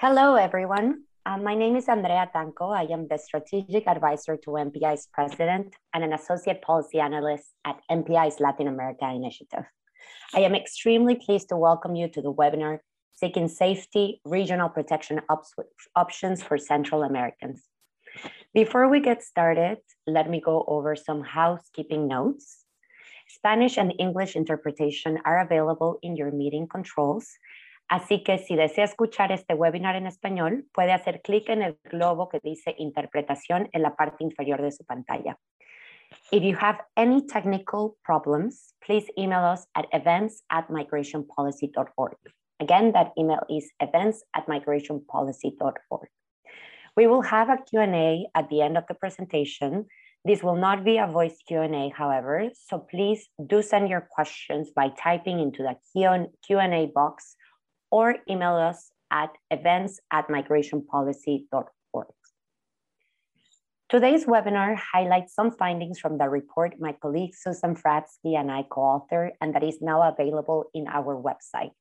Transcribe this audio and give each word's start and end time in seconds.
Hello, 0.00 0.34
everyone. 0.34 1.02
Um, 1.26 1.44
my 1.44 1.54
name 1.54 1.76
is 1.76 1.86
Andrea 1.86 2.26
Tanco. 2.34 2.74
I 2.74 2.84
am 2.90 3.06
the 3.06 3.18
strategic 3.18 3.86
advisor 3.86 4.38
to 4.38 4.52
MPI's 4.52 5.08
president 5.12 5.74
and 5.92 6.02
an 6.02 6.14
associate 6.14 6.62
policy 6.62 6.98
analyst 6.98 7.52
at 7.66 7.82
MPI's 7.90 8.40
Latin 8.40 8.66
America 8.66 9.04
initiative. 9.04 9.66
I 10.34 10.40
am 10.40 10.54
extremely 10.54 11.16
pleased 11.16 11.50
to 11.50 11.56
welcome 11.58 11.96
you 11.96 12.08
to 12.12 12.22
the 12.22 12.32
webinar 12.32 12.78
Seeking 13.12 13.46
Safety 13.46 14.22
Regional 14.24 14.70
Protection 14.70 15.20
op 15.28 15.42
Options 15.94 16.42
for 16.42 16.56
Central 16.56 17.02
Americans. 17.02 17.62
Before 18.54 18.88
we 18.88 19.00
get 19.00 19.22
started, 19.22 19.80
let 20.06 20.30
me 20.30 20.40
go 20.40 20.64
over 20.66 20.96
some 20.96 21.22
housekeeping 21.22 22.08
notes. 22.08 22.64
Spanish 23.28 23.76
and 23.76 23.92
English 23.98 24.34
interpretation 24.34 25.18
are 25.26 25.40
available 25.40 25.98
in 26.02 26.16
your 26.16 26.32
meeting 26.32 26.66
controls 26.66 27.28
Así 27.90 28.22
que 28.22 28.38
si 28.38 28.54
desea 28.54 28.84
escuchar 28.84 29.32
este 29.32 29.54
webinar 29.54 29.96
en 29.96 30.06
español, 30.06 30.64
puede 30.72 30.92
hacer 30.92 31.22
clic 31.22 31.48
en 31.48 31.60
el 31.60 31.76
globo 31.82 32.28
que 32.28 32.38
dice 32.40 32.76
interpretación 32.78 33.68
en 33.72 33.82
la 33.82 33.96
parte 33.96 34.22
inferior 34.22 34.62
de 34.62 34.70
su 34.70 34.84
pantalla. 34.84 35.36
If 36.30 36.44
you 36.44 36.56
have 36.60 36.78
any 36.96 37.26
technical 37.26 37.96
problems, 38.04 38.76
please 38.86 39.10
email 39.18 39.44
us 39.44 39.66
at 39.74 39.86
events 39.92 40.44
at 40.50 40.68
migrationpolicy.org. 40.68 42.16
Again, 42.60 42.92
that 42.92 43.10
email 43.18 43.40
is 43.48 43.72
events 43.80 44.22
at 44.34 44.46
migrationpolicy.org. 44.46 46.08
We 46.96 47.08
will 47.08 47.22
have 47.22 47.48
a 47.48 47.58
Q&A 47.58 48.28
at 48.36 48.48
the 48.50 48.62
end 48.62 48.78
of 48.78 48.84
the 48.86 48.94
presentation. 48.94 49.86
This 50.24 50.44
will 50.44 50.54
not 50.54 50.84
be 50.84 50.98
a 50.98 51.08
voice 51.08 51.38
Q&A, 51.44 51.92
however, 51.96 52.50
so 52.54 52.78
please 52.78 53.28
do 53.44 53.62
send 53.62 53.88
your 53.88 54.06
questions 54.08 54.70
by 54.70 54.90
typing 54.90 55.40
into 55.40 55.64
the 55.64 55.76
Q&A 56.46 56.86
box 56.94 57.34
or 57.90 58.16
email 58.28 58.54
us 58.54 58.90
at 59.10 59.30
events 59.50 60.00
at 60.10 60.28
migrationpolicy.org. 60.28 62.06
Today's 63.88 64.24
webinar 64.24 64.78
highlights 64.78 65.34
some 65.34 65.50
findings 65.50 65.98
from 65.98 66.16
the 66.16 66.28
report 66.28 66.78
my 66.78 66.92
colleague 66.92 67.34
Susan 67.34 67.74
Fratzke 67.74 68.38
and 68.38 68.50
I 68.50 68.62
co-authored 68.70 69.32
and 69.40 69.52
that 69.54 69.64
is 69.64 69.82
now 69.82 70.02
available 70.02 70.70
in 70.72 70.86
our 70.86 71.20
website. 71.20 71.72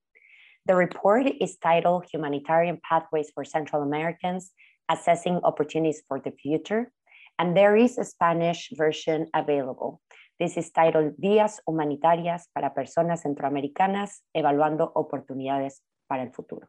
The 0.66 0.75
report 0.75 1.28
is 1.39 1.58
titled 1.58 2.06
Humanitarian 2.11 2.80
Pathways 2.81 3.30
for 3.33 3.45
Central 3.45 3.83
Americans, 3.83 4.52
Assessing 4.89 5.39
Opportunities 5.44 6.02
for 6.08 6.20
the 6.20 6.31
Future, 6.31 6.92
and 7.38 7.55
there 7.55 7.76
is 7.76 7.98
a 7.98 8.03
Spanish 8.03 8.70
version 8.76 9.28
available. 9.33 10.02
This 10.39 10.58
is 10.58 10.72
titled 10.72 11.14
Vías 11.22 11.59
Humanitarias 11.67 12.48
para 12.55 12.73
Personas 12.73 13.23
Centroamericanas, 13.23 14.22
Evaluando 14.36 14.92
Oportunidades 14.94 15.81
para 16.09 16.23
el 16.23 16.31
futuro. 16.31 16.67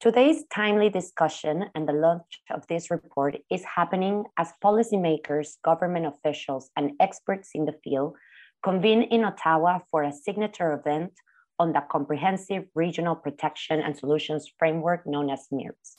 Today's 0.00 0.44
timely 0.48 0.88
discussion 0.88 1.66
and 1.74 1.86
the 1.86 1.92
launch 1.92 2.40
of 2.50 2.66
this 2.68 2.90
report 2.90 3.36
is 3.50 3.62
happening 3.64 4.24
as 4.38 4.54
policymakers, 4.64 5.60
government 5.62 6.06
officials, 6.06 6.70
and 6.74 6.92
experts 7.00 7.50
in 7.54 7.66
the 7.66 7.76
field 7.84 8.16
convene 8.62 9.02
in 9.02 9.24
Ottawa 9.24 9.80
for 9.90 10.02
a 10.02 10.12
signature 10.12 10.72
event 10.72 11.12
on 11.58 11.74
the 11.74 11.82
Comprehensive 11.92 12.64
Regional 12.74 13.14
Protection 13.14 13.80
and 13.80 13.94
Solutions 13.94 14.50
Framework 14.58 15.06
known 15.06 15.28
as 15.28 15.48
MIRPS, 15.52 15.96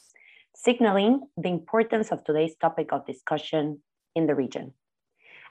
signaling 0.56 1.22
the 1.38 1.50
importance 1.50 2.12
of 2.12 2.24
today's 2.24 2.56
topic 2.60 2.92
of 2.92 3.06
discussion 3.06 3.84
in 4.16 4.26
the 4.26 4.34
region. 4.34 4.74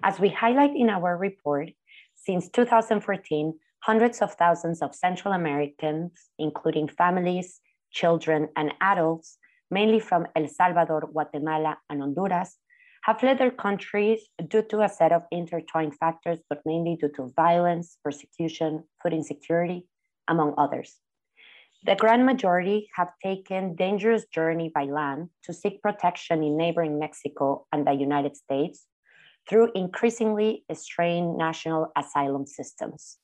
As 0.03 0.19
we 0.19 0.29
highlight 0.29 0.75
in 0.75 0.91
our 0.91 1.17
report, 1.17 1.71
since 2.17 2.49
2014, 2.49 3.55
hundreds 3.81 4.21
of 4.21 4.35
thousands 4.35 4.83
of 4.83 4.95
Central 4.95 5.35
Americans, 5.35 6.13
including 6.39 6.89
families, 6.89 7.61
children, 7.91 8.49
and 8.57 8.73
adults, 8.81 9.39
mainly 9.71 10.01
from 10.01 10.27
El 10.37 10.49
Salvador, 10.49 11.09
Guatemala, 11.13 11.79
and 11.89 12.01
Honduras, 12.01 12.59
have 13.05 13.21
fled 13.21 13.39
their 13.39 13.51
countries 13.51 14.21
due 14.49 14.63
to 14.63 14.83
a 14.83 14.89
set 14.89 15.13
of 15.13 15.23
intertwined 15.31 15.97
factors, 15.97 16.41
but 16.49 16.61
mainly 16.67 16.97
due 17.01 17.11
to 17.17 17.33
violence, 17.35 17.97
persecution, 18.05 18.85
food 19.03 19.15
insecurity, 19.15 19.87
among 20.29 20.55
others. 20.59 20.99
The 21.85 21.97
grand 21.97 22.27
majority 22.27 22.91
have 22.95 23.09
taken 23.23 23.75
dangerous 23.75 24.27
journey 24.27 24.71
by 24.75 24.85
land 24.85 25.31
to 25.45 25.55
seek 25.55 25.81
protection 25.81 26.43
in 26.43 26.59
neighboring 26.59 26.99
Mexico 26.99 27.67
and 27.73 27.87
the 27.87 27.95
United 27.95 28.37
States 28.37 28.85
through 29.49 29.73
increasingly 29.75 30.65
strained 30.75 31.39
national 31.39 31.91
asylum 31.97 32.47
systems. 32.47 33.17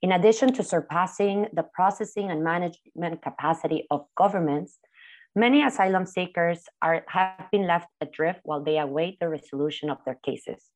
In 0.00 0.12
addition 0.12 0.52
to 0.54 0.62
surpassing 0.62 1.48
the 1.52 1.64
processing 1.64 2.30
and 2.30 2.44
management 2.44 3.20
capacity 3.20 3.86
of 3.90 4.06
governments, 4.16 4.78
many 5.34 5.62
asylum 5.62 6.06
seekers 6.06 6.60
are, 6.80 7.04
have 7.08 7.50
been 7.50 7.66
left 7.66 7.88
adrift 8.00 8.40
while 8.44 8.62
they 8.62 8.78
await 8.78 9.18
the 9.18 9.28
resolution 9.28 9.90
of 9.90 9.98
their 10.04 10.18
cases. 10.24 10.70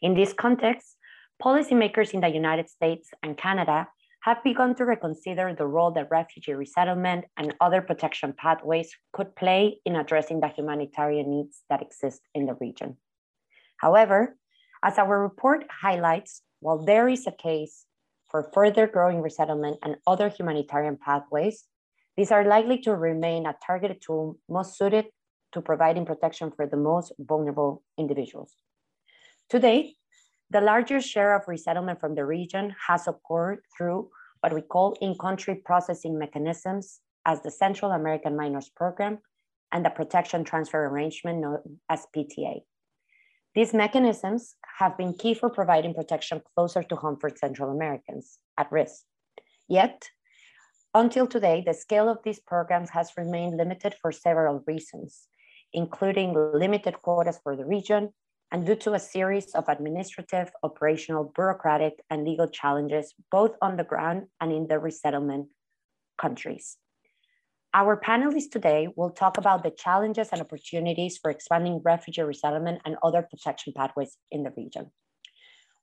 In 0.00 0.14
this 0.14 0.32
context, 0.32 0.96
policymakers 1.42 2.14
in 2.14 2.20
the 2.20 2.28
United 2.28 2.70
States 2.70 3.10
and 3.24 3.36
Canada 3.36 3.88
have 4.22 4.44
begun 4.44 4.74
to 4.76 4.84
reconsider 4.84 5.52
the 5.52 5.66
role 5.66 5.90
that 5.90 6.10
refugee 6.10 6.52
resettlement 6.52 7.24
and 7.36 7.54
other 7.60 7.80
protection 7.80 8.34
pathways 8.36 8.94
could 9.12 9.34
play 9.34 9.80
in 9.84 9.96
addressing 9.96 10.40
the 10.40 10.48
humanitarian 10.48 11.28
needs 11.30 11.62
that 11.70 11.82
exist 11.82 12.20
in 12.34 12.46
the 12.46 12.54
region. 12.60 12.98
However, 13.78 14.36
as 14.82 14.98
our 14.98 15.20
report 15.20 15.64
highlights, 15.70 16.42
while 16.60 16.78
there 16.84 17.08
is 17.08 17.26
a 17.26 17.32
case 17.32 17.86
for 18.30 18.50
further 18.54 18.86
growing 18.86 19.20
resettlement 19.20 19.78
and 19.82 19.96
other 20.06 20.28
humanitarian 20.28 20.96
pathways, 20.96 21.64
these 22.16 22.30
are 22.30 22.44
likely 22.44 22.78
to 22.78 22.94
remain 22.94 23.46
a 23.46 23.56
targeted 23.64 24.00
tool 24.00 24.38
most 24.48 24.76
suited 24.78 25.06
to 25.52 25.60
providing 25.60 26.06
protection 26.06 26.52
for 26.54 26.66
the 26.66 26.76
most 26.76 27.12
vulnerable 27.18 27.82
individuals. 27.98 28.54
Today, 29.48 29.96
the 30.50 30.60
largest 30.60 31.08
share 31.08 31.34
of 31.34 31.48
resettlement 31.48 32.00
from 32.00 32.14
the 32.14 32.24
region 32.24 32.74
has 32.86 33.08
occurred 33.08 33.60
through 33.76 34.10
what 34.40 34.52
we 34.52 34.62
call 34.62 34.96
in-country 35.00 35.56
processing 35.64 36.18
mechanisms 36.18 37.00
as 37.26 37.42
the 37.42 37.50
Central 37.50 37.92
American 37.92 38.36
Minors 38.36 38.70
Program 38.74 39.18
and 39.72 39.84
the 39.84 39.90
Protection 39.90 40.44
Transfer 40.44 40.86
Arrangement 40.86 41.40
known 41.40 41.78
as 41.88 42.06
PTA. 42.14 42.62
These 43.54 43.74
mechanisms 43.74 44.54
have 44.78 44.96
been 44.96 45.14
key 45.14 45.34
for 45.34 45.50
providing 45.50 45.94
protection 45.94 46.40
closer 46.54 46.82
to 46.84 46.96
home 46.96 47.18
for 47.20 47.30
Central 47.30 47.72
Americans 47.72 48.38
at 48.56 48.70
risk. 48.70 49.02
Yet, 49.68 50.08
until 50.94 51.26
today, 51.26 51.62
the 51.64 51.74
scale 51.74 52.08
of 52.08 52.18
these 52.24 52.40
programs 52.40 52.90
has 52.90 53.12
remained 53.16 53.56
limited 53.56 53.94
for 54.00 54.12
several 54.12 54.62
reasons, 54.66 55.26
including 55.72 56.34
limited 56.34 57.02
quotas 57.02 57.40
for 57.42 57.56
the 57.56 57.64
region 57.64 58.10
and 58.52 58.66
due 58.66 58.76
to 58.76 58.94
a 58.94 58.98
series 58.98 59.54
of 59.54 59.68
administrative, 59.68 60.50
operational, 60.62 61.32
bureaucratic, 61.34 61.94
and 62.10 62.24
legal 62.24 62.48
challenges, 62.48 63.14
both 63.30 63.52
on 63.62 63.76
the 63.76 63.84
ground 63.84 64.26
and 64.40 64.52
in 64.52 64.66
the 64.66 64.78
resettlement 64.78 65.48
countries. 66.18 66.76
Our 67.72 68.00
panelists 68.00 68.50
today 68.50 68.88
will 68.96 69.10
talk 69.10 69.38
about 69.38 69.62
the 69.62 69.70
challenges 69.70 70.30
and 70.32 70.40
opportunities 70.40 71.18
for 71.18 71.30
expanding 71.30 71.80
refugee 71.84 72.22
resettlement 72.22 72.82
and 72.84 72.96
other 73.00 73.22
protection 73.22 73.72
pathways 73.76 74.16
in 74.32 74.42
the 74.42 74.50
region. 74.56 74.90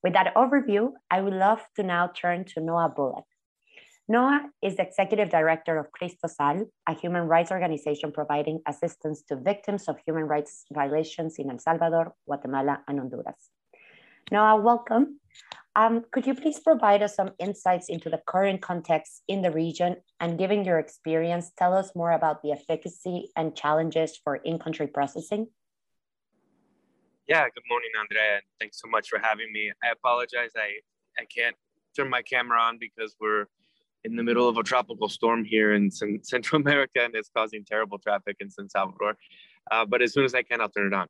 With 0.03 0.11
that 0.11 0.35
overview, 0.35 0.91
I 1.09 1.21
would 1.21 1.33
love 1.33 1.65
to 1.77 1.83
now 1.83 2.07
turn 2.07 2.43
to 2.53 2.59
Noah 2.59 2.91
Bullock. 2.93 3.23
Noah 4.09 4.49
is 4.61 4.75
the 4.75 4.83
executive 4.83 5.29
director 5.29 5.77
of 5.77 5.87
Cristosal, 5.93 6.65
a 6.89 6.93
human 6.93 7.23
rights 7.23 7.51
organization 7.51 8.11
providing 8.11 8.59
assistance 8.67 9.21
to 9.29 9.37
victims 9.37 9.87
of 9.87 9.95
human 10.05 10.23
rights 10.23 10.65
violations 10.73 11.35
in 11.39 11.49
El 11.49 11.59
Salvador, 11.59 12.13
Guatemala, 12.25 12.81
and 12.89 12.99
Honduras. 12.99 13.49
Noah, 14.29 14.59
welcome. 14.61 15.21
Um, 15.77 16.05
could 16.11 16.25
you 16.25 16.33
please 16.33 16.59
provide 16.59 17.03
us 17.03 17.15
some 17.15 17.33
insights 17.37 17.87
into 17.87 18.09
the 18.09 18.19
current 18.25 18.63
context 18.63 19.21
in 19.27 19.43
the 19.43 19.51
region 19.51 19.97
and 20.19 20.35
given 20.35 20.65
your 20.65 20.79
experience, 20.79 21.51
tell 21.55 21.71
us 21.71 21.91
more 21.95 22.13
about 22.13 22.41
the 22.41 22.51
efficacy 22.51 23.29
and 23.35 23.55
challenges 23.55 24.19
for 24.23 24.37
in-country 24.37 24.87
processing? 24.87 25.45
Yeah, 27.27 27.43
good 27.43 27.63
morning, 27.69 27.89
Andrea, 27.99 28.37
and 28.37 28.43
thanks 28.59 28.81
so 28.81 28.89
much 28.89 29.07
for 29.07 29.19
having 29.19 29.53
me. 29.53 29.71
I 29.83 29.89
apologize, 29.89 30.49
I, 30.57 30.79
I 31.21 31.25
can't 31.25 31.55
turn 31.95 32.09
my 32.09 32.23
camera 32.23 32.59
on 32.59 32.79
because 32.79 33.15
we're 33.21 33.45
in 34.03 34.15
the 34.15 34.23
middle 34.23 34.49
of 34.49 34.57
a 34.57 34.63
tropical 34.63 35.09
storm 35.09 35.45
here 35.45 35.73
in 35.73 35.91
Central 35.91 36.59
America 36.63 37.03
and 37.03 37.13
it's 37.13 37.29
causing 37.29 37.63
terrible 37.63 37.99
traffic 37.99 38.37
in 38.39 38.49
San 38.49 38.67
Salvador. 38.67 39.15
Uh, 39.69 39.85
but 39.85 40.01
as 40.01 40.11
soon 40.11 40.25
as 40.25 40.33
I 40.33 40.41
can, 40.41 40.59
I'll 40.59 40.69
turn 40.69 40.87
it 40.87 40.95
on. 40.95 41.07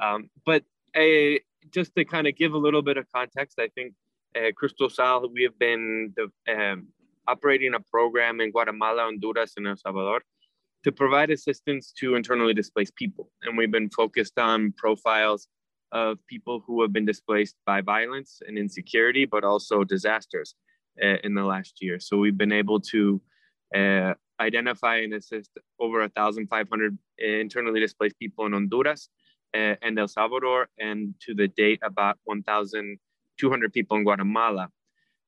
Um, 0.00 0.30
but 0.46 0.64
I, 0.96 1.40
just 1.72 1.94
to 1.96 2.04
kind 2.04 2.26
of 2.26 2.36
give 2.36 2.52
a 2.54 2.58
little 2.58 2.82
bit 2.82 2.96
of 2.96 3.06
context, 3.14 3.58
I 3.58 3.68
think 3.74 3.94
uh, 4.36 4.50
Cristosal, 4.56 5.30
we 5.32 5.42
have 5.42 5.58
been 5.58 6.14
the, 6.16 6.30
um, 6.52 6.88
operating 7.26 7.74
a 7.74 7.80
program 7.80 8.40
in 8.40 8.50
Guatemala, 8.50 9.02
Honduras, 9.02 9.54
and 9.56 9.66
El 9.66 9.76
Salvador 9.76 10.22
to 10.84 10.92
provide 10.92 11.30
assistance 11.30 11.92
to 11.98 12.14
internally 12.14 12.54
displaced 12.54 12.94
people. 12.94 13.30
And 13.42 13.56
we've 13.56 13.70
been 13.70 13.90
focused 13.90 14.38
on 14.38 14.72
profiles 14.76 15.48
of 15.92 16.18
people 16.26 16.62
who 16.66 16.82
have 16.82 16.92
been 16.92 17.06
displaced 17.06 17.56
by 17.66 17.80
violence 17.80 18.40
and 18.46 18.58
insecurity, 18.58 19.24
but 19.24 19.44
also 19.44 19.84
disasters 19.84 20.54
uh, 21.02 21.16
in 21.24 21.34
the 21.34 21.42
last 21.42 21.78
year. 21.80 21.98
So 21.98 22.16
we've 22.16 22.36
been 22.36 22.52
able 22.52 22.80
to 22.92 23.20
uh, 23.74 24.14
identify 24.40 24.96
and 24.98 25.14
assist 25.14 25.50
over 25.80 26.00
1,500 26.00 26.98
internally 27.18 27.80
displaced 27.80 28.18
people 28.18 28.46
in 28.46 28.52
Honduras 28.52 29.08
and 29.54 29.98
El 29.98 30.08
Salvador, 30.08 30.68
and 30.78 31.14
to 31.20 31.34
the 31.34 31.48
date, 31.48 31.80
about 31.82 32.18
1,200 32.24 33.72
people 33.72 33.96
in 33.96 34.04
Guatemala. 34.04 34.68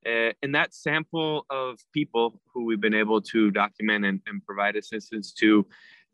Uh, 0.06 0.32
and 0.42 0.54
that 0.54 0.72
sample 0.72 1.44
of 1.50 1.78
people 1.92 2.40
who 2.52 2.64
we've 2.64 2.80
been 2.80 2.94
able 2.94 3.20
to 3.20 3.50
document 3.50 4.04
and, 4.04 4.20
and 4.26 4.44
provide 4.46 4.74
assistance 4.76 5.32
to 5.32 5.66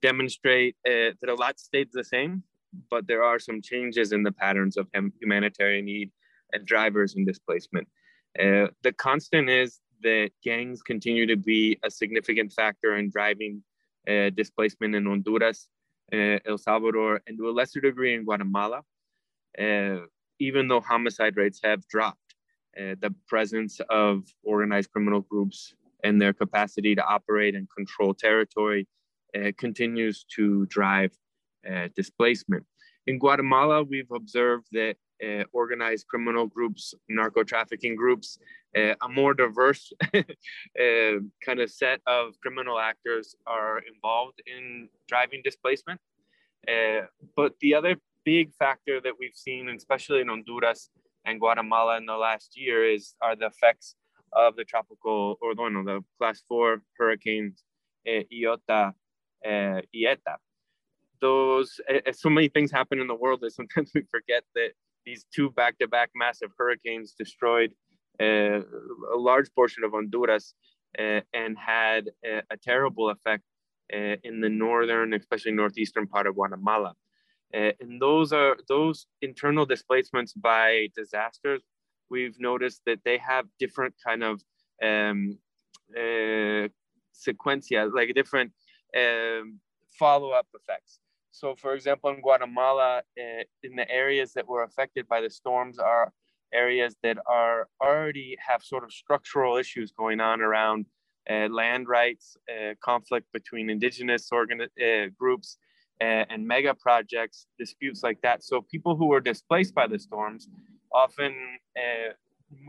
demonstrate 0.02 0.74
uh, 0.86 1.14
that 1.20 1.28
a 1.28 1.34
lot 1.34 1.58
stayed 1.60 1.88
the 1.92 2.02
same, 2.02 2.42
but 2.90 3.06
there 3.06 3.22
are 3.22 3.38
some 3.38 3.62
changes 3.62 4.12
in 4.12 4.24
the 4.24 4.32
patterns 4.32 4.76
of 4.76 4.88
humanitarian 5.20 5.84
need 5.84 6.10
and 6.52 6.66
drivers 6.66 7.14
and 7.14 7.26
displacement. 7.26 7.86
Uh, 8.38 8.66
the 8.82 8.92
constant 8.98 9.48
is 9.48 9.80
that 10.02 10.30
gangs 10.42 10.82
continue 10.82 11.26
to 11.26 11.36
be 11.36 11.78
a 11.84 11.90
significant 11.90 12.52
factor 12.52 12.96
in 12.96 13.08
driving 13.10 13.62
displacement 14.36 14.94
in 14.94 15.04
Honduras, 15.04 15.68
El 16.12 16.58
Salvador, 16.58 17.20
and 17.26 17.36
to 17.38 17.48
a 17.48 17.50
lesser 17.50 17.80
degree 17.80 18.14
in 18.14 18.24
Guatemala, 18.24 18.82
uh, 19.58 19.96
even 20.38 20.68
though 20.68 20.80
homicide 20.80 21.36
rates 21.36 21.60
have 21.64 21.86
dropped. 21.88 22.20
Uh, 22.78 22.94
the 23.00 23.14
presence 23.26 23.80
of 23.88 24.24
organized 24.42 24.90
criminal 24.92 25.22
groups 25.22 25.74
and 26.04 26.20
their 26.20 26.34
capacity 26.34 26.94
to 26.94 27.02
operate 27.02 27.54
and 27.54 27.66
control 27.74 28.12
territory 28.12 28.86
continues 29.56 30.24
to 30.24 30.66
drive 30.66 31.12
displacement. 31.94 32.64
In 33.06 33.18
Guatemala, 33.18 33.82
we've 33.82 34.10
observed 34.10 34.66
that 34.72 34.96
uh, 35.24 35.44
organized 35.52 36.06
criminal 36.08 36.46
groups, 36.46 36.94
narco 37.08 37.42
trafficking 37.42 37.96
groups, 37.96 38.38
uh, 38.76 38.94
a 39.02 39.08
more 39.08 39.34
diverse 39.34 39.92
uh, 40.14 40.22
kind 41.44 41.60
of 41.60 41.70
set 41.70 42.00
of 42.06 42.38
criminal 42.40 42.78
actors 42.78 43.34
are 43.46 43.78
involved 43.92 44.42
in 44.46 44.88
driving 45.08 45.40
displacement. 45.42 46.00
but 47.36 47.52
the 47.60 47.74
other 47.74 47.96
big 48.24 48.52
factor 48.54 49.00
that 49.00 49.14
we've 49.18 49.36
seen, 49.36 49.68
especially 49.68 50.20
in 50.20 50.28
Honduras, 50.28 50.90
and 51.26 51.40
Guatemala 51.40 51.96
in 51.96 52.06
the 52.06 52.16
last 52.16 52.56
year 52.56 52.88
is 52.88 53.14
are 53.20 53.36
the 53.36 53.46
effects 53.46 53.96
of 54.32 54.56
the 54.56 54.64
tropical 54.64 55.36
or 55.42 55.54
the 55.54 56.02
class 56.18 56.42
four 56.48 56.82
hurricanes 56.98 57.64
uh, 58.08 58.22
Iota 58.32 58.94
uh, 59.44 59.80
Eta. 59.94 60.36
Those 61.20 61.80
uh, 61.88 62.12
so 62.12 62.30
many 62.30 62.48
things 62.48 62.70
happen 62.70 63.00
in 63.00 63.06
the 63.06 63.14
world 63.14 63.40
that 63.42 63.52
sometimes 63.52 63.90
we 63.94 64.02
forget 64.10 64.44
that 64.54 64.70
these 65.06 65.24
two 65.34 65.50
back-to-back 65.50 66.10
massive 66.14 66.50
hurricanes 66.58 67.12
destroyed 67.12 67.72
uh, 68.20 68.60
a 69.14 69.18
large 69.30 69.48
portion 69.54 69.84
of 69.84 69.92
Honduras 69.92 70.54
uh, 70.98 71.20
and 71.32 71.56
had 71.56 72.10
a, 72.24 72.42
a 72.50 72.56
terrible 72.56 73.10
effect 73.10 73.44
uh, 73.94 74.16
in 74.24 74.40
the 74.40 74.48
northern, 74.48 75.14
especially 75.14 75.52
northeastern 75.52 76.06
part 76.06 76.26
of 76.26 76.34
Guatemala. 76.34 76.94
Uh, 77.54 77.70
and 77.80 78.02
those 78.02 78.32
are 78.32 78.56
those 78.68 79.06
internal 79.22 79.64
displacements 79.64 80.32
by 80.32 80.88
disasters. 80.96 81.62
We've 82.10 82.38
noticed 82.38 82.82
that 82.86 83.00
they 83.04 83.18
have 83.18 83.46
different 83.58 83.94
kind 84.04 84.22
of 84.24 84.42
um, 84.82 85.38
uh, 85.96 86.68
sequencia, 87.12 87.92
like 87.94 88.14
different 88.14 88.52
um, 88.96 89.60
follow-up 89.98 90.46
effects. 90.54 90.98
So, 91.36 91.54
for 91.54 91.74
example, 91.74 92.08
in 92.08 92.22
Guatemala, 92.22 93.02
uh, 93.20 93.42
in 93.62 93.76
the 93.76 93.86
areas 93.90 94.32
that 94.32 94.48
were 94.48 94.62
affected 94.62 95.06
by 95.06 95.20
the 95.20 95.28
storms 95.28 95.78
are 95.78 96.10
areas 96.54 96.96
that 97.02 97.18
are 97.26 97.68
already 97.78 98.38
have 98.48 98.62
sort 98.62 98.84
of 98.84 98.90
structural 98.90 99.58
issues 99.58 99.92
going 99.92 100.18
on 100.18 100.40
around 100.40 100.86
uh, 101.28 101.48
land 101.50 101.88
rights, 101.88 102.38
uh, 102.50 102.72
conflict 102.82 103.26
between 103.34 103.68
indigenous 103.68 104.32
organ- 104.32 104.62
uh, 104.62 105.06
groups, 105.18 105.58
and, 106.00 106.46
mega 106.46 106.74
projects, 106.74 107.46
disputes 107.58 108.02
like 108.02 108.20
that. 108.22 108.42
So 108.42 108.62
people 108.62 108.96
who 108.96 109.06
were 109.08 109.20
displaced 109.20 109.74
by 109.74 109.86
the 109.86 109.98
storms 109.98 110.48
often 110.92 111.34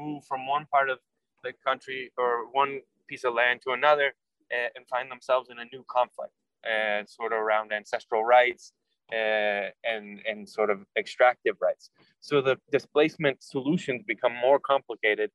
move 0.01 0.25
from 0.25 0.45
one 0.45 0.65
part 0.65 0.89
of 0.89 0.99
the 1.43 1.53
country 1.65 2.11
or 2.17 2.51
one 2.51 2.81
piece 3.07 3.23
of 3.23 3.33
land 3.33 3.61
to 3.65 3.71
another 3.71 4.13
and 4.51 4.83
find 4.89 5.09
themselves 5.09 5.49
in 5.49 5.59
a 5.59 5.65
new 5.73 5.83
conflict, 5.89 6.33
uh, 6.65 7.03
sort 7.05 7.33
of 7.33 7.39
around 7.39 7.71
ancestral 7.71 8.23
rights 8.23 8.73
uh, 9.13 9.69
and 9.83 10.21
and 10.29 10.47
sort 10.47 10.69
of 10.69 10.79
extractive 10.97 11.55
rights. 11.61 11.89
So 12.19 12.41
the 12.41 12.57
displacement 12.71 13.43
solutions 13.43 14.03
become 14.05 14.35
more 14.35 14.59
complicated 14.59 15.31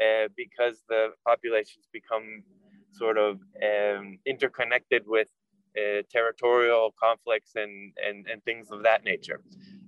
uh, 0.00 0.28
because 0.36 0.82
the 0.88 1.08
populations 1.26 1.86
become 1.92 2.42
sort 2.92 3.18
of 3.18 3.40
um, 3.62 4.18
interconnected 4.26 5.02
with 5.06 5.28
uh, 5.76 6.02
territorial 6.10 6.94
conflicts 7.02 7.52
and, 7.56 7.92
and, 8.06 8.26
and 8.30 8.42
things 8.44 8.70
of 8.70 8.82
that 8.82 9.04
nature. 9.04 9.40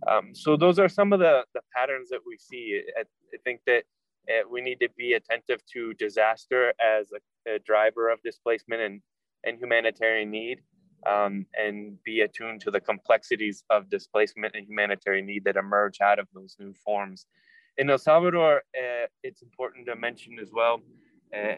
Um, 0.07 0.35
so 0.35 0.57
those 0.57 0.79
are 0.79 0.89
some 0.89 1.13
of 1.13 1.19
the, 1.19 1.45
the 1.55 1.61
patterns 1.75 2.09
that 2.11 2.21
we 2.27 2.37
see. 2.39 2.83
I, 2.97 3.03
I 3.03 3.39
think 3.45 3.61
that 3.67 3.85
uh, 4.29 4.43
we 4.51 4.61
need 4.61 4.81
to 4.81 4.89
be 4.97 5.15
attentive 5.15 5.61
to 5.73 5.95
disaster 5.95 6.75
as 6.85 7.11
a, 7.13 7.55
a 7.55 7.59
driver 7.61 8.11
of 8.11 8.19
displacement 8.23 8.83
and, 8.83 9.01
and 9.45 9.59
humanitarian 9.59 10.31
need 10.31 10.61
um, 11.07 11.47
and 11.55 12.03
be 12.05 12.21
attuned 12.21 12.61
to 12.63 12.71
the 12.71 12.81
complexities 12.81 13.65
of 13.71 13.89
displacement 13.91 14.55
and 14.55 14.67
humanitarian 14.67 15.27
need 15.27 15.45
that 15.45 15.57
emerge 15.57 16.01
out 16.01 16.19
of 16.19 16.27
those 16.35 16.57
new 16.59 16.73
forms. 16.85 17.27
In 17.77 17.89
El 17.91 17.99
Salvador, 17.99 18.63
uh, 18.77 19.07
it's 19.23 19.43
important 19.43 19.87
to 19.87 19.97
mention 19.97 20.39
as 20.41 20.51
well 20.53 20.81
uh, 21.35 21.57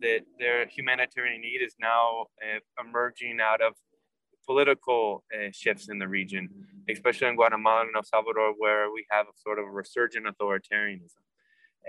that 0.00 0.20
their 0.38 0.66
humanitarian 0.66 1.42
need 1.42 1.60
is 1.62 1.74
now 1.80 2.26
uh, 2.42 2.60
emerging 2.82 3.38
out 3.42 3.60
of 3.60 3.74
political 4.46 5.24
uh, 5.34 5.50
shifts 5.52 5.90
in 5.90 5.98
the 5.98 6.08
region, 6.08 6.48
especially 6.88 7.28
in 7.28 7.36
Guatemala 7.36 7.82
and 7.82 7.94
El 7.94 8.02
Salvador, 8.02 8.54
where 8.56 8.90
we 8.90 9.04
have 9.10 9.26
a 9.26 9.36
sort 9.36 9.58
of 9.58 9.66
resurgent 9.68 10.26
authoritarianism. 10.26 11.20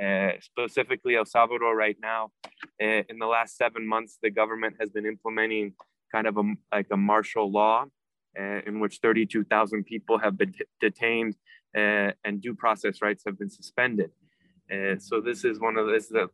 Uh, 0.01 0.31
specifically, 0.41 1.15
El 1.15 1.25
Salvador 1.25 1.75
right 1.75 1.97
now, 2.01 2.31
uh, 2.81 3.03
in 3.09 3.17
the 3.17 3.25
last 3.25 3.55
seven 3.57 3.87
months, 3.87 4.17
the 4.21 4.29
government 4.29 4.75
has 4.79 4.89
been 4.89 5.05
implementing 5.05 5.73
kind 6.11 6.27
of 6.27 6.37
a, 6.37 6.43
like 6.71 6.87
a 6.91 6.97
martial 6.97 7.51
law 7.51 7.85
uh, 8.39 8.59
in 8.65 8.79
which 8.79 8.99
32,000 9.01 9.83
people 9.85 10.17
have 10.17 10.37
been 10.37 10.53
detained 10.79 11.35
and 11.75 12.41
due 12.41 12.55
process 12.55 13.01
rights 13.01 13.23
have 13.25 13.37
been 13.37 13.49
suspended. 13.49 14.11
And 14.69 15.01
so 15.01 15.19
this 15.19 15.43
is 15.43 15.59
one 15.59 15.77
of 15.77 15.87
this. 15.87 16.07
The 16.07 16.29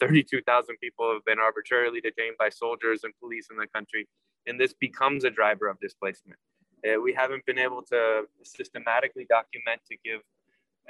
32,000 0.00 0.76
people 0.82 1.12
have 1.12 1.24
been 1.24 1.38
arbitrarily 1.38 2.00
detained 2.00 2.36
by 2.38 2.50
soldiers 2.50 3.04
and 3.04 3.12
police 3.20 3.48
in 3.50 3.56
the 3.56 3.66
country, 3.66 4.06
and 4.46 4.60
this 4.60 4.74
becomes 4.74 5.24
a 5.24 5.30
driver 5.30 5.68
of 5.68 5.80
displacement. 5.80 6.38
Uh, 6.86 7.00
we 7.00 7.12
haven't 7.12 7.44
been 7.46 7.58
able 7.58 7.82
to 7.82 8.22
systematically 8.42 9.26
document 9.28 9.80
to 9.90 9.96
give 10.04 10.20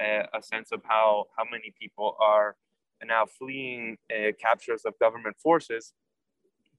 uh, 0.01 0.25
a 0.37 0.41
sense 0.41 0.71
of 0.71 0.81
how 0.83 1.25
how 1.37 1.43
many 1.49 1.73
people 1.79 2.15
are 2.19 2.55
now 3.05 3.25
fleeing 3.25 3.97
uh, 4.11 4.31
captures 4.39 4.83
of 4.85 4.97
government 4.99 5.35
forces, 5.41 5.93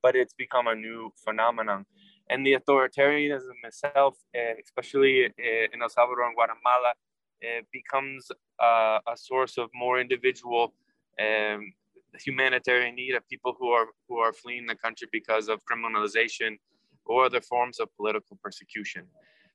but 0.02 0.16
it's 0.16 0.34
become 0.34 0.66
a 0.66 0.74
new 0.74 1.12
phenomenon. 1.24 1.84
And 2.30 2.46
the 2.46 2.54
authoritarianism 2.54 3.56
itself, 3.64 4.16
uh, 4.34 4.54
especially 4.62 5.26
uh, 5.26 5.72
in 5.72 5.82
El 5.82 5.88
Salvador 5.88 6.26
and 6.26 6.34
Guatemala, 6.34 6.92
it 7.40 7.66
becomes 7.72 8.30
uh, 8.62 8.98
a 9.12 9.16
source 9.16 9.58
of 9.58 9.68
more 9.74 10.00
individual 10.00 10.74
um, 11.20 11.72
humanitarian 12.18 12.94
need 12.94 13.14
of 13.14 13.28
people 13.28 13.54
who 13.58 13.68
are 13.68 13.86
who 14.08 14.18
are 14.18 14.32
fleeing 14.32 14.66
the 14.66 14.76
country 14.76 15.08
because 15.10 15.48
of 15.48 15.60
criminalization 15.70 16.58
or 17.04 17.24
other 17.24 17.40
forms 17.40 17.80
of 17.80 17.88
political 17.96 18.38
persecution. 18.42 19.04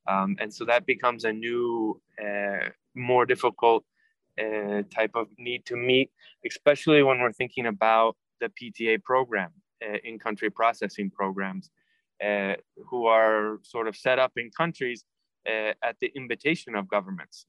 Um, 0.07 0.37
and 0.39 0.53
so 0.53 0.65
that 0.65 0.85
becomes 0.85 1.25
a 1.25 1.33
new, 1.33 1.99
uh, 2.21 2.69
more 2.95 3.25
difficult 3.25 3.83
uh, 4.39 4.83
type 4.93 5.11
of 5.15 5.27
need 5.37 5.65
to 5.65 5.75
meet, 5.75 6.11
especially 6.45 7.03
when 7.03 7.19
we're 7.19 7.33
thinking 7.33 7.65
about 7.65 8.15
the 8.39 8.49
PTA 8.49 9.03
program, 9.03 9.51
uh, 9.85 9.97
in 10.03 10.19
country 10.19 10.49
processing 10.49 11.09
programs, 11.09 11.69
uh, 12.23 12.53
who 12.89 13.05
are 13.05 13.59
sort 13.63 13.87
of 13.87 13.95
set 13.95 14.19
up 14.19 14.31
in 14.37 14.49
countries 14.51 15.05
uh, 15.47 15.73
at 15.83 15.95
the 16.01 16.11
invitation 16.15 16.75
of 16.75 16.87
governments 16.87 17.45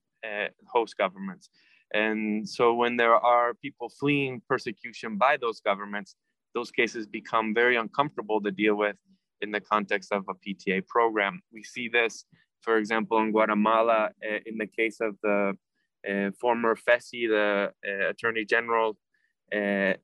host 0.67 0.97
governments. 0.97 1.49
And 1.95 2.49
so 2.49 2.75
when 2.75 2.97
there 2.97 3.15
are 3.15 3.55
people 3.55 3.89
fleeing 3.89 4.43
persecution 4.49 5.17
by 5.17 5.37
those 5.37 5.61
governments, 5.61 6.17
those 6.55 6.71
cases 6.71 7.07
become 7.07 7.55
very 7.55 7.77
uncomfortable 7.77 8.41
to 8.43 8.51
deal 8.51 8.75
with 8.75 8.97
in 9.41 9.51
the 9.51 9.61
context 9.61 10.13
of 10.13 10.25
a 10.29 10.35
PTA 10.35 10.87
program. 10.87 11.41
We 11.53 11.63
see 11.63 11.89
this, 11.89 12.25
for 12.63 12.77
example, 12.79 13.19
in 13.19 13.31
Guatemala, 13.31 14.11
uh, 14.29 14.39
in 14.47 14.59
the 14.59 14.67
case 14.67 14.99
of 15.01 15.17
the 15.23 15.57
uh, 16.09 16.31
former 16.41 16.75
FECI, 16.75 17.29
the 17.29 17.73
uh, 17.87 18.09
Attorney 18.11 18.45
General, 18.45 18.97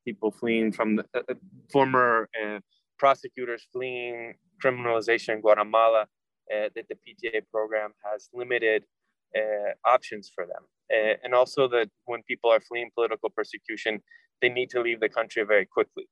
people 0.04 0.30
fleeing 0.30 0.72
from 0.72 0.96
the 0.96 1.04
uh, 1.14 1.20
uh, 1.28 1.34
former 1.72 2.28
prosecutors 2.98 3.66
fleeing 3.72 4.34
criminalization 4.62 5.34
in 5.34 5.40
Guatemala, 5.40 6.06
that 6.48 6.86
the 6.88 6.94
PTA 6.94 7.42
program 7.50 7.90
has 8.04 8.28
limited 8.32 8.84
uh, 9.36 9.72
options 9.84 10.30
for 10.34 10.46
them. 10.46 10.64
Uh, 10.92 11.14
and 11.24 11.34
also 11.34 11.66
that 11.68 11.88
when 12.04 12.22
people 12.22 12.50
are 12.50 12.60
fleeing 12.60 12.90
political 12.94 13.30
persecution, 13.30 14.00
they 14.40 14.48
need 14.48 14.70
to 14.70 14.80
leave 14.80 15.00
the 15.00 15.08
country 15.08 15.42
very 15.44 15.66
quickly. 15.66 16.06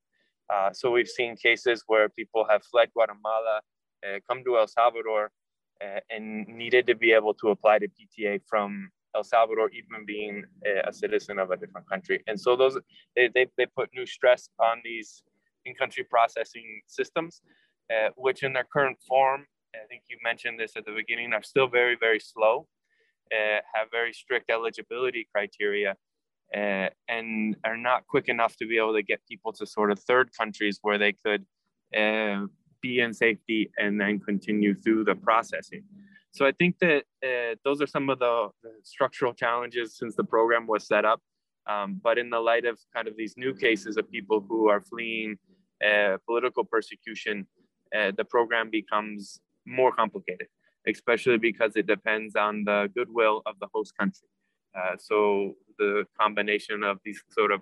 Uh, 0.52 0.72
so 0.72 0.90
we've 0.90 1.08
seen 1.08 1.36
cases 1.36 1.84
where 1.86 2.08
people 2.08 2.46
have 2.48 2.62
fled 2.64 2.88
Guatemala, 2.94 3.60
uh, 4.06 4.18
come 4.28 4.42
to 4.44 4.58
El 4.58 4.66
Salvador, 4.66 5.30
uh, 5.82 6.00
and 6.10 6.46
needed 6.48 6.86
to 6.86 6.94
be 6.94 7.12
able 7.12 7.34
to 7.34 7.48
apply 7.48 7.78
to 7.78 7.88
PTA 7.88 8.40
from 8.48 8.90
El 9.14 9.24
Salvador, 9.24 9.70
even 9.70 10.04
being 10.06 10.44
a, 10.66 10.88
a 10.88 10.92
citizen 10.92 11.38
of 11.38 11.50
a 11.50 11.56
different 11.56 11.88
country. 11.88 12.22
And 12.26 12.40
so 12.40 12.56
those 12.56 12.78
they, 13.16 13.28
they, 13.34 13.46
they 13.56 13.66
put 13.66 13.90
new 13.94 14.06
stress 14.06 14.48
on 14.58 14.80
these 14.84 15.22
in-country 15.64 16.04
processing 16.04 16.80
systems, 16.86 17.42
uh, 17.90 18.08
which 18.16 18.42
in 18.42 18.52
their 18.52 18.66
current 18.72 18.98
form, 19.06 19.46
I 19.74 19.86
think 19.88 20.02
you 20.08 20.16
mentioned 20.22 20.58
this 20.58 20.72
at 20.76 20.84
the 20.84 20.92
beginning, 20.92 21.32
are 21.32 21.42
still 21.42 21.68
very, 21.68 21.96
very 21.98 22.20
slow, 22.20 22.66
uh, 23.32 23.60
have 23.74 23.88
very 23.90 24.12
strict 24.12 24.50
eligibility 24.50 25.28
criteria, 25.32 25.96
uh, 26.54 26.88
and 27.08 27.56
are 27.64 27.76
not 27.76 28.06
quick 28.06 28.28
enough 28.28 28.56
to 28.56 28.66
be 28.66 28.76
able 28.76 28.94
to 28.94 29.02
get 29.02 29.20
people 29.28 29.52
to 29.54 29.66
sort 29.66 29.90
of 29.90 29.98
third 30.00 30.30
countries 30.38 30.78
where 30.82 30.98
they 30.98 31.12
could 31.24 31.44
uh, 31.96 32.46
be 32.80 33.00
in 33.00 33.14
safety 33.14 33.70
and 33.78 34.00
then 34.00 34.18
continue 34.18 34.74
through 34.74 35.04
the 35.04 35.14
processing. 35.14 35.84
So 36.32 36.46
I 36.46 36.52
think 36.52 36.78
that 36.80 37.04
uh, 37.22 37.56
those 37.62 37.82
are 37.82 37.86
some 37.86 38.08
of 38.08 38.18
the, 38.18 38.48
the, 38.62 38.70
structural 38.82 39.34
challenges 39.34 39.96
since 39.98 40.16
the 40.16 40.24
program 40.24 40.66
was 40.66 40.86
set 40.86 41.04
up. 41.04 41.20
Um, 41.66 42.00
but 42.02 42.18
in 42.18 42.30
the 42.30 42.40
light 42.40 42.64
of 42.64 42.78
kind 42.94 43.06
of 43.06 43.16
these 43.16 43.34
new 43.36 43.54
cases 43.54 43.96
of 43.96 44.10
people 44.10 44.44
who 44.48 44.68
are 44.68 44.80
fleeing 44.80 45.36
uh, 45.86 46.16
political 46.26 46.64
persecution, 46.64 47.46
uh, 47.96 48.12
the 48.16 48.24
program 48.24 48.70
becomes 48.70 49.40
more 49.66 49.92
complicated, 49.92 50.48
especially 50.88 51.38
because 51.38 51.76
it 51.76 51.86
depends 51.86 52.34
on 52.34 52.64
the 52.64 52.90
goodwill 52.96 53.42
of 53.44 53.54
the 53.60 53.68
host 53.72 53.92
country. 53.96 54.26
Uh, 54.74 54.96
so 54.98 55.54
the 55.78 56.04
combination 56.18 56.82
of 56.82 56.98
these 57.04 57.22
sort 57.30 57.52
of 57.52 57.60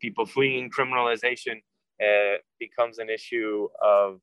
people 0.00 0.24
fleeing 0.24 0.70
criminalization 0.70 1.56
uh, 2.00 2.36
becomes 2.60 2.98
an 2.98 3.10
issue 3.10 3.68
of 3.82 4.20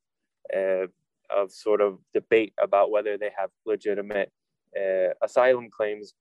uh, 0.56 0.86
of 1.30 1.50
sort 1.50 1.80
of 1.80 1.98
debate 2.14 2.52
about 2.62 2.90
whether 2.90 3.16
they 3.16 3.30
have 3.36 3.50
legitimate 3.66 4.30
uh, 4.76 5.12
asylum 5.22 5.68
claims 5.70 6.14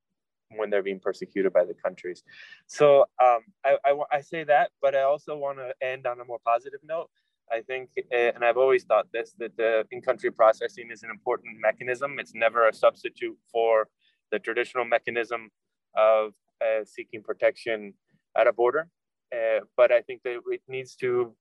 when 0.55 0.69
they're 0.69 0.83
being 0.83 0.99
persecuted 0.99 1.53
by 1.53 1.63
the 1.63 1.73
countries. 1.73 2.23
So 2.67 3.01
um, 3.23 3.39
I, 3.65 3.77
I, 3.85 3.97
I, 4.11 4.21
say 4.21 4.43
that, 4.43 4.71
but 4.81 4.95
I 4.95 5.03
also 5.03 5.37
want 5.37 5.59
to 5.59 5.73
end 5.85 6.05
on 6.05 6.19
a 6.19 6.25
more 6.25 6.39
positive 6.45 6.81
note. 6.83 7.09
I 7.51 7.61
think, 7.61 7.89
uh, 7.97 8.31
and 8.35 8.45
I've 8.45 8.57
always 8.57 8.83
thought 8.83 9.07
this, 9.11 9.33
that 9.39 9.55
the 9.57 9.85
in-country 9.91 10.31
processing 10.31 10.89
is 10.91 11.03
an 11.03 11.09
important 11.09 11.57
mechanism. 11.59 12.17
It's 12.19 12.33
never 12.33 12.67
a 12.67 12.73
substitute 12.73 13.37
for 13.51 13.87
the 14.31 14.39
traditional 14.39 14.85
mechanism 14.85 15.49
of 15.95 16.33
uh, 16.61 16.85
seeking 16.85 17.21
protection 17.21 17.93
at 18.37 18.47
a 18.47 18.53
border. 18.53 18.87
Uh, 19.33 19.61
but 19.75 19.91
I 19.91 20.01
think 20.01 20.23
that 20.23 20.39
it 20.47 20.61
needs 20.67 20.95
to 20.97 21.35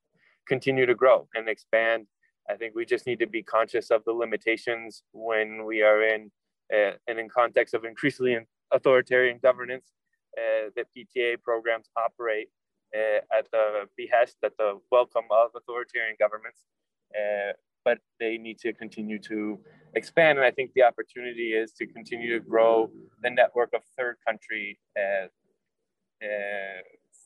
continue 0.49 0.87
to 0.87 0.95
grow 0.95 1.29
and 1.35 1.49
expand 1.49 2.07
I 2.51 2.57
think 2.57 2.75
we 2.75 2.85
just 2.85 3.07
need 3.07 3.21
to 3.21 3.27
be 3.27 3.43
conscious 3.43 3.91
of 3.91 4.05
the 4.05 4.13
limitations 4.13 5.03
when 5.13 5.65
we 5.65 5.83
are 5.83 6.03
in 6.03 6.31
uh, 6.75 6.93
and 7.07 7.19
in 7.19 7.29
context 7.29 7.75
of 7.75 7.85
increasingly 7.85 8.39
authoritarian 8.73 9.39
governance 9.43 9.93
uh, 10.39 10.71
that 10.77 10.87
PTA 10.97 11.43
programs 11.43 11.89
operate 11.97 12.49
uh, 12.95 13.21
at 13.37 13.51
the 13.53 13.89
behest, 13.97 14.37
at 14.45 14.57
the 14.57 14.79
welcome 14.91 15.25
of 15.31 15.51
authoritarian 15.57 16.17
governments. 16.19 16.61
Uh, 17.15 17.53
but 17.85 17.99
they 18.19 18.37
need 18.37 18.59
to 18.59 18.73
continue 18.75 19.19
to 19.19 19.59
expand. 19.95 20.39
And 20.39 20.47
I 20.47 20.51
think 20.51 20.73
the 20.75 20.83
opportunity 20.83 21.53
is 21.53 21.73
to 21.73 21.87
continue 21.87 22.39
to 22.39 22.45
grow 22.45 22.91
the 23.23 23.31
network 23.31 23.71
of 23.75 23.81
third 23.99 24.17
country 24.27 24.79
uh, 24.99 25.27
uh, 26.23 26.81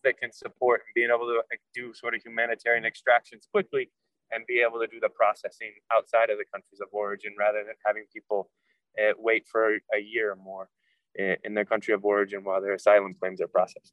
that 0.04 0.18
can 0.18 0.32
support 0.32 0.82
and 0.86 0.94
being 0.94 1.10
able 1.10 1.26
to 1.26 1.42
do 1.74 1.92
sort 1.92 2.14
of 2.14 2.22
humanitarian 2.22 2.84
extractions 2.84 3.48
quickly 3.50 3.90
and 4.32 4.44
be 4.46 4.64
able 4.66 4.80
to 4.80 4.86
do 4.86 5.00
the 5.00 5.08
processing 5.08 5.72
outside 5.94 6.30
of 6.30 6.38
the 6.38 6.44
countries 6.52 6.80
of 6.80 6.88
origin 6.92 7.34
rather 7.38 7.62
than 7.64 7.74
having 7.84 8.04
people 8.12 8.50
uh, 8.98 9.12
wait 9.18 9.46
for 9.50 9.74
a 9.94 10.00
year 10.00 10.32
or 10.32 10.36
more 10.36 10.68
in, 11.14 11.36
in 11.44 11.54
their 11.54 11.64
country 11.64 11.94
of 11.94 12.04
origin 12.04 12.44
while 12.44 12.60
their 12.60 12.74
asylum 12.74 13.14
claims 13.14 13.40
are 13.40 13.48
processed. 13.48 13.92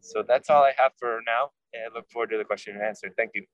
So 0.00 0.22
that's 0.26 0.50
all 0.50 0.62
I 0.62 0.72
have 0.78 0.92
for 0.98 1.20
now. 1.26 1.50
I 1.74 1.92
look 1.94 2.10
forward 2.10 2.30
to 2.30 2.38
the 2.38 2.44
question 2.44 2.74
and 2.74 2.82
answer. 2.82 3.12
Thank 3.16 3.32
you. 3.34 3.44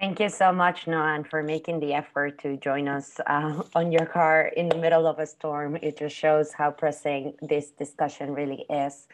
Thank 0.00 0.20
you 0.20 0.28
so 0.28 0.52
much, 0.52 0.86
Noah, 0.86 1.24
for 1.28 1.42
making 1.42 1.80
the 1.80 1.92
effort 1.92 2.38
to 2.42 2.56
join 2.56 2.86
us 2.86 3.18
uh, 3.26 3.62
on 3.74 3.90
your 3.90 4.06
car 4.06 4.52
in 4.56 4.68
the 4.68 4.76
middle 4.78 5.08
of 5.08 5.18
a 5.18 5.26
storm. 5.26 5.76
It 5.82 5.98
just 5.98 6.14
shows 6.14 6.52
how 6.52 6.70
pressing 6.70 7.34
this 7.42 7.72
discussion 7.72 8.32
really 8.32 8.64
is. 8.70 9.08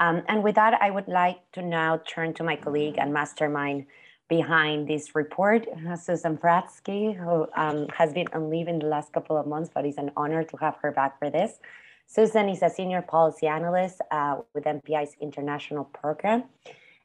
Um, 0.00 0.22
and 0.26 0.42
with 0.42 0.56
that, 0.56 0.74
I 0.82 0.90
would 0.90 1.06
like 1.06 1.38
to 1.52 1.62
now 1.62 1.98
turn 1.98 2.34
to 2.34 2.42
my 2.42 2.56
colleague 2.56 2.96
and 2.98 3.14
mastermind 3.14 3.86
behind 4.28 4.88
this 4.88 5.14
report, 5.14 5.66
Susan 6.00 6.36
Fratzke, 6.38 7.16
who 7.16 7.46
um, 7.56 7.86
has 7.88 8.12
been 8.12 8.26
on 8.32 8.50
leave 8.50 8.68
in 8.68 8.78
the 8.78 8.86
last 8.86 9.12
couple 9.12 9.36
of 9.36 9.46
months, 9.46 9.70
but 9.74 9.84
it's 9.84 9.98
an 9.98 10.10
honor 10.16 10.44
to 10.44 10.56
have 10.56 10.76
her 10.82 10.92
back 10.92 11.18
for 11.18 11.30
this. 11.30 11.58
Susan 12.06 12.48
is 12.48 12.62
a 12.62 12.70
senior 12.70 13.02
policy 13.02 13.46
analyst 13.46 14.00
uh, 14.10 14.36
with 14.54 14.64
MPI's 14.64 15.16
international 15.20 15.84
program. 15.84 16.44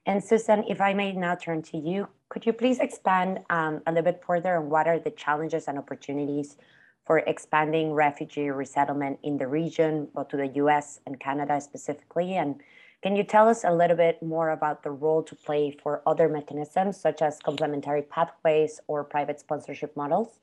And 0.05 0.23
Susan, 0.23 0.63
if 0.67 0.81
I 0.81 0.93
may 0.93 1.11
now 1.13 1.35
turn 1.35 1.61
to 1.63 1.77
you, 1.77 2.07
could 2.29 2.45
you 2.45 2.53
please 2.53 2.79
expand 2.79 3.39
um, 3.49 3.81
a 3.85 3.91
little 3.91 4.11
bit 4.11 4.23
further 4.25 4.57
on 4.57 4.69
what 4.69 4.87
are 4.87 4.99
the 4.99 5.11
challenges 5.11 5.67
and 5.67 5.77
opportunities 5.77 6.57
for 7.05 7.19
expanding 7.19 7.91
refugee 7.93 8.49
resettlement 8.49 9.19
in 9.23 9.37
the 9.37 9.47
region, 9.47 10.07
both 10.13 10.29
to 10.29 10.37
the 10.37 10.47
US 10.63 10.99
and 11.05 11.19
Canada 11.19 11.59
specifically, 11.59 12.35
and 12.35 12.61
can 13.01 13.15
you 13.15 13.23
tell 13.23 13.47
us 13.47 13.63
a 13.63 13.71
little 13.73 13.95
bit 13.95 14.21
more 14.21 14.49
about 14.49 14.83
the 14.83 14.91
role 14.91 15.23
to 15.23 15.35
play 15.35 15.71
for 15.71 16.01
other 16.05 16.27
mechanisms 16.27 16.99
such 16.99 17.21
as 17.21 17.39
complementary 17.39 18.01
pathways 18.01 18.81
or 18.87 19.03
private 19.03 19.39
sponsorship 19.39 19.95
models? 19.95 20.39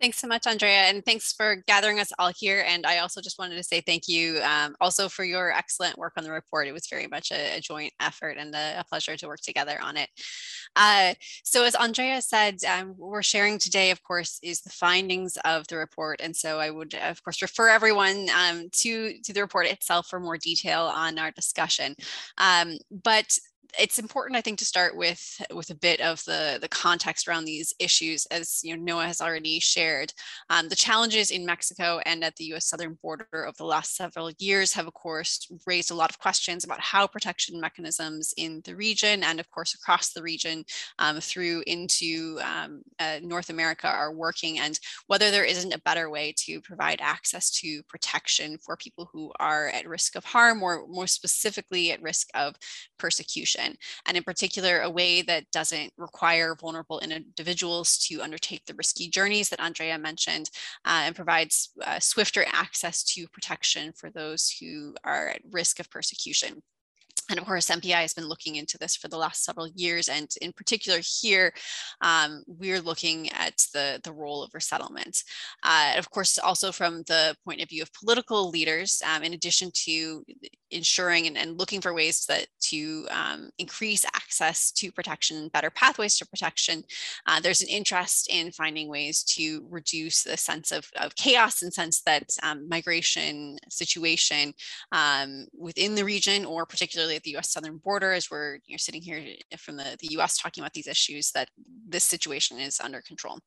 Thanks 0.00 0.18
so 0.18 0.26
much, 0.26 0.46
Andrea, 0.46 0.82
and 0.88 1.04
thanks 1.04 1.32
for 1.32 1.62
gathering 1.68 2.00
us 2.00 2.12
all 2.18 2.32
here. 2.36 2.64
And 2.66 2.84
I 2.84 2.98
also 2.98 3.20
just 3.20 3.38
wanted 3.38 3.54
to 3.54 3.62
say 3.62 3.80
thank 3.80 4.08
you 4.08 4.40
um, 4.42 4.74
also 4.80 5.08
for 5.08 5.24
your 5.24 5.52
excellent 5.52 5.96
work 5.96 6.14
on 6.16 6.24
the 6.24 6.32
report. 6.32 6.66
It 6.66 6.72
was 6.72 6.88
very 6.88 7.06
much 7.06 7.30
a, 7.30 7.58
a 7.58 7.60
joint 7.60 7.92
effort 8.00 8.36
and 8.36 8.52
a, 8.54 8.80
a, 8.80 8.84
pleasure 8.84 9.16
to 9.16 9.26
work 9.28 9.40
together 9.40 9.78
on 9.80 9.96
it. 9.96 10.08
Uh, 10.74 11.14
so 11.44 11.64
as 11.64 11.76
Andrea 11.76 12.20
said, 12.22 12.58
um, 12.64 12.94
we're 12.98 13.22
sharing 13.22 13.58
today, 13.58 13.92
of 13.92 14.02
course, 14.02 14.40
is 14.42 14.60
the 14.62 14.70
findings 14.70 15.38
of 15.44 15.66
the 15.68 15.76
report. 15.76 16.20
And 16.20 16.34
so 16.34 16.58
I 16.58 16.70
would, 16.70 16.94
of 16.94 17.22
course, 17.22 17.40
refer 17.40 17.68
everyone 17.68 18.26
um, 18.36 18.68
to, 18.72 19.14
to 19.22 19.32
the 19.32 19.42
report 19.42 19.66
itself 19.68 20.08
for 20.08 20.18
more 20.18 20.36
detail 20.36 20.82
on 20.82 21.18
our 21.18 21.30
discussion. 21.30 21.94
Um, 22.36 22.78
but 22.90 23.38
it's 23.78 23.98
important, 23.98 24.36
I 24.36 24.40
think, 24.40 24.58
to 24.58 24.64
start 24.64 24.96
with 24.96 25.40
with 25.52 25.70
a 25.70 25.74
bit 25.74 26.00
of 26.00 26.24
the 26.24 26.58
the 26.60 26.68
context 26.68 27.26
around 27.26 27.44
these 27.44 27.74
issues, 27.78 28.26
as 28.26 28.60
you 28.62 28.76
know, 28.76 28.82
Noah 28.82 29.06
has 29.06 29.20
already 29.20 29.58
shared. 29.60 30.12
Um, 30.50 30.68
the 30.68 30.76
challenges 30.76 31.30
in 31.30 31.46
Mexico 31.46 32.00
and 32.06 32.22
at 32.22 32.36
the 32.36 32.44
U.S. 32.46 32.66
southern 32.66 32.98
border 33.02 33.26
over 33.32 33.54
the 33.56 33.64
last 33.64 33.96
several 33.96 34.30
years 34.38 34.72
have, 34.74 34.86
of 34.86 34.94
course, 34.94 35.48
raised 35.66 35.90
a 35.90 35.94
lot 35.94 36.10
of 36.10 36.18
questions 36.18 36.64
about 36.64 36.80
how 36.80 37.06
protection 37.06 37.60
mechanisms 37.60 38.34
in 38.36 38.60
the 38.64 38.76
region 38.76 39.24
and, 39.24 39.40
of 39.40 39.50
course, 39.50 39.74
across 39.74 40.12
the 40.12 40.22
region 40.22 40.64
um, 40.98 41.20
through 41.20 41.62
into 41.66 42.38
um, 42.42 42.82
uh, 42.98 43.18
North 43.22 43.50
America 43.50 43.88
are 43.88 44.12
working, 44.12 44.58
and 44.58 44.78
whether 45.06 45.30
there 45.30 45.44
isn't 45.44 45.74
a 45.74 45.80
better 45.80 46.10
way 46.10 46.34
to 46.38 46.60
provide 46.60 47.00
access 47.00 47.50
to 47.50 47.82
protection 47.84 48.58
for 48.58 48.76
people 48.76 49.08
who 49.12 49.32
are 49.40 49.68
at 49.68 49.88
risk 49.88 50.16
of 50.16 50.24
harm, 50.24 50.62
or 50.62 50.86
more 50.88 51.06
specifically 51.06 51.90
at 51.90 52.02
risk 52.02 52.28
of 52.34 52.54
persecution 52.98 53.63
and 54.06 54.16
in 54.16 54.22
particular, 54.22 54.80
a 54.80 54.90
way 54.90 55.22
that 55.22 55.50
doesn't 55.50 55.92
require 55.96 56.56
vulnerable 56.60 57.00
individuals 57.00 57.98
to 57.98 58.22
undertake 58.22 58.64
the 58.66 58.74
risky 58.74 59.08
journeys 59.08 59.48
that 59.48 59.60
Andrea 59.60 59.98
mentioned 59.98 60.50
uh, 60.84 61.02
and 61.04 61.16
provides 61.16 61.70
uh, 61.84 61.98
swifter 61.98 62.44
access 62.52 63.02
to 63.04 63.28
protection 63.28 63.92
for 63.92 64.10
those 64.10 64.54
who 64.60 64.94
are 65.04 65.28
at 65.28 65.42
risk 65.50 65.80
of 65.80 65.90
persecution. 65.90 66.62
And 67.30 67.38
of 67.38 67.46
course, 67.46 67.68
MPI 67.68 68.02
has 68.02 68.12
been 68.12 68.28
looking 68.28 68.56
into 68.56 68.76
this 68.78 68.96
for 68.96 69.08
the 69.08 69.16
last 69.16 69.44
several 69.44 69.68
years. 69.74 70.08
And 70.08 70.28
in 70.42 70.52
particular 70.52 71.00
here, 71.02 71.52
um, 72.00 72.44
we're 72.46 72.80
looking 72.80 73.30
at 73.30 73.64
the, 73.72 74.00
the 74.04 74.12
role 74.12 74.42
of 74.42 74.52
resettlement. 74.52 75.22
Uh, 75.62 75.94
of 75.96 76.10
course, 76.10 76.38
also 76.38 76.70
from 76.70 77.02
the 77.06 77.34
point 77.44 77.62
of 77.62 77.68
view 77.68 77.82
of 77.82 77.92
political 77.92 78.50
leaders, 78.50 79.00
um, 79.06 79.22
in 79.22 79.32
addition 79.32 79.70
to 79.74 80.24
ensuring 80.70 81.26
and, 81.26 81.38
and 81.38 81.58
looking 81.58 81.80
for 81.80 81.94
ways 81.94 82.26
that 82.26 82.46
to 82.60 83.06
um, 83.10 83.50
increase 83.58 84.04
access 84.14 84.70
to 84.72 84.92
protection, 84.92 85.48
better 85.48 85.70
pathways 85.70 86.18
to 86.18 86.26
protection. 86.26 86.82
Uh, 87.26 87.40
there's 87.40 87.62
an 87.62 87.68
interest 87.68 88.28
in 88.30 88.50
finding 88.50 88.88
ways 88.88 89.22
to 89.22 89.64
reduce 89.70 90.24
the 90.24 90.36
sense 90.36 90.72
of, 90.72 90.90
of 90.96 91.14
chaos 91.14 91.62
and 91.62 91.72
sense 91.72 92.02
that 92.02 92.24
um, 92.42 92.68
migration 92.68 93.56
situation 93.70 94.52
um, 94.92 95.46
within 95.56 95.94
the 95.94 96.04
region 96.04 96.44
or 96.44 96.66
particularly 96.66 97.13
at 97.16 97.22
the 97.22 97.36
US 97.36 97.50
southern 97.50 97.78
border 97.78 98.12
as 98.12 98.30
we're 98.30 98.56
you 98.66 98.74
know, 98.74 98.78
sitting 98.78 99.02
here 99.02 99.22
from 99.58 99.76
the, 99.76 99.96
the 100.00 100.18
US 100.18 100.38
talking 100.38 100.62
about 100.62 100.72
these 100.72 100.86
issues 100.86 101.30
that 101.32 101.48
this 101.88 102.04
situation 102.04 102.58
is 102.58 102.80
under 102.80 103.00
control, 103.02 103.38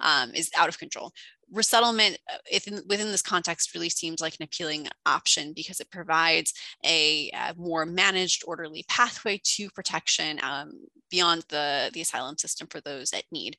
um, 0.00 0.32
is 0.34 0.50
out 0.56 0.68
of 0.68 0.78
control. 0.78 1.12
Resettlement 1.50 2.18
within, 2.52 2.74
uh, 2.74 2.82
within 2.88 3.10
this 3.10 3.22
context 3.22 3.74
really 3.74 3.88
seems 3.88 4.20
like 4.20 4.36
an 4.38 4.44
appealing 4.44 4.88
option 5.06 5.52
because 5.54 5.80
it 5.80 5.90
provides 5.90 6.52
a, 6.84 7.30
a 7.34 7.54
more 7.56 7.86
managed 7.86 8.44
orderly 8.46 8.84
pathway 8.88 9.40
to 9.42 9.70
protection 9.70 10.38
um, 10.42 10.72
beyond 11.10 11.44
the, 11.48 11.90
the 11.92 12.00
asylum 12.00 12.36
system 12.38 12.66
for 12.68 12.80
those 12.80 13.10
that 13.10 13.24
need. 13.30 13.56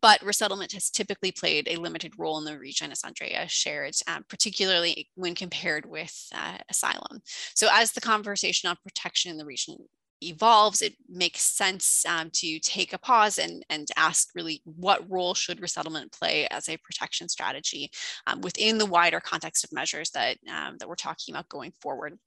But 0.00 0.22
resettlement 0.22 0.72
has 0.72 0.90
typically 0.90 1.32
played 1.32 1.68
a 1.68 1.76
limited 1.76 2.18
role 2.18 2.38
in 2.38 2.44
the 2.44 2.58
region, 2.58 2.92
as 2.92 3.02
Andrea 3.04 3.48
shared, 3.48 3.94
um, 4.06 4.24
particularly 4.28 5.08
when 5.14 5.34
compared 5.34 5.86
with 5.86 6.28
uh, 6.34 6.58
asylum. 6.68 7.22
So 7.54 7.68
as 7.72 7.92
the 7.92 8.00
conversation 8.00 8.68
on 8.68 8.76
protection 8.82 9.30
in 9.30 9.36
the 9.36 9.46
region 9.46 9.76
evolves, 10.22 10.82
it 10.82 10.94
makes 11.08 11.40
sense 11.40 12.04
um, 12.06 12.30
to 12.34 12.58
take 12.60 12.92
a 12.92 12.98
pause 12.98 13.38
and, 13.38 13.64
and 13.70 13.88
ask 13.96 14.28
really 14.34 14.60
what 14.64 15.08
role 15.10 15.34
should 15.34 15.60
resettlement 15.60 16.12
play 16.12 16.46
as 16.50 16.68
a 16.68 16.76
protection 16.78 17.28
strategy 17.28 17.90
um, 18.26 18.40
within 18.42 18.78
the 18.78 18.86
wider 18.86 19.20
context 19.20 19.64
of 19.64 19.72
measures 19.72 20.10
that, 20.10 20.36
um, 20.48 20.76
that 20.78 20.88
we're 20.88 20.94
talking 20.94 21.34
about 21.34 21.48
going 21.48 21.72
forward 21.80 22.18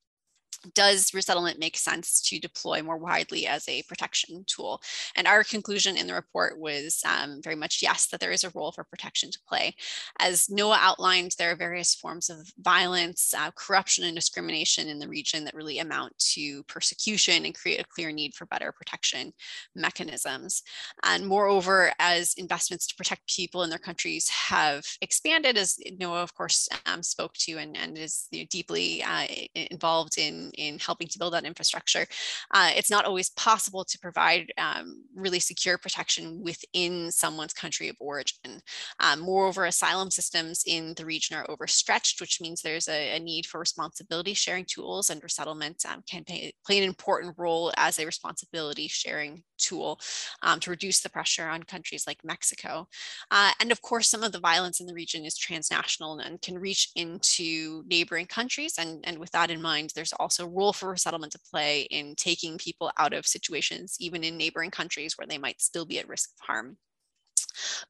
does 0.73 1.13
resettlement 1.13 1.59
make 1.59 1.77
sense 1.77 2.21
to 2.21 2.39
deploy 2.39 2.81
more 2.81 2.97
widely 2.97 3.47
as 3.47 3.67
a 3.67 3.83
protection 3.83 4.43
tool? 4.47 4.81
And 5.15 5.27
our 5.27 5.43
conclusion 5.43 5.97
in 5.97 6.07
the 6.07 6.13
report 6.13 6.59
was 6.59 7.01
um, 7.05 7.41
very 7.43 7.55
much 7.55 7.81
yes, 7.81 8.07
that 8.07 8.19
there 8.19 8.31
is 8.31 8.43
a 8.43 8.51
role 8.51 8.71
for 8.71 8.83
protection 8.83 9.31
to 9.31 9.39
play. 9.47 9.75
As 10.19 10.49
Noah 10.49 10.79
outlined, 10.79 11.35
there 11.37 11.51
are 11.51 11.55
various 11.55 11.93
forms 11.93 12.29
of 12.29 12.51
violence, 12.59 13.33
uh, 13.37 13.51
corruption, 13.51 14.05
and 14.05 14.15
discrimination 14.15 14.87
in 14.87 14.99
the 14.99 15.07
region 15.07 15.43
that 15.45 15.53
really 15.53 15.79
amount 15.79 16.17
to 16.19 16.63
persecution 16.63 17.45
and 17.45 17.55
create 17.55 17.81
a 17.81 17.85
clear 17.85 18.11
need 18.11 18.33
for 18.33 18.45
better 18.45 18.71
protection 18.71 19.33
mechanisms. 19.75 20.63
And 21.03 21.27
moreover, 21.27 21.91
as 21.99 22.33
investments 22.35 22.87
to 22.87 22.95
protect 22.95 23.27
people 23.27 23.63
in 23.63 23.69
their 23.69 23.79
countries 23.79 24.29
have 24.29 24.85
expanded, 25.01 25.57
as 25.57 25.77
Noah, 25.99 26.23
of 26.23 26.33
course, 26.33 26.69
um, 26.85 27.03
spoke 27.03 27.33
to 27.33 27.57
and, 27.57 27.75
and 27.77 27.97
is 27.97 28.27
you 28.31 28.41
know, 28.41 28.45
deeply 28.49 29.03
uh, 29.03 29.25
involved 29.55 30.17
in 30.17 30.51
in 30.55 30.79
helping 30.79 31.07
to 31.07 31.19
build 31.19 31.33
that 31.33 31.45
infrastructure. 31.45 32.05
Uh, 32.53 32.71
it's 32.75 32.91
not 32.91 33.05
always 33.05 33.29
possible 33.31 33.83
to 33.85 33.99
provide 33.99 34.51
um, 34.57 35.03
really 35.15 35.39
secure 35.39 35.77
protection 35.77 36.41
within 36.43 37.11
someone's 37.11 37.53
country 37.53 37.89
of 37.89 37.95
origin. 37.99 38.61
Um, 38.99 39.19
moreover, 39.19 39.65
asylum 39.65 40.11
systems 40.11 40.63
in 40.65 40.93
the 40.95 41.05
region 41.05 41.37
are 41.37 41.49
overstretched, 41.49 42.21
which 42.21 42.41
means 42.41 42.61
there's 42.61 42.87
a, 42.87 43.15
a 43.15 43.19
need 43.19 43.45
for 43.45 43.59
responsibility 43.59 44.33
sharing 44.33 44.65
tools 44.65 45.09
and 45.09 45.21
resettlement 45.23 45.83
um, 45.89 46.03
can 46.09 46.23
pay, 46.23 46.53
play 46.65 46.77
an 46.77 46.83
important 46.83 47.35
role 47.37 47.71
as 47.77 47.99
a 47.99 48.05
responsibility 48.05 48.87
sharing 48.87 49.43
tool 49.57 49.99
um, 50.41 50.59
to 50.59 50.69
reduce 50.69 51.01
the 51.01 51.09
pressure 51.09 51.47
on 51.47 51.63
countries 51.63 52.05
like 52.05 52.17
Mexico. 52.23 52.87
Uh, 53.31 53.51
and 53.59 53.71
of 53.71 53.81
course, 53.81 54.09
some 54.09 54.23
of 54.23 54.31
the 54.31 54.39
violence 54.39 54.79
in 54.79 54.87
the 54.87 54.93
region 54.93 55.25
is 55.25 55.37
transnational 55.37 56.19
and 56.19 56.41
can 56.41 56.57
reach 56.57 56.89
into 56.95 57.83
neighboring 57.87 58.25
countries. 58.25 58.75
And, 58.77 58.99
and 59.05 59.17
with 59.17 59.31
that 59.31 59.49
in 59.49 59.61
mind, 59.61 59.91
there's 59.95 60.13
also 60.13 60.42
a 60.43 60.47
role 60.47 60.73
for 60.73 60.89
resettlement 60.89 61.31
to 61.31 61.39
play 61.39 61.81
in 61.83 62.15
taking 62.15 62.57
people 62.59 62.91
out 62.99 63.13
of 63.13 63.25
situations, 63.25 63.97
even 63.99 64.23
in 64.23 64.37
neighboring 64.37 64.71
countries 64.71 65.17
where 65.17 65.27
they 65.27 65.39
might 65.39 65.61
still 65.61 65.85
be 65.85 65.97
at 65.99 66.07
risk 66.07 66.29
of 66.31 66.45
harm. 66.45 66.77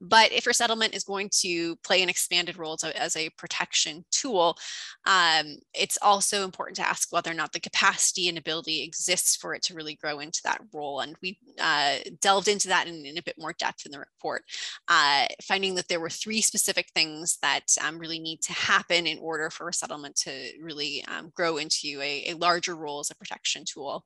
But 0.01 0.31
if 0.31 0.47
resettlement 0.47 0.95
is 0.95 1.03
going 1.03 1.29
to 1.41 1.75
play 1.77 2.01
an 2.01 2.09
expanded 2.09 2.57
role 2.57 2.73
as 2.73 2.83
a, 2.83 3.01
as 3.01 3.15
a 3.15 3.29
protection 3.31 4.05
tool, 4.11 4.57
um, 5.05 5.57
it's 5.73 5.97
also 6.01 6.43
important 6.43 6.77
to 6.77 6.87
ask 6.87 7.11
whether 7.11 7.31
or 7.31 7.35
not 7.35 7.51
the 7.51 7.59
capacity 7.59 8.29
and 8.29 8.37
ability 8.37 8.83
exists 8.83 9.35
for 9.35 9.53
it 9.53 9.61
to 9.63 9.73
really 9.73 9.95
grow 9.95 10.19
into 10.19 10.41
that 10.43 10.61
role. 10.73 11.01
And 11.01 11.15
we 11.21 11.37
uh, 11.59 11.97
delved 12.21 12.47
into 12.47 12.67
that 12.69 12.87
in, 12.87 13.05
in, 13.05 13.17
a 13.17 13.23
bit 13.23 13.35
more 13.37 13.53
depth 13.53 13.85
in 13.85 13.91
the 13.91 13.99
report, 13.99 14.43
uh, 14.87 15.25
finding 15.41 15.75
that 15.75 15.87
there 15.87 15.99
were 15.99 16.09
three 16.09 16.41
specific 16.41 16.89
things 16.93 17.37
that 17.41 17.63
um, 17.83 17.99
really 17.99 18.19
need 18.19 18.41
to 18.41 18.53
happen 18.53 19.07
in 19.07 19.19
order 19.19 19.49
for 19.49 19.65
resettlement 19.65 20.15
to 20.15 20.31
really 20.61 21.03
um, 21.07 21.31
grow 21.35 21.57
into 21.57 21.99
a, 22.01 22.29
a 22.29 22.33
larger 22.35 22.75
role 22.75 22.99
as 22.99 23.11
a 23.11 23.15
protection 23.15 23.63
tool. 23.65 24.05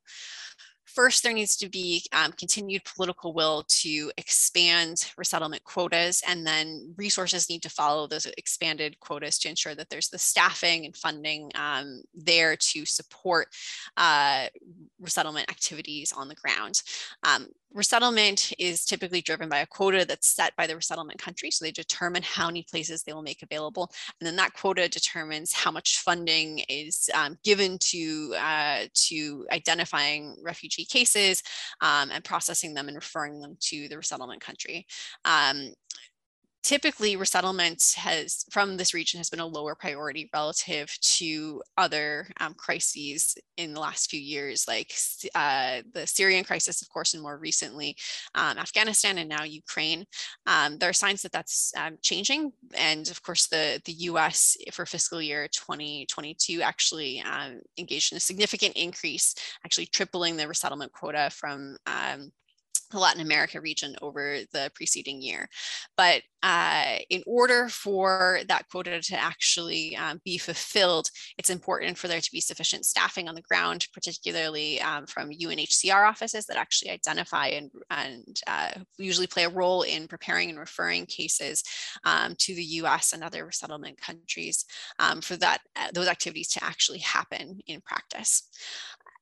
First, 0.97 1.21
there 1.21 1.31
needs 1.31 1.55
to 1.57 1.69
be 1.69 2.03
um, 2.11 2.31
continued 2.31 2.83
political 2.83 3.31
will 3.31 3.63
to 3.67 4.11
expand 4.17 5.13
resettlement 5.15 5.63
quotas, 5.63 6.23
and 6.27 6.43
then 6.43 6.95
resources 6.97 7.51
need 7.51 7.61
to 7.61 7.69
follow 7.69 8.07
those 8.07 8.25
expanded 8.39 8.99
quotas 8.99 9.37
to 9.37 9.49
ensure 9.49 9.75
that 9.75 9.91
there's 9.91 10.09
the 10.09 10.17
staffing 10.17 10.86
and 10.86 10.97
funding 10.97 11.51
um, 11.53 12.01
there 12.15 12.55
to 12.55 12.83
support 12.83 13.49
uh, 13.95 14.47
resettlement 14.99 15.47
activities 15.51 16.12
on 16.13 16.29
the 16.29 16.33
ground. 16.33 16.81
Um, 17.21 17.45
resettlement 17.73 18.53
is 18.58 18.86
typically 18.86 19.21
driven 19.21 19.49
by 19.49 19.60
a 19.60 19.65
quota 19.65 20.06
that's 20.06 20.27
set 20.27 20.56
by 20.56 20.67
the 20.67 20.75
resettlement 20.75 21.19
country. 21.19 21.51
So 21.51 21.65
they 21.65 21.71
determine 21.71 22.23
how 22.23 22.47
many 22.47 22.63
places 22.63 23.03
they 23.03 23.13
will 23.13 23.21
make 23.21 23.43
available. 23.43 23.91
And 24.19 24.27
then 24.27 24.36
that 24.38 24.53
quota 24.53 24.88
determines 24.88 25.53
how 25.53 25.71
much 25.71 25.99
funding 25.99 26.60
is 26.69 27.10
um, 27.13 27.38
given 27.43 27.77
to, 27.80 28.36
uh, 28.39 28.86
to 28.93 29.45
identifying 29.51 30.38
refugee 30.41 30.86
cases 30.86 31.43
um, 31.82 32.12
and 32.12 32.23
processing 32.23 32.73
them 32.73 32.88
and 32.88 32.95
referring 32.95 33.39
them 33.39 33.58
to 33.62 33.88
the 33.88 33.97
resettlement 33.97 34.41
country. 34.41 34.86
Um, 35.25 35.73
typically 36.67 37.15
resettlement 37.15 37.93
has 37.95 38.43
from 38.51 38.75
this 38.75 38.93
region 38.93 39.19
has 39.19 39.30
been 39.30 39.39
a 39.39 39.45
lower 39.45 39.73
priority 39.73 40.30
relative 40.34 40.93
to 40.99 41.63
other 41.77 42.27
um, 42.41 42.53
crises 42.56 43.38
in 43.56 43.73
the 43.73 43.80
last 43.80 44.10
few 44.10 44.19
years 44.19 44.65
like 44.67 44.93
uh, 45.34 45.82
the 45.93 46.06
syrian 46.06 46.43
crisis 46.43 46.82
of 46.82 46.89
course 46.89 47.13
and 47.13 47.23
more 47.23 47.38
recently 47.38 47.95
um, 48.36 48.58
afghanistan 48.58 49.17
and 49.17 49.30
now 49.30 49.45
ukraine. 49.45 50.06
Um, 50.45 50.77
there 50.77 50.89
are 50.89 50.93
signs 50.93 51.21
that 51.21 51.32
that's 51.32 51.71
um, 51.77 51.99
changing 52.01 52.51
and 52.77 53.10
of 53.10 53.23
course 53.23 53.47
the, 53.47 53.82
the 53.86 53.93
us 53.93 54.58
for 54.73 54.86
fiscal 54.86 55.21
year 55.21 55.47
2022 55.47 56.62
actually 56.62 57.21
um, 57.21 57.62
engaged 57.77 58.12
in 58.12 58.17
a 58.17 58.19
significant 58.19 58.75
increase 58.75 59.36
actually 59.63 59.86
tripling 59.86 60.36
the 60.36 60.45
resettlement 60.45 60.91
quota 60.91 61.30
from 61.32 61.77
um, 61.86 62.30
the 62.91 63.00
Latin 63.00 63.21
America 63.21 63.60
region 63.62 63.95
over 64.02 64.39
the 64.54 64.71
preceding 64.76 65.21
year. 65.21 65.50
But 65.95 66.21
uh, 66.43 66.97
in 67.10 67.23
order 67.26 67.67
for 67.67 68.39
that 68.47 68.69
quota 68.69 69.02
to 69.02 69.19
actually 69.19 69.95
um, 69.95 70.21
be 70.23 70.38
fulfilled, 70.38 71.10
it's 71.38 71.50
important 71.50 71.97
for 71.97 72.08
there 72.08 72.21
to 72.21 72.32
be 72.32 72.39
sufficient 72.39 72.86
staffing 72.86 73.28
on 73.28 73.36
the 73.36 73.41
ground, 73.41 73.88
particularly 73.93 74.80
um, 74.82 75.06
from 75.08 75.32
UNHCR 75.32 76.08
offices 76.08 76.45
that 76.45 76.58
actually 76.58 76.91
identify 76.91 77.47
and, 77.47 77.71
and 77.89 78.39
uh, 78.45 78.71
usually 78.97 79.28
play 79.28 79.45
a 79.45 79.50
role 79.50 79.82
in 79.82 80.08
preparing 80.08 80.50
and 80.50 80.60
referring 80.60 81.06
cases 81.06 81.63
um, 82.06 82.36
to 82.38 82.54
the 82.54 82.63
US 82.63 83.13
and 83.13 83.23
other 83.23 83.45
resettlement 83.45 84.00
countries 84.00 84.65
um, 85.00 85.21
for 85.21 85.36
that 85.38 85.60
uh, 85.76 85.88
those 85.93 86.08
activities 86.08 86.50
to 86.50 86.63
actually 86.63 87.00
happen 87.00 87.60
in 87.67 87.82
practice. 87.82 88.50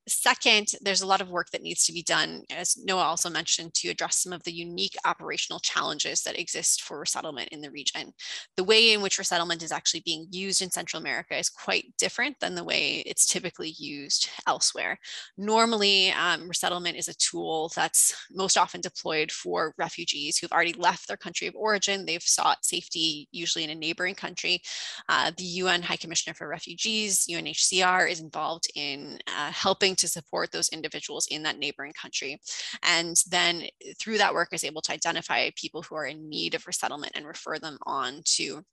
Second, 0.08 0.74
there's 0.82 1.02
a 1.02 1.08
lot 1.08 1.22
of 1.22 1.30
work 1.30 1.50
that 1.52 1.64
needs 1.64 1.86
to 1.86 1.94
be 1.94 2.04
done, 2.04 2.44
as 2.52 2.78
Noah 2.78 3.02
also 3.04 3.30
mentioned, 3.30 3.74
to 3.76 3.90
address 3.90 4.18
some 4.18 4.34
of 4.34 4.44
the 4.44 4.52
unique 4.52 4.96
operational 5.04 5.60
challenges 5.60 6.22
that 6.24 6.40
exist 6.40 6.84
for 6.84 7.00
resettlement 7.00 7.50
in 7.50 7.62
the 7.62 7.72
region. 7.72 8.14
The 8.56 8.64
way 8.64 8.94
in 8.94 9.02
which 9.02 9.18
resettlement 9.18 9.64
is 9.64 9.72
actually 9.72 10.04
being 10.06 10.28
used 10.30 10.62
in 10.62 10.70
Central 10.70 11.02
America 11.02 11.38
is 11.38 11.50
quite 11.50 11.86
different 11.98 12.40
than 12.40 12.54
the 12.54 12.64
way 12.64 13.04
it's 13.06 13.26
typically 13.26 13.74
used 13.78 14.30
elsewhere. 14.46 15.00
Normally, 15.38 16.12
um, 16.12 16.48
resettlement 16.48 16.98
is 16.98 17.08
a 17.08 17.16
tool 17.16 17.72
that's 17.76 18.16
most 18.32 18.58
often 18.58 18.82
deployed 18.82 19.32
for 19.32 19.74
refugees 19.78 20.38
who've 20.38 20.52
already 20.52 20.74
left 20.74 21.08
their 21.08 21.18
country 21.18 21.48
of 21.48 21.56
origin. 21.56 22.06
They've 22.06 22.22
sought 22.22 22.64
safety, 22.64 23.28
usually 23.32 23.64
in 23.64 23.72
a 23.72 23.76
neighboring 23.76 24.16
country. 24.16 24.62
Uh, 25.10 25.32
the 25.36 25.44
UN 25.44 25.82
High 25.82 25.98
Commissioner 25.98 26.36
for 26.36 26.48
Refugees, 26.48 27.26
UNHCR, 27.28 28.10
is 28.10 28.20
involved 28.20 28.68
in 28.76 29.18
uh, 29.28 29.52
helping 29.52 29.95
to 29.96 30.08
support 30.08 30.52
those 30.52 30.70
individuals 30.70 31.28
in 31.32 31.44
that 31.44 31.58
neighboring 31.58 31.94
country. 31.94 32.40
And 32.84 33.16
then 33.30 33.64
through 34.00 34.18
that 34.20 34.34
work 34.34 34.50
is 34.52 34.64
able 34.64 34.82
to 34.82 34.94
identify 34.94 35.50
people 35.56 35.82
who 35.84 35.96
are 35.96 36.06
in 36.06 36.30
need 36.30 36.56
of 36.56 36.68
resettlement 36.68 37.14
and 37.16 37.26
refer 37.26 37.60
them 37.60 37.78
on 37.86 38.22
to 38.36 38.64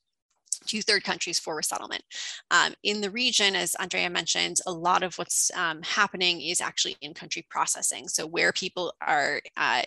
to 0.66 0.80
third 0.80 1.02
countries 1.02 1.40
for 1.40 1.56
resettlement. 1.56 2.02
Um, 2.50 2.74
in 2.84 3.00
the 3.00 3.10
region, 3.10 3.56
as 3.56 3.74
Andrea 3.76 4.08
mentioned, 4.08 4.58
a 4.66 4.72
lot 4.72 5.02
of 5.02 5.16
what's 5.18 5.50
um, 5.56 5.82
happening 5.82 6.40
is 6.40 6.60
actually 6.60 6.96
in-country 7.00 7.46
processing. 7.50 8.06
So 8.06 8.26
where 8.26 8.52
people 8.52 8.94
are 9.00 9.40
uh, 9.56 9.82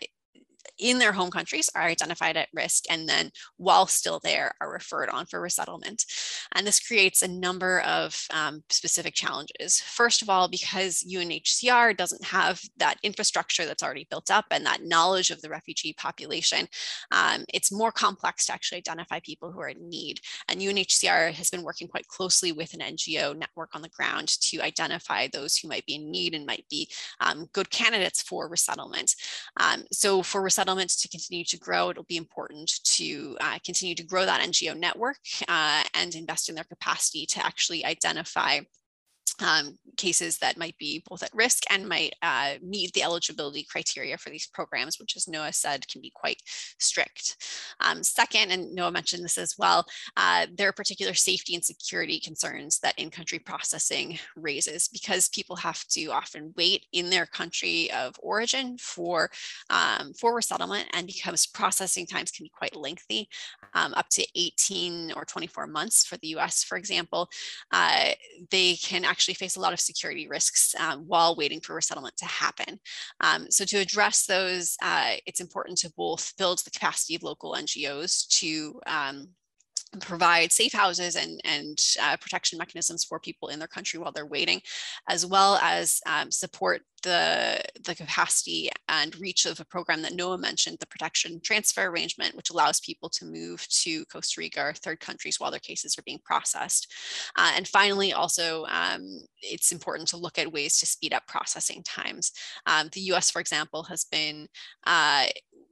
in 0.80 1.00
their 1.00 1.14
home 1.14 1.32
countries 1.32 1.70
are 1.76 1.84
identified 1.84 2.38
at 2.38 2.50
risk 2.54 2.86
and 2.90 3.08
then 3.08 3.32
while 3.58 3.88
still 3.88 4.20
there 4.24 4.54
are 4.62 4.72
referred 4.72 5.10
on 5.10 5.26
for 5.26 5.42
resettlement. 5.42 6.06
And 6.54 6.66
this 6.66 6.80
creates 6.80 7.22
a 7.22 7.28
number 7.28 7.82
of 7.82 8.18
um, 8.34 8.64
specific 8.70 9.14
challenges. 9.14 9.80
First 9.80 10.22
of 10.22 10.30
all, 10.30 10.48
because 10.48 11.06
UNHCR 11.10 11.96
doesn't 11.96 12.24
have 12.26 12.62
that 12.78 12.98
infrastructure 13.04 13.66
that's 13.66 13.84
already 13.84 14.08
built 14.10 14.32
up 14.32 14.46
and 14.52 14.66
that 14.66 14.84
knowledge 14.84 15.32
of 15.32 15.42
the 15.42 15.50
refugee 15.50 15.94
population, 15.94 16.68
um, 17.12 17.46
it's 17.54 17.72
more 17.72 17.92
complex 17.92 18.46
to 18.46 18.54
actually 18.54 18.78
identify 18.78 19.20
people 19.20 19.52
who 19.52 19.60
are 19.60 19.70
in 19.70 19.90
need. 19.90 20.20
And 20.50 20.60
UNHCR 20.60 21.34
has 21.34 21.50
been 21.50 21.64
working 21.64 21.88
quite 21.88 22.08
closely 22.08 22.52
with 22.52 22.74
an 22.74 22.80
NGO 22.80 23.38
network 23.38 23.76
on 23.76 23.82
the 23.82 23.90
ground 23.90 24.28
to 24.42 24.62
identify 24.62 25.28
those 25.28 25.58
who 25.58 25.68
might 25.68 25.86
be 25.86 25.96
in 25.96 26.12
need 26.12 26.34
and 26.34 26.46
might 26.46 26.66
be 26.70 26.90
um, 27.20 27.48
good 27.54 27.70
candidates 27.70 28.22
for 28.22 28.48
resettlement. 28.48 29.16
Um, 29.60 29.84
so 29.92 30.22
for 30.22 30.42
resettlements 30.56 31.02
to 31.02 31.10
continue 31.10 31.44
to 31.46 31.58
grow, 31.58 31.90
it'll 31.90 32.04
be 32.04 32.18
important 32.18 32.72
to 32.84 33.38
uh, 33.42 33.58
continue 33.64 33.96
to 33.96 34.04
grow 34.04 34.26
that 34.26 34.42
NGO 34.42 34.78
network 34.78 35.18
uh, 35.48 35.84
and 35.94 36.16
invest 36.16 36.50
in 36.50 36.56
their 36.56 36.64
capacity 36.64 37.26
to 37.28 37.46
actually 37.46 37.86
identify 37.86 38.60
um, 39.42 39.78
cases 39.98 40.38
that 40.38 40.58
might 40.58 40.78
be 40.78 41.04
both 41.10 41.24
at 41.24 41.34
risk 41.34 41.64
and 41.72 41.88
might 41.88 42.14
uh, 42.22 42.56
meet 42.62 42.94
the 42.94 43.04
eligibility 43.04 43.66
criteria 43.70 44.18
for 44.18 44.30
these 44.30 44.48
programs, 44.48 45.00
which 45.00 45.16
as 45.16 45.28
Noah 45.28 45.54
said, 45.54 45.88
can 45.88 46.02
be 46.02 46.12
quite 46.14 46.42
strict. 46.80 47.38
Um, 47.80 48.04
second, 48.04 48.52
and 48.52 48.74
Noah 48.74 48.92
mentioned 48.92 49.24
this 49.24 49.38
as 49.38 49.56
well, 49.58 49.86
uh, 50.18 50.48
there 50.54 50.70
are 50.70 50.74
particular 50.74 51.14
safety 51.14 51.56
and 51.56 51.64
security 51.64 52.20
concerns 52.20 52.80
that 52.80 52.98
in-country 52.98 53.40
processing 53.40 54.20
raises 54.36 54.88
because 54.88 55.30
people 55.30 55.56
have 55.56 55.86
to 55.90 56.08
often 56.08 56.54
wait 56.58 56.86
in 56.94 57.10
their 57.10 57.26
country 57.26 57.92
of 57.92 58.16
origin 58.20 58.78
for, 58.78 59.30
um, 59.70 60.14
for 60.14 60.36
resettlement 60.36 60.88
and 60.94 61.08
because 61.08 61.46
processing 61.48 62.06
times 62.06 62.32
can 62.32 62.46
be 62.46 62.52
quite 62.56 62.76
lengthy, 62.76 63.28
um, 63.74 63.94
up 63.96 64.10
to 64.10 64.26
18 64.36 65.14
or 65.16 65.26
24 65.26 65.68
months 65.68 66.06
for 66.06 66.18
the 66.18 66.28
US, 66.30 66.64
for 66.64 66.78
example, 66.78 67.30
uh, 67.72 68.12
they 68.52 68.76
can 68.76 69.04
actually 69.04 69.15
actually 69.16 69.34
face 69.34 69.56
a 69.56 69.62
lot 69.62 69.72
of 69.72 69.80
security 69.80 70.28
risks 70.28 70.76
um, 70.78 71.06
while 71.08 71.38
waiting 71.38 71.62
for 71.62 71.74
resettlement 71.74 72.18
to 72.18 72.26
happen. 72.26 72.78
Um, 73.22 73.50
so 73.50 73.64
to 73.64 73.78
address 73.78 74.26
those, 74.26 74.76
uh, 74.84 75.14
it's 75.26 75.40
important 75.40 75.78
to 75.80 75.94
both 75.96 76.34
build 76.38 76.60
the 76.66 76.72
capacity 76.72 77.16
of 77.16 77.24
local 77.24 77.54
NGOs 77.54 78.28
to 78.40 78.82
um, 78.88 79.30
provide 80.00 80.52
safe 80.52 80.74
houses 80.74 81.16
and, 81.16 81.40
and 81.44 81.78
uh, 82.02 82.18
protection 82.18 82.58
mechanisms 82.58 83.04
for 83.04 83.20
people 83.20 83.50
in 83.50 83.60
their 83.60 83.68
country 83.68 84.00
while 84.00 84.12
they're 84.12 84.26
waiting, 84.26 84.62
as 85.10 85.26
well 85.26 85.58
as 85.58 86.00
um, 86.06 86.32
support 86.32 86.82
the, 87.06 87.62
the 87.84 87.96
capacity 87.96 88.70
and 88.90 89.18
reach 89.20 89.46
of 89.46 89.60
a 89.60 89.66
program 89.66 90.02
that 90.02 90.16
Noah 90.16 90.38
mentioned, 90.38 90.78
the 90.80 90.88
protection 90.88 91.40
transfer 91.42 91.86
arrangement, 91.86 92.36
which 92.36 92.50
allows 92.50 92.80
people 92.80 93.10
to 93.10 93.26
move 93.26 93.66
to 93.70 94.04
Costa 94.06 94.42
Rica 94.42 94.62
or 94.62 94.74
third 94.74 95.00
countries 95.00 95.40
while 95.40 95.52
their 95.52 95.60
cases 95.60 95.98
are 95.98 96.04
being 96.04 96.20
processed. 96.26 96.92
Uh, 97.38 97.52
and 97.56 97.68
finally, 97.68 98.12
also, 98.12 98.66
um, 98.66 99.22
it's 99.42 99.72
important 99.72 100.08
to 100.10 100.18
look 100.18 100.40
at 100.40 100.52
ways 100.52 100.80
to 100.80 100.86
speed 100.86 101.14
up 101.14 101.28
processing 101.28 101.84
times. 101.84 102.32
Um, 102.66 102.90
the 102.92 103.02
US, 103.12 103.30
for 103.30 103.40
example, 103.40 103.84
has 103.84 104.06
been 104.06 104.48
uh, 104.88 105.28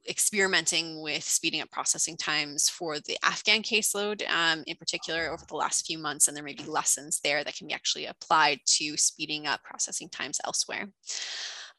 experimenting 0.10 1.02
with 1.02 1.24
speeding 1.24 1.62
up 1.62 1.72
processing 1.72 2.18
times 2.18 2.70
for 2.70 3.00
the 3.00 3.18
Afghan 3.24 3.62
caseload 3.62 4.13
um, 4.30 4.64
in 4.68 4.76
particular 4.76 5.32
over 5.32 5.44
the 5.48 5.56
last 5.56 5.86
few 5.86 5.98
months, 5.98 6.28
and 6.28 6.36
there 6.36 6.44
may 6.44 6.54
be 6.54 6.64
lessons 6.66 7.20
there 7.24 7.44
that 7.44 7.56
can 7.56 7.68
be 7.68 7.74
actually 7.74 8.06
applied 8.06 8.60
to 8.66 8.98
speeding 8.98 9.48
up 9.48 9.64
processing 9.64 10.10
times 10.10 10.40
elsewhere. 10.46 10.88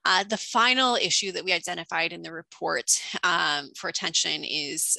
Uh, 0.07 0.25
the 0.25 0.37
final 0.37 0.97
issue 0.97 1.33
that 1.33 1.45
we 1.45 1.53
identified 1.53 2.13
in 2.13 2.23
the 2.23 2.33
report 2.33 2.91
um, 3.23 3.71
for 3.77 3.89
attention 3.89 4.45
is 4.45 4.99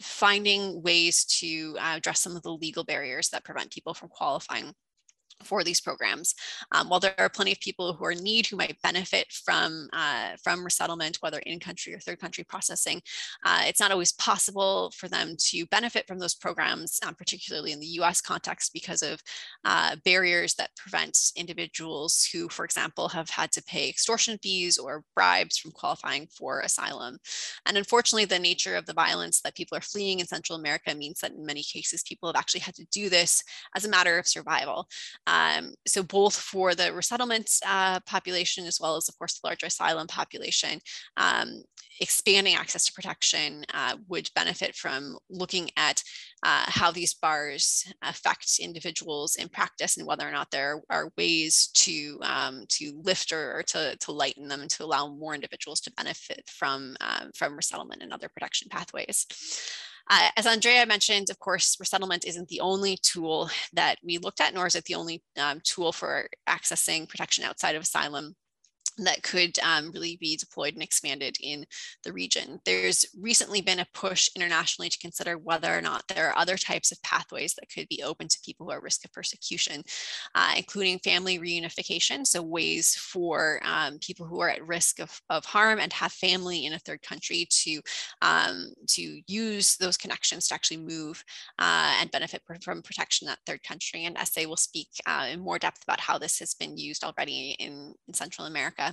finding 0.00 0.82
ways 0.82 1.24
to 1.24 1.76
uh, 1.80 1.94
address 1.96 2.20
some 2.20 2.36
of 2.36 2.42
the 2.42 2.52
legal 2.52 2.84
barriers 2.84 3.28
that 3.30 3.44
prevent 3.44 3.72
people 3.72 3.94
from 3.94 4.08
qualifying 4.08 4.72
for 5.42 5.62
these 5.64 5.80
programs. 5.80 6.34
Um, 6.72 6.88
while 6.88 7.00
there 7.00 7.14
are 7.18 7.28
plenty 7.28 7.52
of 7.52 7.60
people 7.60 7.92
who 7.92 8.04
are 8.04 8.12
in 8.12 8.22
need 8.22 8.46
who 8.46 8.56
might 8.56 8.80
benefit 8.82 9.32
from, 9.32 9.88
uh, 9.92 10.36
from 10.42 10.64
resettlement, 10.64 11.18
whether 11.20 11.38
in 11.40 11.60
country 11.60 11.94
or 11.94 11.98
third 11.98 12.20
country 12.20 12.44
processing, 12.44 13.00
uh, 13.44 13.62
it's 13.66 13.80
not 13.80 13.92
always 13.92 14.12
possible 14.12 14.92
for 14.96 15.08
them 15.08 15.36
to 15.38 15.66
benefit 15.66 16.06
from 16.06 16.18
those 16.18 16.34
programs, 16.34 16.98
um, 17.06 17.14
particularly 17.14 17.72
in 17.72 17.80
the 17.80 17.86
US 18.00 18.20
context 18.20 18.72
because 18.72 19.02
of 19.02 19.22
uh, 19.64 19.96
barriers 20.04 20.54
that 20.54 20.74
prevent 20.76 21.16
individuals 21.36 22.28
who, 22.32 22.48
for 22.48 22.64
example, 22.64 23.08
have 23.08 23.30
had 23.30 23.52
to 23.52 23.62
pay 23.62 23.88
extortion 23.88 24.38
fees 24.42 24.78
or 24.78 25.04
bribes 25.14 25.58
from 25.58 25.72
qualifying 25.72 26.26
for 26.26 26.60
asylum. 26.60 27.18
And 27.66 27.76
unfortunately, 27.76 28.24
the 28.24 28.38
nature 28.38 28.76
of 28.76 28.86
the 28.86 28.92
violence 28.94 29.40
that 29.40 29.54
people 29.54 29.76
are 29.76 29.82
fleeing 29.82 30.20
in 30.20 30.26
Central 30.26 30.58
America 30.58 30.94
means 30.94 31.20
that 31.20 31.32
in 31.32 31.44
many 31.44 31.62
cases, 31.62 32.02
people 32.02 32.28
have 32.28 32.36
actually 32.36 32.60
had 32.60 32.74
to 32.76 32.86
do 32.90 33.08
this 33.08 33.42
as 33.74 33.84
a 33.84 33.88
matter 33.88 34.18
of 34.18 34.26
survival. 34.26 34.88
Um, 35.26 35.74
so 35.86 36.02
both 36.02 36.36
for 36.36 36.74
the 36.74 36.92
resettlement 36.92 37.50
uh, 37.66 38.00
population 38.00 38.66
as 38.66 38.78
well 38.80 38.96
as, 38.96 39.08
of 39.08 39.18
course, 39.18 39.38
the 39.38 39.46
larger 39.46 39.66
asylum 39.66 40.06
population, 40.06 40.80
um, 41.16 41.62
expanding 42.00 42.54
access 42.54 42.86
to 42.86 42.92
protection 42.92 43.64
uh, 43.72 43.96
would 44.08 44.28
benefit 44.34 44.74
from 44.74 45.16
looking 45.30 45.70
at 45.76 46.02
uh, 46.44 46.64
how 46.66 46.90
these 46.90 47.14
bars 47.14 47.90
affect 48.02 48.58
individuals 48.60 49.36
in 49.36 49.48
practice 49.48 49.96
and 49.96 50.06
whether 50.06 50.28
or 50.28 50.30
not 50.30 50.50
there 50.50 50.82
are 50.90 51.10
ways 51.16 51.70
to 51.74 52.18
um, 52.22 52.64
to 52.68 53.00
lift 53.02 53.32
or, 53.32 53.58
or, 53.58 53.62
to, 53.62 53.96
to 53.96 54.12
lighten 54.12 54.48
them 54.48 54.68
to 54.68 54.84
allow 54.84 55.08
more 55.08 55.34
individuals 55.34 55.80
to 55.80 55.92
benefit 55.92 56.42
from, 56.46 56.96
um, 57.00 57.30
from 57.34 57.56
resettlement 57.56 58.02
and 58.02 58.12
other 58.12 58.28
protection 58.28 58.68
pathways. 58.70 59.26
Uh, 60.08 60.28
as 60.36 60.46
Andrea 60.46 60.86
mentioned, 60.86 61.30
of 61.30 61.38
course, 61.40 61.76
resettlement 61.80 62.24
isn't 62.24 62.48
the 62.48 62.60
only 62.60 62.96
tool 63.02 63.50
that 63.72 63.98
we 64.04 64.18
looked 64.18 64.40
at, 64.40 64.54
nor 64.54 64.66
is 64.66 64.76
it 64.76 64.84
the 64.84 64.94
only 64.94 65.22
um, 65.36 65.60
tool 65.64 65.92
for 65.92 66.28
accessing 66.48 67.08
protection 67.08 67.44
outside 67.44 67.74
of 67.74 67.82
asylum 67.82 68.36
that 68.98 69.22
could 69.22 69.58
um, 69.58 69.90
really 69.92 70.16
be 70.20 70.36
deployed 70.36 70.74
and 70.74 70.82
expanded 70.82 71.36
in 71.40 71.66
the 72.04 72.12
region. 72.12 72.60
There's 72.64 73.04
recently 73.20 73.60
been 73.60 73.80
a 73.80 73.86
push 73.92 74.28
internationally 74.34 74.88
to 74.88 74.98
consider 74.98 75.36
whether 75.38 75.76
or 75.76 75.82
not 75.82 76.04
there 76.08 76.28
are 76.28 76.38
other 76.38 76.56
types 76.56 76.92
of 76.92 77.02
pathways 77.02 77.54
that 77.54 77.70
could 77.72 77.88
be 77.88 78.02
open 78.02 78.28
to 78.28 78.40
people 78.44 78.66
who 78.66 78.72
are 78.72 78.78
at 78.78 78.82
risk 78.82 79.04
of 79.04 79.12
persecution, 79.12 79.82
uh, 80.34 80.54
including 80.56 80.98
family 81.00 81.38
reunification, 81.38 82.26
so 82.26 82.40
ways 82.42 82.94
for 82.94 83.60
um, 83.64 83.98
people 83.98 84.26
who 84.26 84.40
are 84.40 84.50
at 84.50 84.66
risk 84.66 85.00
of, 85.00 85.20
of 85.28 85.44
harm 85.44 85.78
and 85.78 85.92
have 85.92 86.12
family 86.12 86.66
in 86.66 86.72
a 86.72 86.78
third 86.78 87.02
country 87.02 87.46
to, 87.50 87.80
um, 88.22 88.72
to 88.86 89.20
use 89.26 89.76
those 89.76 89.96
connections 89.96 90.48
to 90.48 90.54
actually 90.54 90.76
move 90.78 91.22
uh, 91.58 91.96
and 92.00 92.10
benefit 92.10 92.42
from 92.62 92.82
protection 92.82 93.26
in 93.26 93.30
that 93.30 93.38
third 93.46 93.62
country. 93.62 94.04
And 94.04 94.16
Essey 94.16 94.46
will 94.46 94.56
speak 94.56 94.88
uh, 95.06 95.26
in 95.30 95.40
more 95.40 95.58
depth 95.58 95.82
about 95.82 96.00
how 96.00 96.18
this 96.18 96.38
has 96.38 96.54
been 96.54 96.76
used 96.76 97.04
already 97.04 97.56
in, 97.58 97.94
in 98.06 98.14
Central 98.14 98.46
America. 98.46 98.85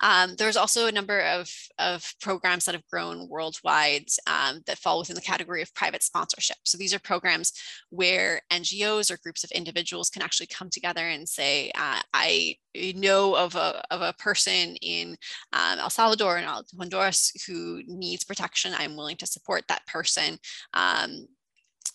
Um, 0.00 0.34
there's 0.36 0.56
also 0.56 0.86
a 0.86 0.92
number 0.92 1.20
of, 1.20 1.50
of 1.78 2.14
programs 2.20 2.64
that 2.64 2.74
have 2.74 2.86
grown 2.86 3.28
worldwide 3.28 4.06
um, 4.26 4.62
that 4.66 4.78
fall 4.78 4.98
within 4.98 5.16
the 5.16 5.20
category 5.20 5.62
of 5.62 5.74
private 5.74 6.02
sponsorship. 6.02 6.56
So 6.64 6.78
these 6.78 6.94
are 6.94 6.98
programs 6.98 7.52
where 7.90 8.40
NGOs 8.52 9.10
or 9.10 9.18
groups 9.22 9.44
of 9.44 9.50
individuals 9.50 10.10
can 10.10 10.22
actually 10.22 10.46
come 10.46 10.70
together 10.70 11.06
and 11.08 11.28
say, 11.28 11.70
uh, 11.76 12.00
I 12.14 12.56
know 12.74 13.34
of 13.36 13.54
a, 13.56 13.82
of 13.90 14.02
a 14.02 14.14
person 14.14 14.76
in 14.82 15.16
um, 15.52 15.78
El 15.78 15.90
Salvador 15.90 16.36
and 16.36 16.46
Honduras 16.78 17.32
who 17.46 17.82
needs 17.86 18.24
protection. 18.24 18.72
I'm 18.76 18.96
willing 18.96 19.16
to 19.16 19.26
support 19.26 19.64
that 19.68 19.86
person 19.86 20.38
um, 20.74 21.26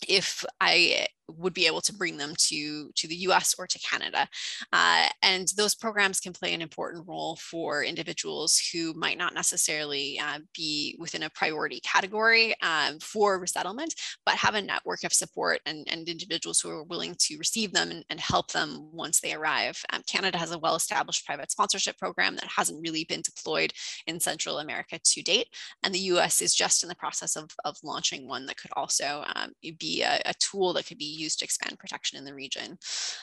if 0.08 0.44
I 0.60 1.06
would 1.28 1.54
be 1.54 1.66
able 1.66 1.80
to 1.80 1.92
bring 1.92 2.16
them 2.16 2.34
to, 2.36 2.90
to 2.94 3.08
the 3.08 3.16
US 3.16 3.54
or 3.58 3.66
to 3.66 3.78
Canada. 3.78 4.28
Uh, 4.72 5.08
and 5.22 5.48
those 5.56 5.74
programs 5.74 6.20
can 6.20 6.32
play 6.32 6.54
an 6.54 6.62
important 6.62 7.06
role 7.06 7.36
for 7.36 7.82
individuals 7.82 8.60
who 8.72 8.94
might 8.94 9.18
not 9.18 9.34
necessarily 9.34 10.18
uh, 10.20 10.38
be 10.54 10.96
within 10.98 11.24
a 11.24 11.30
priority 11.30 11.80
category 11.80 12.54
um, 12.62 12.98
for 13.00 13.38
resettlement, 13.38 13.94
but 14.24 14.34
have 14.36 14.54
a 14.54 14.62
network 14.62 15.02
of 15.04 15.12
support 15.12 15.60
and, 15.66 15.86
and 15.90 16.08
individuals 16.08 16.60
who 16.60 16.70
are 16.70 16.84
willing 16.84 17.14
to 17.18 17.36
receive 17.38 17.72
them 17.72 17.90
and, 17.90 18.04
and 18.08 18.20
help 18.20 18.52
them 18.52 18.88
once 18.92 19.20
they 19.20 19.34
arrive. 19.34 19.80
Um, 19.92 20.02
Canada 20.06 20.38
has 20.38 20.52
a 20.52 20.58
well-established 20.58 21.26
private 21.26 21.50
sponsorship 21.50 21.98
program 21.98 22.36
that 22.36 22.46
hasn't 22.46 22.80
really 22.80 23.04
been 23.04 23.22
deployed 23.22 23.72
in 24.06 24.20
Central 24.20 24.58
America 24.58 24.98
to 25.02 25.22
date. 25.22 25.48
And 25.82 25.92
the 25.92 25.98
US 25.98 26.40
is 26.40 26.54
just 26.54 26.82
in 26.82 26.88
the 26.88 26.94
process 26.94 27.36
of, 27.36 27.50
of 27.64 27.76
launching 27.82 28.28
one 28.28 28.46
that 28.46 28.56
could 28.56 28.70
also 28.76 29.24
um, 29.34 29.52
be 29.62 29.85
a, 30.02 30.20
a 30.26 30.34
tool 30.38 30.72
that 30.72 30.86
could 30.86 30.98
be 30.98 31.04
used 31.04 31.38
to 31.38 31.44
expand 31.44 31.78
protection 31.78 32.18
in 32.18 32.24
the 32.24 32.34
region. 32.34 32.78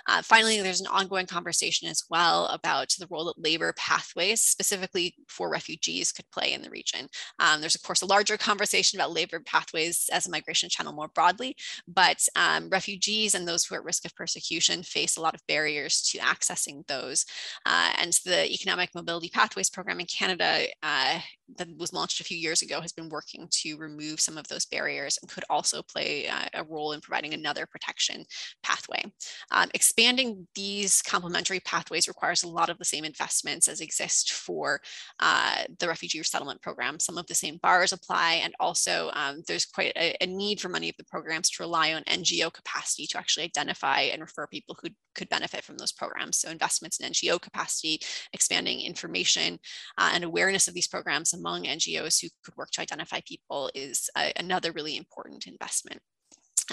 Uh, 0.08 0.22
finally, 0.22 0.62
there's 0.62 0.82
an 0.82 0.88
ongoing 0.88 1.26
conversation 1.26 1.88
as 1.88 2.04
well 2.10 2.48
about 2.48 2.90
the 3.00 3.08
role 3.10 3.26
that 3.26 3.42
labor 3.42 3.74
pathways, 3.78 4.42
specifically 4.42 5.16
for 5.28 5.50
refugees, 5.50 6.12
could 6.12 6.30
play 6.32 6.54
in 6.54 6.62
the 6.62 6.70
region. 6.70 7.08
Um, 7.40 7.62
there's, 7.62 7.76
of 7.76 7.84
course, 7.84 8.02
a 8.02 8.08
larger 8.08 8.38
conversation 8.38 9.00
about 9.00 9.14
labor 9.14 9.40
pathways 9.40 10.10
as 10.12 10.28
a 10.28 10.32
migration 10.32 10.70
channel 10.70 10.94
more 10.94 11.10
broadly, 11.10 11.56
but 11.88 12.26
um, 12.36 12.70
refugees 12.70 13.36
and 13.36 13.48
those 13.48 13.66
who 13.66 13.76
are 13.76 13.80
at 13.80 13.86
risk 13.86 14.06
of 14.06 14.16
persecution 14.16 14.84
face 14.84 15.18
a 15.18 15.22
lot 15.22 15.36
of 15.36 15.46
barriers 15.48 16.02
to 16.02 16.18
accessing 16.20 16.86
those. 16.88 17.26
Uh, 17.66 17.92
and 18.02 18.14
the 18.26 18.52
Economic 18.52 18.90
Mobility 18.96 19.30
Pathways 19.30 19.70
Program 19.70 20.00
in 20.00 20.06
Canada 20.06 20.66
uh, 20.82 21.20
that 21.58 21.68
was 21.78 21.94
launched 21.94 22.20
a 22.20 22.24
few 22.24 22.38
years 22.38 22.62
ago 22.62 22.82
has 22.82 22.92
been 22.92 23.10
working 23.10 23.48
to 23.50 23.78
remove 23.78 24.20
some 24.20 24.38
of 24.38 24.48
those 24.48 24.66
barriers 24.66 25.18
and 25.22 25.30
could 25.30 25.44
also 25.50 25.82
play 25.82 26.30
a 26.54 26.64
role 26.64 26.94
in 26.94 27.02
providing 27.02 27.34
another 27.34 27.66
protection 27.66 28.24
pathway. 28.64 29.04
Um, 29.52 29.70
expanding 29.74 30.48
these 30.56 31.02
complementary 31.02 31.60
pathways 31.62 32.08
requires 32.08 32.44
a 32.44 32.48
lot 32.48 32.70
of 32.70 32.78
the 32.78 32.86
same 32.86 33.04
investments 33.04 33.68
as 33.68 33.82
exist 33.82 34.34
for 34.34 34.80
uh, 35.20 35.64
the 35.80 35.88
refugee 35.88 36.20
resettlement 36.20 36.62
program. 36.62 37.00
Some 37.00 37.18
of 37.18 37.28
the 37.28 37.36
same 37.36 37.58
bars 37.62 37.94
apply 37.94 38.42
and 38.44 38.54
also 38.60 39.12
um, 39.14 39.44
there's 39.48 39.66
quite 39.66 39.94
a, 39.96 40.16
a, 40.22 40.28
need 40.34 40.60
for 40.60 40.70
many 40.70 40.90
of 40.90 40.98
the 40.98 41.04
programs 41.04 41.50
to 41.52 41.64
rely 41.64 41.94
on 41.94 42.04
NGO 42.04 42.52
capacity 42.52 43.06
to 43.08 43.18
actually 43.18 43.44
identify 43.44 44.02
and 44.02 44.22
refer 44.22 44.48
people 44.48 44.76
who 44.82 44.90
could 45.14 45.30
benefit 45.30 45.64
from 45.64 45.78
those 45.78 45.92
programs. 45.92 46.40
So 46.40 46.50
investments 46.50 47.00
in 47.00 47.12
NGO 47.12 47.40
capacity, 47.40 48.02
expanding 48.34 48.82
information 48.82 49.60
uh, 49.98 50.12
and 50.14 50.24
awareness 50.24 50.68
of 50.68 50.74
these 50.74 50.88
programs 50.88 51.33
among 51.34 51.64
NGOs 51.64 52.22
who 52.22 52.30
could 52.44 52.56
work 52.58 52.70
to 52.72 52.82
identify 52.82 53.20
people 53.28 53.70
is 53.74 54.10
a, 54.18 54.32
another 54.38 54.72
really 54.72 54.98
important 54.98 55.48
investment. 55.48 56.00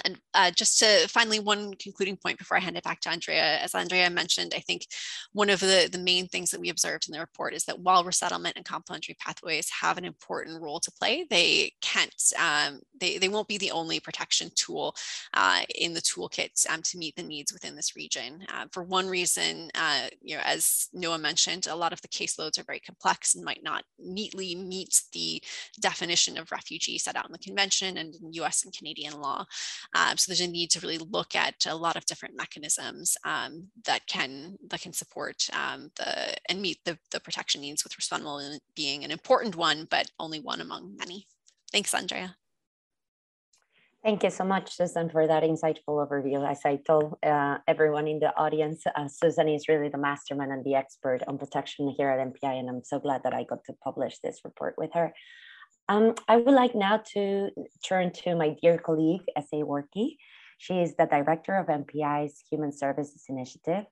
And 0.05 0.19
uh, 0.33 0.51
just 0.51 0.79
to 0.79 1.07
finally 1.07 1.39
one 1.39 1.73
concluding 1.75 2.17
point 2.17 2.37
before 2.37 2.57
I 2.57 2.59
hand 2.59 2.77
it 2.77 2.83
back 2.83 3.01
to 3.01 3.09
Andrea, 3.09 3.59
as 3.59 3.75
Andrea 3.75 4.09
mentioned, 4.09 4.53
I 4.55 4.59
think 4.59 4.87
one 5.33 5.49
of 5.49 5.59
the, 5.59 5.89
the 5.91 5.99
main 5.99 6.27
things 6.27 6.51
that 6.51 6.59
we 6.59 6.69
observed 6.69 7.07
in 7.07 7.13
the 7.13 7.19
report 7.19 7.53
is 7.53 7.65
that 7.65 7.79
while 7.79 8.03
resettlement 8.03 8.55
and 8.55 8.65
complementary 8.65 9.15
pathways 9.19 9.69
have 9.69 9.97
an 9.97 10.05
important 10.05 10.61
role 10.61 10.79
to 10.79 10.91
play, 10.91 11.25
they 11.29 11.73
can't, 11.81 12.13
um, 12.39 12.79
they, 12.99 13.17
they 13.17 13.29
won't 13.29 13.47
be 13.47 13.57
the 13.57 13.71
only 13.71 13.99
protection 13.99 14.49
tool 14.55 14.95
uh, 15.33 15.61
in 15.75 15.93
the 15.93 16.01
toolkit 16.01 16.69
um, 16.69 16.81
to 16.83 16.97
meet 16.97 17.15
the 17.15 17.23
needs 17.23 17.53
within 17.53 17.75
this 17.75 17.95
region. 17.95 18.45
Uh, 18.53 18.65
for 18.71 18.83
one 18.83 19.07
reason, 19.07 19.69
uh, 19.75 20.07
you 20.21 20.35
know, 20.35 20.41
as 20.45 20.87
Noah 20.93 21.17
mentioned, 21.17 21.67
a 21.67 21.75
lot 21.75 21.93
of 21.93 22.01
the 22.01 22.07
caseloads 22.07 22.59
are 22.59 22.63
very 22.63 22.79
complex 22.79 23.35
and 23.35 23.43
might 23.43 23.63
not 23.63 23.83
neatly 23.99 24.55
meet 24.55 25.01
the 25.13 25.41
definition 25.79 26.37
of 26.37 26.51
refugee 26.51 26.97
set 26.97 27.15
out 27.15 27.25
in 27.25 27.31
the 27.31 27.37
convention 27.39 27.97
and 27.97 28.15
in 28.15 28.33
US 28.33 28.63
and 28.63 28.75
Canadian 28.75 29.19
law. 29.19 29.45
Um, 29.95 30.17
so 30.17 30.29
there's 30.29 30.41
a 30.41 30.47
need 30.47 30.71
to 30.71 30.79
really 30.79 30.97
look 30.97 31.35
at 31.35 31.65
a 31.67 31.75
lot 31.75 31.95
of 31.95 32.05
different 32.05 32.35
mechanisms 32.35 33.17
um, 33.23 33.67
that 33.85 34.07
can 34.07 34.57
that 34.69 34.81
can 34.81 34.93
support 34.93 35.47
um, 35.53 35.91
the 35.95 36.35
and 36.49 36.61
meet 36.61 36.79
the, 36.85 36.97
the 37.11 37.19
protection 37.19 37.61
needs 37.61 37.83
with 37.83 37.97
resettlement 37.97 38.61
being 38.75 39.03
an 39.03 39.11
important 39.11 39.55
one, 39.55 39.87
but 39.89 40.09
only 40.19 40.39
one 40.39 40.61
among 40.61 40.95
many. 40.97 41.27
Thanks, 41.71 41.93
Andrea. 41.93 42.35
Thank 44.03 44.23
you 44.23 44.31
so 44.31 44.43
much, 44.43 44.75
Susan, 44.75 45.11
for 45.11 45.27
that 45.27 45.43
insightful 45.43 46.01
overview. 46.01 46.49
As 46.49 46.61
I 46.65 46.77
told 46.77 47.19
uh, 47.21 47.59
everyone 47.67 48.07
in 48.07 48.19
the 48.19 48.35
audience, 48.35 48.81
uh, 48.87 49.07
Susan 49.07 49.47
is 49.47 49.67
really 49.67 49.89
the 49.89 49.99
mastermind 49.99 50.51
and 50.51 50.65
the 50.65 50.73
expert 50.73 51.19
on 51.27 51.37
protection 51.37 51.93
here 51.95 52.09
at 52.09 52.19
MPI, 52.19 52.59
and 52.59 52.67
I'm 52.67 52.83
so 52.83 52.97
glad 52.99 53.21
that 53.23 53.35
I 53.35 53.43
got 53.43 53.63
to 53.65 53.73
publish 53.73 54.17
this 54.23 54.41
report 54.43 54.73
with 54.75 54.89
her. 54.95 55.13
Um, 55.89 56.15
I 56.27 56.37
would 56.37 56.53
like 56.53 56.75
now 56.75 57.01
to 57.13 57.49
turn 57.87 58.11
to 58.23 58.35
my 58.35 58.55
dear 58.61 58.77
colleague, 58.77 59.23
Essey 59.37 59.63
Workie. 59.63 60.17
She 60.57 60.79
is 60.79 60.95
the 60.95 61.05
director 61.05 61.55
of 61.55 61.67
MPI's 61.67 62.43
Human 62.49 62.71
Services 62.71 63.25
Initiative. 63.27 63.85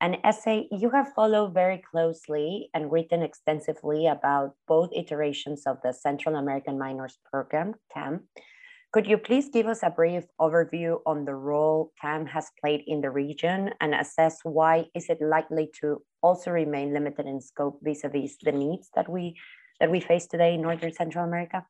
And 0.00 0.16
Essey, 0.24 0.68
you 0.70 0.90
have 0.90 1.12
followed 1.14 1.52
very 1.52 1.82
closely 1.90 2.70
and 2.72 2.90
written 2.90 3.22
extensively 3.22 4.06
about 4.06 4.54
both 4.66 4.90
iterations 4.94 5.64
of 5.66 5.78
the 5.82 5.92
Central 5.92 6.36
American 6.36 6.78
Minors 6.78 7.18
Program, 7.30 7.74
CAM. 7.92 8.28
Could 8.92 9.06
you 9.06 9.18
please 9.18 9.48
give 9.48 9.66
us 9.66 9.82
a 9.82 9.90
brief 9.90 10.24
overview 10.40 10.98
on 11.06 11.24
the 11.24 11.34
role 11.34 11.92
CAM 12.00 12.26
has 12.26 12.50
played 12.60 12.82
in 12.86 13.02
the 13.02 13.10
region 13.10 13.70
and 13.80 13.94
assess 13.94 14.38
why 14.42 14.86
is 14.96 15.08
it 15.08 15.20
likely 15.20 15.70
to 15.80 16.02
also 16.22 16.50
remain 16.50 16.92
limited 16.92 17.26
in 17.26 17.40
scope 17.40 17.78
vis-a-vis 17.82 18.36
-vis 18.36 18.44
the 18.44 18.52
needs 18.52 18.90
that 18.96 19.08
we 19.08 19.36
that 19.80 19.90
we 19.90 20.00
face 20.00 20.26
today 20.26 20.54
in 20.54 20.62
Northern 20.62 20.92
Central 20.92 21.24
America? 21.24 21.66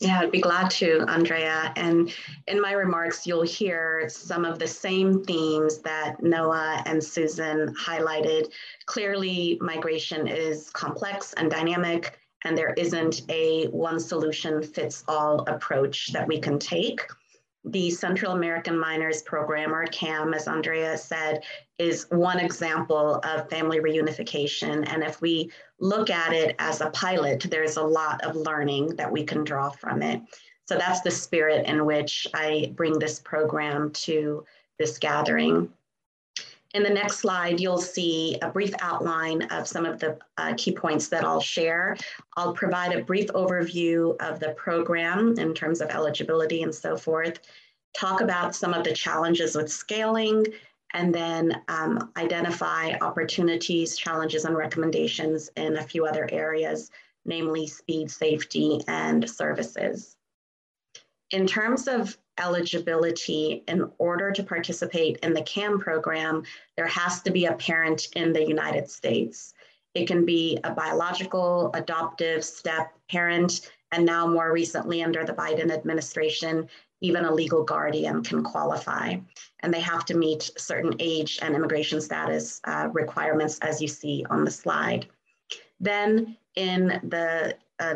Yeah, 0.00 0.20
I'd 0.20 0.30
be 0.30 0.40
glad 0.40 0.70
to, 0.72 1.04
Andrea. 1.08 1.72
And 1.74 2.14
in 2.46 2.60
my 2.60 2.72
remarks, 2.72 3.26
you'll 3.26 3.42
hear 3.42 4.08
some 4.08 4.44
of 4.44 4.60
the 4.60 4.66
same 4.66 5.24
themes 5.24 5.78
that 5.78 6.22
Noah 6.22 6.82
and 6.86 7.02
Susan 7.02 7.74
highlighted. 7.74 8.52
Clearly, 8.86 9.58
migration 9.60 10.28
is 10.28 10.70
complex 10.70 11.32
and 11.32 11.50
dynamic, 11.50 12.16
and 12.44 12.56
there 12.56 12.74
isn't 12.74 13.22
a 13.28 13.66
one 13.68 13.98
solution 13.98 14.62
fits 14.62 15.02
all 15.08 15.40
approach 15.48 16.12
that 16.12 16.28
we 16.28 16.38
can 16.38 16.60
take 16.60 17.00
the 17.64 17.90
Central 17.90 18.32
American 18.32 18.78
Minors 18.78 19.22
Program, 19.22 19.74
or 19.74 19.86
CAM, 19.86 20.32
as 20.32 20.48
Andrea 20.48 20.96
said, 20.96 21.42
is 21.78 22.06
one 22.10 22.38
example 22.38 23.20
of 23.24 23.50
family 23.50 23.80
reunification. 23.80 24.84
And 24.88 25.02
if 25.02 25.20
we 25.20 25.50
look 25.80 26.10
at 26.10 26.32
it 26.32 26.54
as 26.58 26.80
a 26.80 26.90
pilot, 26.90 27.46
there's 27.50 27.76
a 27.76 27.82
lot 27.82 28.24
of 28.24 28.36
learning 28.36 28.96
that 28.96 29.10
we 29.10 29.24
can 29.24 29.44
draw 29.44 29.70
from 29.70 30.02
it. 30.02 30.22
So 30.66 30.76
that's 30.76 31.00
the 31.00 31.10
spirit 31.10 31.66
in 31.66 31.86
which 31.86 32.26
I 32.34 32.72
bring 32.76 32.98
this 32.98 33.18
program 33.20 33.90
to 33.92 34.44
this 34.78 34.98
gathering. 34.98 35.70
In 36.74 36.82
the 36.82 36.90
next 36.90 37.18
slide, 37.18 37.60
you'll 37.60 37.80
see 37.80 38.38
a 38.42 38.50
brief 38.50 38.74
outline 38.80 39.42
of 39.44 39.66
some 39.66 39.86
of 39.86 39.98
the 39.98 40.18
uh, 40.36 40.52
key 40.56 40.72
points 40.72 41.08
that 41.08 41.24
I'll 41.24 41.40
share. 41.40 41.96
I'll 42.36 42.52
provide 42.52 42.92
a 42.92 43.02
brief 43.02 43.28
overview 43.28 44.14
of 44.20 44.38
the 44.38 44.50
program 44.50 45.34
in 45.38 45.54
terms 45.54 45.80
of 45.80 45.88
eligibility 45.88 46.62
and 46.62 46.74
so 46.74 46.96
forth, 46.96 47.40
talk 47.96 48.20
about 48.20 48.54
some 48.54 48.74
of 48.74 48.84
the 48.84 48.92
challenges 48.92 49.56
with 49.56 49.72
scaling, 49.72 50.44
and 50.92 51.14
then 51.14 51.62
um, 51.68 52.12
identify 52.18 52.92
opportunities, 53.00 53.96
challenges, 53.96 54.44
and 54.44 54.56
recommendations 54.56 55.50
in 55.56 55.76
a 55.76 55.82
few 55.82 56.04
other 56.04 56.28
areas, 56.30 56.90
namely 57.24 57.66
speed, 57.66 58.10
safety, 58.10 58.80
and 58.88 59.28
services. 59.28 60.16
In 61.30 61.46
terms 61.46 61.88
of 61.88 62.16
eligibility, 62.40 63.64
in 63.68 63.90
order 63.98 64.32
to 64.32 64.42
participate 64.42 65.18
in 65.22 65.32
the 65.32 65.42
CAM 65.42 65.78
program, 65.78 66.42
there 66.76 66.86
has 66.86 67.22
to 67.22 67.30
be 67.30 67.46
a 67.46 67.54
parent 67.54 68.08
in 68.14 68.32
the 68.32 68.46
United 68.46 68.90
States. 68.90 69.54
It 69.94 70.06
can 70.06 70.24
be 70.24 70.58
a 70.64 70.72
biological, 70.72 71.70
adoptive, 71.74 72.44
step 72.44 72.92
parent, 73.10 73.70
and 73.92 74.04
now 74.04 74.26
more 74.26 74.52
recently 74.52 75.02
under 75.02 75.24
the 75.24 75.32
Biden 75.32 75.70
administration, 75.70 76.68
even 77.00 77.24
a 77.24 77.32
legal 77.32 77.64
guardian 77.64 78.22
can 78.22 78.42
qualify. 78.42 79.16
And 79.60 79.72
they 79.72 79.80
have 79.80 80.04
to 80.06 80.16
meet 80.16 80.50
certain 80.56 80.94
age 80.98 81.38
and 81.42 81.54
immigration 81.54 82.00
status 82.00 82.60
uh, 82.64 82.88
requirements 82.92 83.58
as 83.60 83.80
you 83.80 83.88
see 83.88 84.24
on 84.30 84.44
the 84.44 84.50
slide. 84.50 85.06
Then 85.80 86.36
in 86.56 87.00
the 87.04 87.56
uh, 87.80 87.94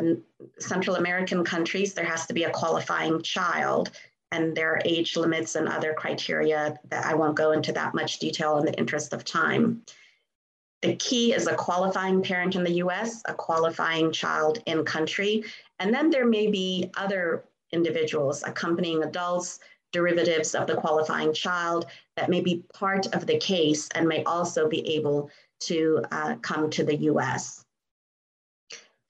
Central 0.59 0.95
American 0.95 1.43
countries, 1.43 1.93
there 1.93 2.05
has 2.05 2.25
to 2.27 2.33
be 2.33 2.43
a 2.43 2.51
qualifying 2.51 3.21
child 3.21 3.91
and 4.33 4.55
there 4.55 4.73
are 4.73 4.81
age 4.83 5.15
limits 5.15 5.55
and 5.55 5.69
other 5.69 5.93
criteria 5.93 6.77
that 6.89 7.05
I 7.05 7.13
won't 7.13 7.35
go 7.35 7.51
into 7.51 7.71
that 7.73 7.93
much 7.93 8.17
detail 8.17 8.57
in 8.57 8.65
the 8.65 8.73
interest 8.73 9.13
of 9.13 9.23
time. 9.23 9.83
The 10.81 10.95
key 10.95 11.33
is 11.33 11.45
a 11.45 11.53
qualifying 11.53 12.23
parent 12.23 12.55
in 12.55 12.63
the 12.63 12.81
US, 12.85 13.21
a 13.27 13.33
qualifying 13.35 14.11
child 14.11 14.57
in 14.65 14.83
country, 14.83 15.43
and 15.77 15.93
then 15.93 16.09
there 16.09 16.25
may 16.25 16.47
be 16.47 16.89
other 16.97 17.45
individuals, 17.71 18.41
accompanying 18.43 19.03
adults, 19.03 19.59
derivatives 19.91 20.55
of 20.55 20.65
the 20.65 20.75
qualifying 20.75 21.31
child 21.31 21.85
that 22.17 22.29
may 22.29 22.41
be 22.41 22.63
part 22.73 23.05
of 23.15 23.27
the 23.27 23.37
case 23.37 23.87
and 23.93 24.07
may 24.07 24.23
also 24.23 24.67
be 24.67 24.95
able 24.95 25.29
to 25.59 26.03
uh, 26.11 26.35
come 26.41 26.71
to 26.71 26.83
the 26.83 26.95
US 27.11 27.63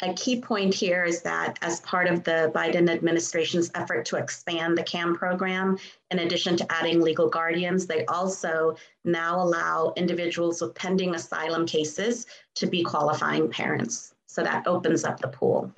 a 0.03 0.13
key 0.13 0.39
point 0.39 0.73
here 0.73 1.03
is 1.03 1.21
that 1.21 1.57
as 1.61 1.79
part 1.81 2.07
of 2.07 2.23
the 2.23 2.51
Biden 2.53 2.89
administration's 2.89 3.71
effort 3.75 4.05
to 4.05 4.17
expand 4.17 4.77
the 4.77 4.83
CAM 4.83 5.15
program, 5.15 5.77
in 6.11 6.19
addition 6.19 6.57
to 6.57 6.71
adding 6.71 7.01
legal 7.01 7.29
guardians, 7.29 7.85
they 7.85 8.05
also 8.05 8.75
now 9.05 9.41
allow 9.41 9.93
individuals 9.95 10.61
with 10.61 10.75
pending 10.75 11.15
asylum 11.15 11.65
cases 11.65 12.25
to 12.55 12.67
be 12.67 12.83
qualifying 12.83 13.49
parents. 13.49 14.13
So 14.27 14.43
that 14.43 14.67
opens 14.67 15.03
up 15.03 15.19
the 15.19 15.27
pool. 15.27 15.71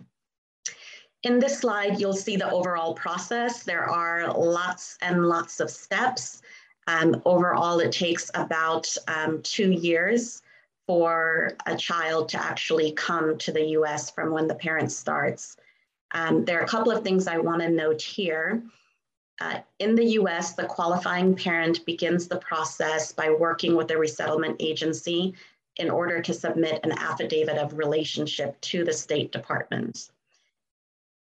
In 1.23 1.39
this 1.39 1.59
slide, 1.59 1.99
you'll 1.99 2.13
see 2.13 2.35
the 2.35 2.49
overall 2.49 2.93
process. 2.93 3.63
There 3.63 3.89
are 3.89 4.31
lots 4.31 4.97
and 5.01 5.27
lots 5.27 5.59
of 5.59 5.69
steps. 5.69 6.41
Um, 6.87 7.21
overall, 7.25 7.79
it 7.79 7.91
takes 7.91 8.29
about 8.35 8.87
um, 9.07 9.41
two 9.41 9.71
years 9.71 10.43
for 10.87 11.57
a 11.65 11.75
child 11.75 12.29
to 12.29 12.43
actually 12.43 12.91
come 12.91 13.37
to 13.39 13.51
the 13.51 13.65
US 13.69 14.11
from 14.11 14.31
when 14.31 14.47
the 14.47 14.55
parent 14.55 14.91
starts. 14.91 15.57
Um, 16.13 16.45
there 16.45 16.59
are 16.59 16.63
a 16.63 16.67
couple 16.67 16.91
of 16.91 17.03
things 17.03 17.27
I 17.27 17.37
want 17.37 17.61
to 17.61 17.69
note 17.69 18.01
here. 18.01 18.63
Uh, 19.41 19.59
in 19.79 19.95
the 19.95 20.05
US, 20.19 20.53
the 20.53 20.65
qualifying 20.65 21.35
parent 21.35 21.85
begins 21.85 22.27
the 22.27 22.37
process 22.37 23.11
by 23.11 23.29
working 23.29 23.75
with 23.75 23.91
a 23.91 23.97
resettlement 23.97 24.57
agency 24.59 25.33
in 25.77 25.89
order 25.89 26.21
to 26.21 26.33
submit 26.33 26.79
an 26.83 26.93
affidavit 26.93 27.57
of 27.57 27.77
relationship 27.77 28.59
to 28.61 28.85
the 28.85 28.93
State 28.93 29.31
Department. 29.31 30.09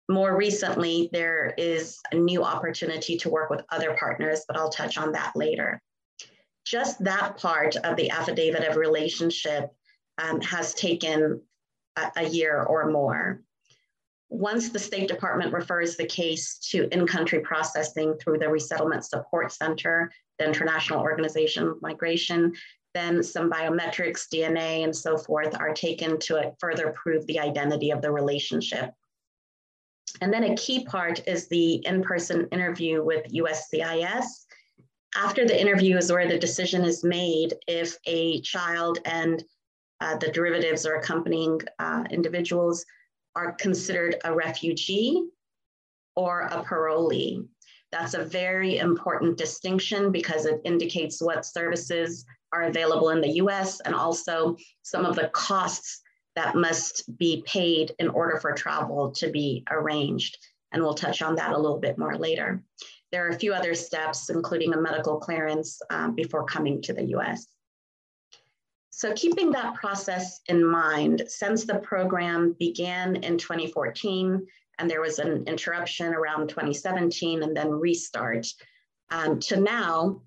More 0.09 0.35
recently, 0.35 1.07
there 1.13 1.53
is 1.55 1.99
a 2.11 2.15
new 2.15 2.43
opportunity 2.43 3.15
to 3.17 3.29
work 3.29 3.51
with 3.51 3.63
other 3.69 3.95
partners, 3.99 4.43
but 4.47 4.57
I'll 4.57 4.71
touch 4.71 4.97
on 4.97 5.11
that 5.11 5.35
later 5.35 5.79
just 6.69 7.03
that 7.03 7.35
part 7.37 7.75
of 7.77 7.95
the 7.95 8.11
affidavit 8.11 8.67
of 8.67 8.75
relationship 8.75 9.71
um, 10.19 10.39
has 10.41 10.73
taken 10.75 11.41
a, 11.95 12.11
a 12.17 12.29
year 12.29 12.61
or 12.63 12.91
more. 12.91 13.41
Once 14.29 14.69
the 14.69 14.77
State 14.77 15.07
Department 15.07 15.51
refers 15.51 15.95
the 15.95 16.05
case 16.05 16.59
to 16.69 16.87
in-country 16.93 17.39
processing 17.39 18.13
through 18.21 18.37
the 18.37 18.47
Resettlement 18.47 19.03
Support 19.03 19.51
Center, 19.51 20.11
the 20.37 20.45
International 20.45 20.99
Organization 20.99 21.67
of 21.67 21.81
Migration, 21.81 22.53
then 22.93 23.23
some 23.23 23.49
biometrics, 23.49 24.27
DNA, 24.31 24.83
and 24.83 24.95
so 24.95 25.17
forth 25.17 25.55
are 25.59 25.73
taken 25.73 26.19
to 26.19 26.53
further 26.59 26.93
prove 26.95 27.25
the 27.25 27.39
identity 27.39 27.89
of 27.89 28.03
the 28.03 28.11
relationship. 28.11 28.91
And 30.21 30.31
then 30.31 30.43
a 30.43 30.55
key 30.55 30.85
part 30.85 31.27
is 31.27 31.47
the 31.47 31.85
in-person 31.85 32.47
interview 32.51 33.03
with 33.03 33.31
USCIS 33.33 34.45
after 35.15 35.45
the 35.45 35.59
interview 35.59 35.97
is 35.97 36.11
where 36.11 36.27
the 36.27 36.37
decision 36.37 36.83
is 36.83 37.03
made 37.03 37.53
if 37.67 37.97
a 38.05 38.41
child 38.41 38.99
and 39.05 39.43
uh, 40.01 40.15
the 40.17 40.31
derivatives 40.31 40.85
or 40.85 40.95
accompanying 40.95 41.59
uh, 41.79 42.03
individuals 42.09 42.85
are 43.35 43.53
considered 43.53 44.15
a 44.23 44.33
refugee 44.33 45.23
or 46.15 46.41
a 46.41 46.63
parolee. 46.63 47.45
That's 47.91 48.13
a 48.13 48.23
very 48.23 48.77
important 48.77 49.37
distinction 49.37 50.11
because 50.11 50.45
it 50.45 50.61
indicates 50.63 51.21
what 51.21 51.45
services 51.45 52.25
are 52.53 52.63
available 52.63 53.09
in 53.09 53.21
the 53.21 53.33
US 53.43 53.79
and 53.81 53.95
also 53.95 54.55
some 54.83 55.05
of 55.05 55.15
the 55.15 55.29
costs 55.29 56.01
that 56.35 56.55
must 56.55 57.17
be 57.17 57.43
paid 57.45 57.93
in 57.99 58.09
order 58.09 58.37
for 58.37 58.53
travel 58.53 59.11
to 59.11 59.29
be 59.29 59.63
arranged. 59.71 60.37
And 60.71 60.81
we'll 60.83 60.93
touch 60.93 61.21
on 61.21 61.35
that 61.35 61.51
a 61.51 61.57
little 61.57 61.79
bit 61.79 61.97
more 61.97 62.15
later. 62.15 62.63
There 63.11 63.25
are 63.25 63.29
a 63.29 63.39
few 63.39 63.53
other 63.53 63.73
steps, 63.73 64.29
including 64.29 64.73
a 64.73 64.81
medical 64.81 65.17
clearance 65.17 65.81
um, 65.89 66.15
before 66.15 66.45
coming 66.45 66.81
to 66.83 66.93
the 66.93 67.05
US. 67.15 67.47
So 68.89 69.13
keeping 69.13 69.51
that 69.51 69.75
process 69.75 70.41
in 70.47 70.65
mind, 70.65 71.23
since 71.27 71.63
the 71.63 71.79
program 71.79 72.55
began 72.59 73.15
in 73.23 73.37
2014, 73.37 74.45
and 74.77 74.89
there 74.89 75.01
was 75.01 75.19
an 75.19 75.45
interruption 75.47 76.13
around 76.13 76.49
2017 76.49 77.43
and 77.43 77.55
then 77.55 77.69
restart, 77.71 78.47
um, 79.09 79.39
to 79.39 79.57
now, 79.57 80.21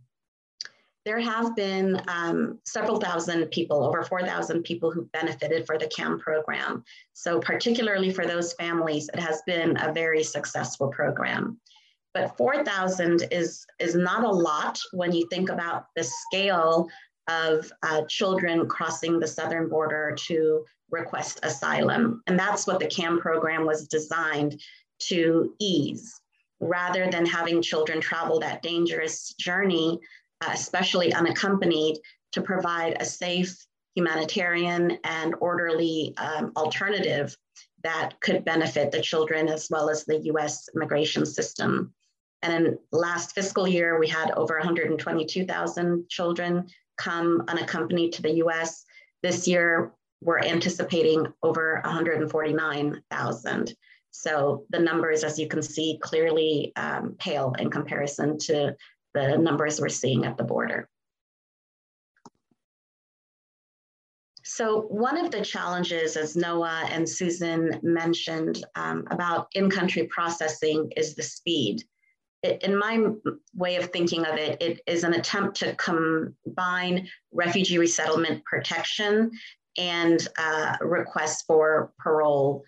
there 1.05 1.21
have 1.21 1.57
been 1.57 2.01
um, 2.09 2.61
several 2.65 3.01
thousand 3.01 3.47
people, 3.47 3.85
over 3.85 4.03
4,000 4.03 4.63
people 4.63 4.91
who 4.91 5.09
benefited 5.13 5.67
for 5.67 5.77
the 5.77 5.89
CAM 5.89 6.19
program. 6.19 6.85
So 7.13 7.41
particularly 7.41 8.13
for 8.13 8.25
those 8.25 8.53
families, 8.55 9.11
it 9.13 9.19
has 9.19 9.43
been 9.47 9.77
a 9.79 9.93
very 9.93 10.23
successful 10.23 10.89
program. 10.89 11.59
But 12.15 12.37
4,000 12.37 13.29
is, 13.31 13.67
is 13.79 13.95
not 13.95 14.25
a 14.25 14.31
lot 14.31 14.79
when 14.93 15.13
you 15.13 15.27
think 15.29 15.49
about 15.49 15.87
the 15.97 16.05
scale 16.05 16.89
of 17.29 17.73
uh, 17.83 18.03
children 18.09 18.69
crossing 18.69 19.19
the 19.19 19.27
southern 19.27 19.69
border 19.69 20.15
to 20.27 20.65
request 20.91 21.41
asylum. 21.43 22.23
And 22.27 22.39
that's 22.39 22.67
what 22.67 22.81
the 22.81 22.87
CAM 22.87 23.21
program 23.21 23.65
was 23.65 23.89
designed 23.89 24.61
to 25.05 25.55
ease. 25.59 26.21
Rather 26.61 27.11
than 27.11 27.27
having 27.27 27.63
children 27.63 28.01
travel 28.01 28.39
that 28.41 28.63
dangerous 28.63 29.35
journey, 29.35 29.99
uh, 30.43 30.51
especially 30.53 31.13
unaccompanied, 31.13 31.99
to 32.33 32.43
provide 32.43 32.97
a 33.01 33.05
safe, 33.05 33.57
humanitarian, 33.95 34.99
and 35.05 35.35
orderly 35.41 36.15
um, 36.19 36.53
alternative 36.57 37.37
that 37.83 38.13
could 38.21 38.45
benefit 38.45 38.93
the 38.93 39.01
children 39.01 39.49
as 39.49 39.69
well 39.71 39.91
as 39.91 40.05
the 40.05 40.21
US 40.27 40.69
immigration 40.75 41.27
system. 41.27 41.93
And 42.43 42.77
last 42.91 43.35
fiscal 43.35 43.69
year, 43.69 43.99
we 43.99 44.09
had 44.09 44.33
over 44.33 44.57
122,000 44.59 46.09
children 46.09 46.67
come 46.99 47.45
unaccompanied 47.49 48.13
to 48.15 48.23
the 48.23 48.35
US. 48.45 48.85
This 49.23 49.47
year, 49.47 49.93
we're 50.21 50.41
anticipating 50.41 51.27
over 51.43 51.81
149,000. 51.85 53.77
So 54.11 54.65
the 54.71 54.79
numbers, 54.79 55.25
as 55.25 55.39
you 55.39 55.49
can 55.49 55.63
see, 55.63 55.99
clearly 56.03 56.73
um, 56.77 57.17
pale 57.19 57.55
in 57.59 57.71
comparison 57.71 58.39
to 58.41 58.77
the 59.15 59.37
numbers 59.39 59.81
we're 59.81 59.89
seeing 59.89 60.25
at 60.25 60.37
the 60.37 60.45
border. 60.45 60.89
So 64.45 64.83
one 64.83 65.17
of 65.17 65.31
the 65.31 65.43
challenges, 65.43 66.17
as 66.17 66.37
Noah 66.37 66.87
and 66.91 67.09
Susan 67.09 67.79
mentioned 67.83 68.65
um, 68.75 69.05
about 69.11 69.49
in-country 69.55 70.09
processing 70.09 70.93
is 70.97 71.15
the 71.15 71.23
speed 71.23 71.85
in 72.43 72.77
my 72.77 73.07
way 73.55 73.77
of 73.77 73.91
thinking 73.91 74.25
of 74.27 74.37
it, 74.37 74.61
it 74.61 74.81
is 74.87 75.05
an 75.05 75.15
attempt 75.15 75.57
to 75.59 75.75
combine 75.77 77.09
refugee 77.33 77.79
resettlement 77.79 78.45
protection 78.45 79.31
and 79.79 80.27
uh, 80.39 80.77
requests 80.81 81.43
for 81.43 81.93
parole 81.99 82.65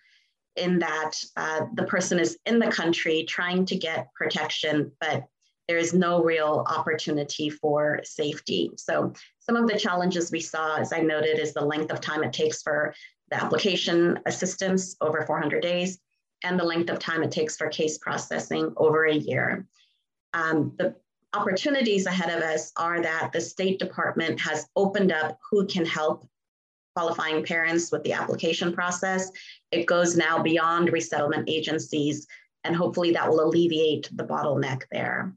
in 0.56 0.78
that 0.78 1.12
uh, 1.36 1.62
the 1.74 1.84
person 1.84 2.18
is 2.18 2.38
in 2.46 2.58
the 2.58 2.70
country 2.70 3.24
trying 3.24 3.66
to 3.66 3.76
get 3.76 4.12
protection, 4.14 4.92
but 5.00 5.24
there 5.66 5.78
is 5.78 5.94
no 5.94 6.22
real 6.22 6.64
opportunity 6.68 7.50
for 7.50 8.00
safety. 8.04 8.70
So 8.76 9.12
some 9.40 9.56
of 9.56 9.66
the 9.66 9.78
challenges 9.78 10.30
we 10.30 10.40
saw, 10.40 10.76
as 10.76 10.92
I 10.92 11.00
noted, 11.00 11.38
is 11.38 11.52
the 11.52 11.64
length 11.64 11.90
of 11.90 12.00
time 12.00 12.22
it 12.22 12.32
takes 12.32 12.62
for 12.62 12.94
the 13.30 13.42
application 13.42 14.20
assistance 14.26 14.96
over 15.00 15.24
400 15.26 15.62
days, 15.62 15.98
and 16.44 16.60
the 16.60 16.64
length 16.64 16.90
of 16.90 16.98
time 16.98 17.22
it 17.22 17.32
takes 17.32 17.56
for 17.56 17.68
case 17.68 17.98
processing 17.98 18.72
over 18.76 19.06
a 19.06 19.14
year. 19.14 19.66
Um, 20.34 20.72
the 20.78 20.94
opportunities 21.34 22.06
ahead 22.06 22.30
of 22.30 22.42
us 22.42 22.72
are 22.76 23.00
that 23.00 23.32
the 23.32 23.40
State 23.40 23.78
Department 23.78 24.40
has 24.40 24.68
opened 24.76 25.10
up 25.10 25.38
who 25.50 25.66
can 25.66 25.84
help 25.84 26.28
qualifying 26.94 27.44
parents 27.44 27.90
with 27.90 28.02
the 28.04 28.12
application 28.12 28.72
process. 28.72 29.30
It 29.72 29.86
goes 29.86 30.16
now 30.16 30.40
beyond 30.40 30.92
resettlement 30.92 31.48
agencies, 31.48 32.26
and 32.62 32.76
hopefully 32.76 33.12
that 33.12 33.28
will 33.28 33.40
alleviate 33.40 34.08
the 34.12 34.24
bottleneck 34.24 34.82
there. 34.92 35.34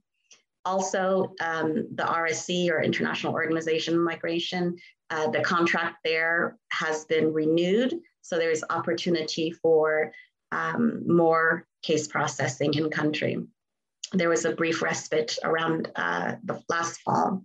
Also, 0.65 1.33
um, 1.41 1.87
the 1.95 2.03
RSC 2.03 2.69
or 2.69 2.81
International 2.81 3.33
Organization 3.33 3.97
Migration, 3.97 4.77
uh, 5.09 5.29
the 5.29 5.41
contract 5.41 5.97
there 6.03 6.57
has 6.71 7.05
been 7.05 7.33
renewed. 7.33 7.95
So 8.21 8.37
there's 8.37 8.63
opportunity 8.69 9.49
for 9.49 10.11
um, 10.51 11.03
more 11.07 11.65
case 11.83 12.07
processing 12.07 12.73
in 12.73 12.89
country. 12.89 13.37
There 14.13 14.29
was 14.29 14.45
a 14.45 14.55
brief 14.55 14.81
respite 14.81 15.37
around 15.43 15.91
uh, 15.95 16.35
the 16.43 16.61
last 16.69 17.01
fall. 17.01 17.43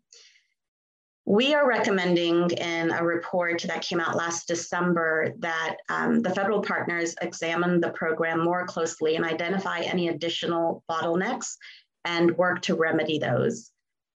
We 1.25 1.55
are 1.55 1.69
recommending 1.69 2.51
in 2.51 2.91
a 2.91 3.05
report 3.05 3.63
that 3.63 3.83
came 3.83 4.01
out 4.01 4.17
last 4.17 4.49
December 4.49 5.35
that 5.39 5.77
um, 5.89 6.21
the 6.21 6.35
federal 6.35 6.63
partners 6.63 7.15
examine 7.21 7.81
the 7.81 7.91
program 7.91 8.43
more 8.43 8.67
closely 8.67 9.17
and 9.17 9.25
identify 9.25 9.81
any 9.81 10.09
additional 10.09 10.83
bottlenecks 10.91 11.57
and 12.05 12.37
work 12.37 12.63
to 12.63 12.75
remedy 12.75 13.19
those. 13.19 13.72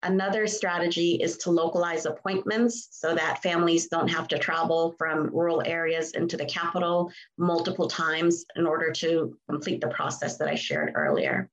Another 0.05 0.45
strategy 0.45 1.15
is 1.15 1.35
to 1.37 1.49
localize 1.49 2.05
appointments 2.05 2.89
so 2.91 3.15
that 3.15 3.41
families 3.41 3.87
don't 3.87 4.07
have 4.07 4.27
to 4.27 4.37
travel 4.37 4.93
from 4.99 5.31
rural 5.31 5.63
areas 5.65 6.11
into 6.11 6.37
the 6.37 6.45
capital 6.45 7.11
multiple 7.39 7.87
times 7.87 8.45
in 8.55 8.67
order 8.67 8.91
to 8.91 9.35
complete 9.49 9.81
the 9.81 9.87
process 9.87 10.37
that 10.37 10.47
I 10.47 10.53
shared 10.53 10.91
earlier. 10.93 11.49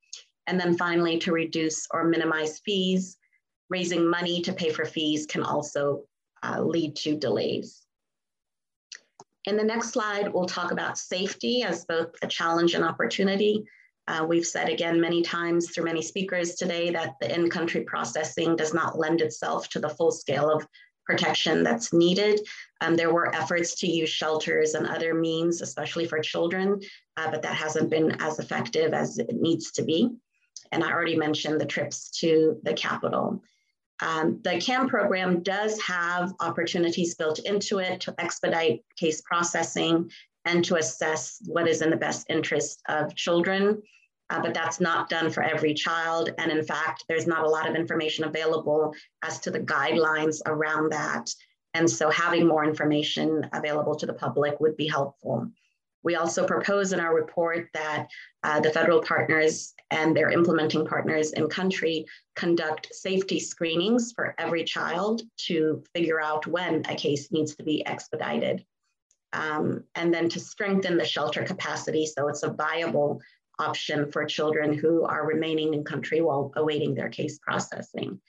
And 0.47 0.61
then 0.61 0.77
finally, 0.77 1.19
to 1.21 1.33
reduce 1.33 1.87
or 1.93 2.05
minimize 2.05 2.59
fees, 2.59 3.17
raising 3.71 4.07
money 4.07 4.43
to 4.43 4.53
pay 4.53 4.69
for 4.69 4.85
fees 4.85 5.25
can 5.25 5.43
also 5.43 6.03
uh, 6.43 6.61
lead 6.61 6.95
to 6.97 7.17
delays. 7.17 7.87
In 9.47 9.57
the 9.57 9.65
next 9.65 9.93
slide, 9.93 10.31
we'll 10.31 10.45
talk 10.45 10.73
about 10.73 10.99
safety 10.99 11.63
as 11.63 11.87
both 11.87 12.11
a 12.21 12.27
challenge 12.27 12.75
and 12.75 12.85
opportunity. 12.85 13.65
Uh, 14.09 14.25
we've 14.29 14.47
said 14.47 14.69
again 14.69 15.01
many 15.01 15.23
times 15.23 15.71
through 15.71 15.85
many 15.85 16.03
speakers 16.03 16.55
today 16.55 16.91
that 16.91 17.15
the 17.21 17.33
in-country 17.33 17.83
processing 17.83 18.57
does 18.57 18.75
not 18.75 18.99
lend 18.99 19.21
itself 19.21 19.69
to 19.69 19.79
the 19.79 19.89
full 19.89 20.11
scale 20.11 20.51
of 20.51 20.67
protection 21.05 21.63
that's 21.63 21.93
needed. 21.93 22.41
Um, 22.81 22.97
there 22.97 23.13
were 23.13 23.35
efforts 23.35 23.75
to 23.81 23.87
use 23.87 24.09
shelters 24.09 24.75
and 24.75 24.87
other 24.87 25.15
means, 25.15 25.61
especially 25.61 26.07
for 26.07 26.21
children, 26.21 26.81
uh, 27.17 27.31
but 27.31 27.43
that 27.43 27.55
hasn't 27.55 27.91
been 27.91 28.13
as 28.21 28.39
effective 28.39 28.93
as 28.93 29.19
it 29.19 29.35
needs 29.35 29.73
to 29.73 29.83
be. 29.83 30.11
And 30.71 30.83
I 30.83 30.91
already 30.91 31.17
mentioned 31.17 31.61
the 31.61 31.67
trips 31.67 32.11
to 32.21 32.59
the 32.63 32.75
capital. 32.75 33.43
Um, 34.01 34.41
the 34.43 34.59
CAM 34.59 34.89
program 34.89 35.43
does 35.43 35.81
have 35.83 36.33
opportunities 36.41 37.15
built 37.15 37.39
into 37.41 37.79
it 37.79 38.01
to 38.03 38.15
expedite 38.19 38.85
case 38.97 39.21
processing 39.21 40.11
and 40.45 40.65
to 40.65 40.77
assess 40.77 41.39
what 41.47 41.69
is 41.69 41.83
in 41.83 41.91
the 41.91 41.97
best 41.97 42.27
interest 42.29 42.83
of 42.89 43.15
children. 43.15 43.83
Uh, 44.31 44.41
but 44.41 44.55
that's 44.55 44.81
not 44.81 45.11
done 45.11 45.31
for 45.31 45.43
every 45.43 45.75
child. 45.75 46.31
And 46.39 46.51
in 46.51 46.65
fact, 46.65 47.05
there's 47.07 47.27
not 47.27 47.45
a 47.45 47.49
lot 47.49 47.69
of 47.69 47.77
information 47.77 48.25
available 48.25 48.95
as 49.23 49.39
to 49.41 49.51
the 49.51 49.61
guidelines 49.61 50.41
around 50.47 50.91
that. 50.93 51.29
And 51.75 51.89
so 51.91 52.09
having 52.11 52.47
more 52.47 52.65
information 52.65 53.49
available 53.53 53.95
to 53.97 54.07
the 54.07 54.15
public 54.15 54.59
would 54.61 54.77
be 54.77 54.89
helpful. 54.89 55.51
We 56.03 56.17
also 56.17 56.47
propose 56.47 56.93
in 56.93 57.01
our 57.01 57.15
report 57.15 57.69
that 57.75 58.09
uh, 58.43 58.61
the 58.61 58.71
federal 58.71 59.03
partners 59.03 59.75
and 59.91 60.17
their 60.17 60.31
implementing 60.31 60.87
partners 60.87 61.33
in 61.33 61.49
country 61.49 62.07
conduct 62.35 62.89
safety 62.93 63.39
screenings 63.39 64.13
for 64.13 64.35
every 64.39 64.65
child 64.65 65.23
to 65.47 65.83
figure 65.95 66.21
out 66.21 66.47
when 66.47 66.83
a 66.89 66.97
case 66.97 67.31
needs 67.31 67.55
to 67.57 67.63
be 67.63 67.87
expedited. 67.87 68.65
Um, 69.33 69.85
and 69.95 70.13
then 70.13 70.29
to 70.31 70.41
strengthen 70.41 70.99
the 70.99 71.05
shelter 71.05 71.43
capacity 71.43 72.05
so 72.05 72.29
it's 72.29 72.43
a 72.43 72.51
viable 72.51 73.21
option 73.59 74.11
for 74.11 74.25
children 74.25 74.73
who 74.73 75.05
are 75.05 75.27
remaining 75.27 75.75
in 75.75 75.85
country 75.85 76.21
while 76.21 76.53
awaiting 76.57 76.95
their 76.95 77.09
case 77.09 77.39
processing. 77.39 78.21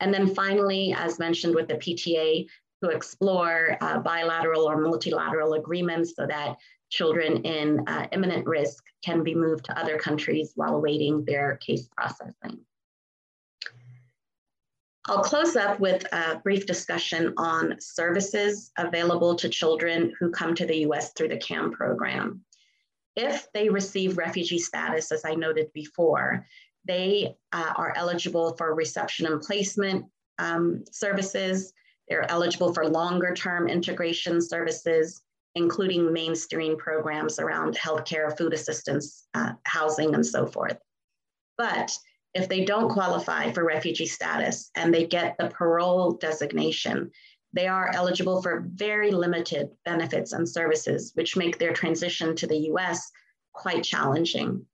And 0.00 0.14
then 0.14 0.34
finally, 0.34 0.94
as 0.96 1.18
mentioned 1.18 1.54
with 1.54 1.68
the 1.68 1.74
PTA, 1.74 2.46
to 2.82 2.90
explore 2.90 3.76
uh, 3.80 3.98
bilateral 3.98 4.68
or 4.68 4.80
multilateral 4.80 5.54
agreements 5.54 6.14
so 6.14 6.26
that 6.26 6.56
children 6.90 7.42
in 7.42 7.82
uh, 7.88 8.06
imminent 8.12 8.46
risk 8.46 8.84
can 9.04 9.22
be 9.22 9.34
moved 9.34 9.64
to 9.64 9.78
other 9.78 9.98
countries 9.98 10.52
while 10.54 10.76
awaiting 10.76 11.24
their 11.24 11.56
case 11.56 11.88
processing. 11.96 12.60
I'll 15.08 15.22
close 15.22 15.56
up 15.56 15.80
with 15.80 16.04
a 16.12 16.38
brief 16.44 16.66
discussion 16.66 17.32
on 17.38 17.80
services 17.80 18.70
available 18.76 19.34
to 19.36 19.48
children 19.48 20.12
who 20.18 20.30
come 20.30 20.54
to 20.54 20.66
the 20.66 20.78
US 20.86 21.12
through 21.12 21.28
the 21.28 21.38
CAM 21.38 21.72
program. 21.72 22.44
If 23.16 23.50
they 23.52 23.68
receive 23.68 24.18
refugee 24.18 24.58
status, 24.58 25.10
as 25.10 25.24
I 25.24 25.34
noted 25.34 25.72
before, 25.72 26.46
They 26.84 27.36
uh, 27.52 27.72
are 27.76 27.92
eligible 27.96 28.56
for 28.56 28.74
reception 28.74 29.26
and 29.26 29.40
placement 29.40 30.06
um, 30.38 30.84
services. 30.90 31.72
They're 32.08 32.30
eligible 32.30 32.72
for 32.72 32.88
longer 32.88 33.34
term 33.34 33.68
integration 33.68 34.40
services, 34.40 35.22
including 35.54 36.12
mainstream 36.12 36.76
programs 36.78 37.38
around 37.38 37.76
healthcare, 37.76 38.36
food 38.36 38.54
assistance, 38.54 39.26
uh, 39.34 39.52
housing, 39.64 40.14
and 40.14 40.24
so 40.24 40.46
forth. 40.46 40.78
But 41.58 41.90
if 42.34 42.48
they 42.48 42.64
don't 42.64 42.90
qualify 42.90 43.50
for 43.52 43.64
refugee 43.64 44.06
status 44.06 44.70
and 44.74 44.92
they 44.92 45.06
get 45.06 45.36
the 45.38 45.48
parole 45.48 46.12
designation, 46.12 47.10
they 47.52 47.66
are 47.66 47.90
eligible 47.94 48.42
for 48.42 48.64
very 48.74 49.10
limited 49.10 49.70
benefits 49.84 50.32
and 50.32 50.48
services, 50.48 51.12
which 51.14 51.36
make 51.36 51.58
their 51.58 51.72
transition 51.72 52.36
to 52.36 52.46
the 52.46 52.68
US 52.72 53.10
quite 53.52 53.82
challenging. 53.82 54.66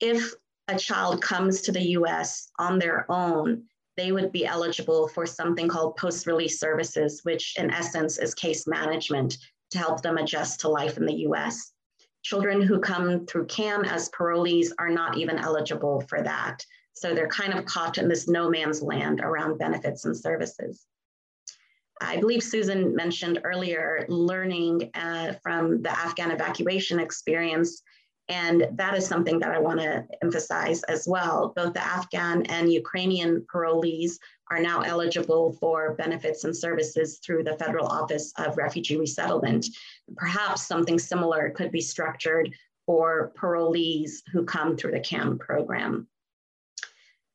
If 0.00 0.32
a 0.68 0.78
child 0.78 1.20
comes 1.20 1.60
to 1.62 1.72
the 1.72 1.88
US 1.98 2.50
on 2.58 2.78
their 2.78 3.10
own, 3.10 3.64
they 3.96 4.12
would 4.12 4.32
be 4.32 4.46
eligible 4.46 5.08
for 5.08 5.26
something 5.26 5.68
called 5.68 5.96
post 5.96 6.26
release 6.26 6.58
services, 6.58 7.20
which 7.22 7.54
in 7.58 7.70
essence 7.70 8.18
is 8.18 8.34
case 8.34 8.66
management 8.66 9.36
to 9.70 9.78
help 9.78 10.02
them 10.02 10.18
adjust 10.18 10.60
to 10.60 10.68
life 10.68 10.96
in 10.96 11.04
the 11.04 11.26
US. 11.28 11.73
Children 12.24 12.62
who 12.62 12.80
come 12.80 13.26
through 13.26 13.46
CAM 13.46 13.84
as 13.84 14.10
parolees 14.10 14.70
are 14.78 14.88
not 14.88 15.18
even 15.18 15.38
eligible 15.38 16.00
for 16.08 16.22
that. 16.22 16.64
So 16.94 17.14
they're 17.14 17.28
kind 17.28 17.52
of 17.52 17.66
caught 17.66 17.98
in 17.98 18.08
this 18.08 18.26
no 18.28 18.48
man's 18.48 18.80
land 18.80 19.20
around 19.20 19.58
benefits 19.58 20.06
and 20.06 20.16
services. 20.16 20.86
I 22.00 22.16
believe 22.16 22.42
Susan 22.42 22.94
mentioned 22.94 23.40
earlier 23.44 24.06
learning 24.08 24.90
uh, 24.94 25.34
from 25.42 25.82
the 25.82 25.90
Afghan 25.90 26.30
evacuation 26.30 26.98
experience. 26.98 27.82
And 28.28 28.68
that 28.72 28.96
is 28.96 29.06
something 29.06 29.38
that 29.40 29.50
I 29.50 29.58
want 29.58 29.80
to 29.80 30.06
emphasize 30.22 30.82
as 30.84 31.06
well. 31.06 31.52
Both 31.54 31.74
the 31.74 31.84
Afghan 31.84 32.46
and 32.46 32.72
Ukrainian 32.72 33.44
parolees 33.52 34.18
are 34.50 34.60
now 34.60 34.82
eligible 34.82 35.52
for 35.60 35.94
benefits 35.94 36.44
and 36.44 36.56
services 36.56 37.18
through 37.18 37.44
the 37.44 37.56
Federal 37.56 37.86
Office 37.86 38.32
of 38.38 38.56
Refugee 38.56 38.96
Resettlement. 38.96 39.66
Perhaps 40.16 40.66
something 40.66 40.98
similar 40.98 41.50
could 41.50 41.70
be 41.70 41.80
structured 41.80 42.54
for 42.86 43.32
parolees 43.36 44.22
who 44.32 44.44
come 44.44 44.76
through 44.76 44.92
the 44.92 45.00
CAM 45.00 45.38
program. 45.38 46.06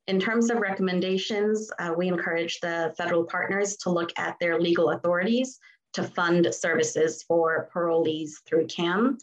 In 0.08 0.20
terms 0.20 0.50
of 0.50 0.58
recommendations, 0.58 1.72
uh, 1.80 1.94
we 1.96 2.08
encourage 2.08 2.60
the 2.60 2.94
federal 2.98 3.24
partners 3.24 3.78
to 3.78 3.92
look 3.92 4.12
at 4.18 4.36
their 4.40 4.60
legal 4.60 4.90
authorities 4.90 5.60
to 5.94 6.04
fund 6.04 6.48
services 6.54 7.24
for 7.24 7.70
parolees 7.74 8.32
through 8.46 8.68
CAM, 8.68 9.18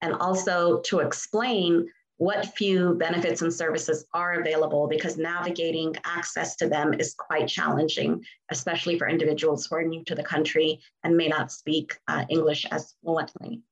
and 0.00 0.14
also 0.14 0.80
to 0.82 1.00
explain 1.00 1.88
what 2.18 2.56
few 2.56 2.94
benefits 2.94 3.42
and 3.42 3.52
services 3.52 4.04
are 4.12 4.40
available 4.40 4.88
because 4.88 5.16
navigating 5.16 5.94
access 6.04 6.56
to 6.56 6.68
them 6.68 6.92
is 6.94 7.14
quite 7.14 7.48
challenging, 7.48 8.22
especially 8.50 8.98
for 8.98 9.08
individuals 9.08 9.66
who 9.66 9.76
are 9.76 9.84
new 9.84 10.04
to 10.04 10.16
the 10.16 10.22
country 10.22 10.80
and 11.04 11.16
may 11.16 11.28
not 11.28 11.52
speak 11.52 11.96
uh, 12.08 12.24
English 12.28 12.66
as 12.70 12.94
fluently. 13.02 13.62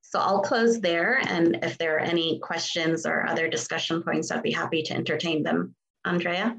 So 0.00 0.20
I'll 0.20 0.40
close 0.40 0.80
there, 0.80 1.20
and 1.28 1.58
if 1.62 1.76
there 1.76 1.96
are 1.96 2.00
any 2.00 2.38
questions 2.38 3.04
or 3.04 3.26
other 3.26 3.48
discussion 3.48 4.02
points, 4.02 4.30
I'd 4.30 4.42
be 4.42 4.52
happy 4.52 4.82
to 4.84 4.94
entertain 4.94 5.42
them. 5.42 5.74
Andrea? 6.04 6.58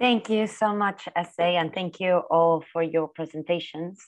Thank 0.00 0.28
you 0.28 0.48
so 0.48 0.74
much, 0.74 1.06
Essey, 1.14 1.54
and 1.56 1.72
thank 1.72 2.00
you 2.00 2.22
all 2.30 2.64
for 2.72 2.82
your 2.82 3.06
presentations. 3.06 4.04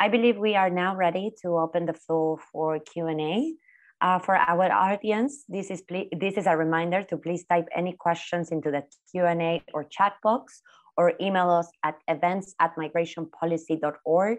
I 0.00 0.08
believe 0.08 0.38
we 0.38 0.56
are 0.56 0.70
now 0.70 0.96
ready 0.96 1.30
to 1.42 1.58
open 1.58 1.84
the 1.84 1.92
floor 1.92 2.38
for 2.50 2.78
Q&A. 2.80 3.52
Uh, 4.00 4.18
for 4.18 4.34
our 4.34 4.72
audience, 4.72 5.44
this 5.46 5.70
is, 5.70 5.82
this 6.18 6.38
is 6.38 6.46
a 6.46 6.56
reminder 6.56 7.02
to 7.02 7.18
please 7.18 7.44
type 7.44 7.68
any 7.76 7.92
questions 7.92 8.50
into 8.50 8.70
the 8.70 8.82
Q&A 9.10 9.62
or 9.74 9.84
chat 9.84 10.14
box 10.22 10.62
or 10.96 11.12
email 11.20 11.50
us 11.50 11.68
at 11.84 11.96
events 12.08 12.54
at 12.60 12.74
migrationpolicy.org 12.76 14.38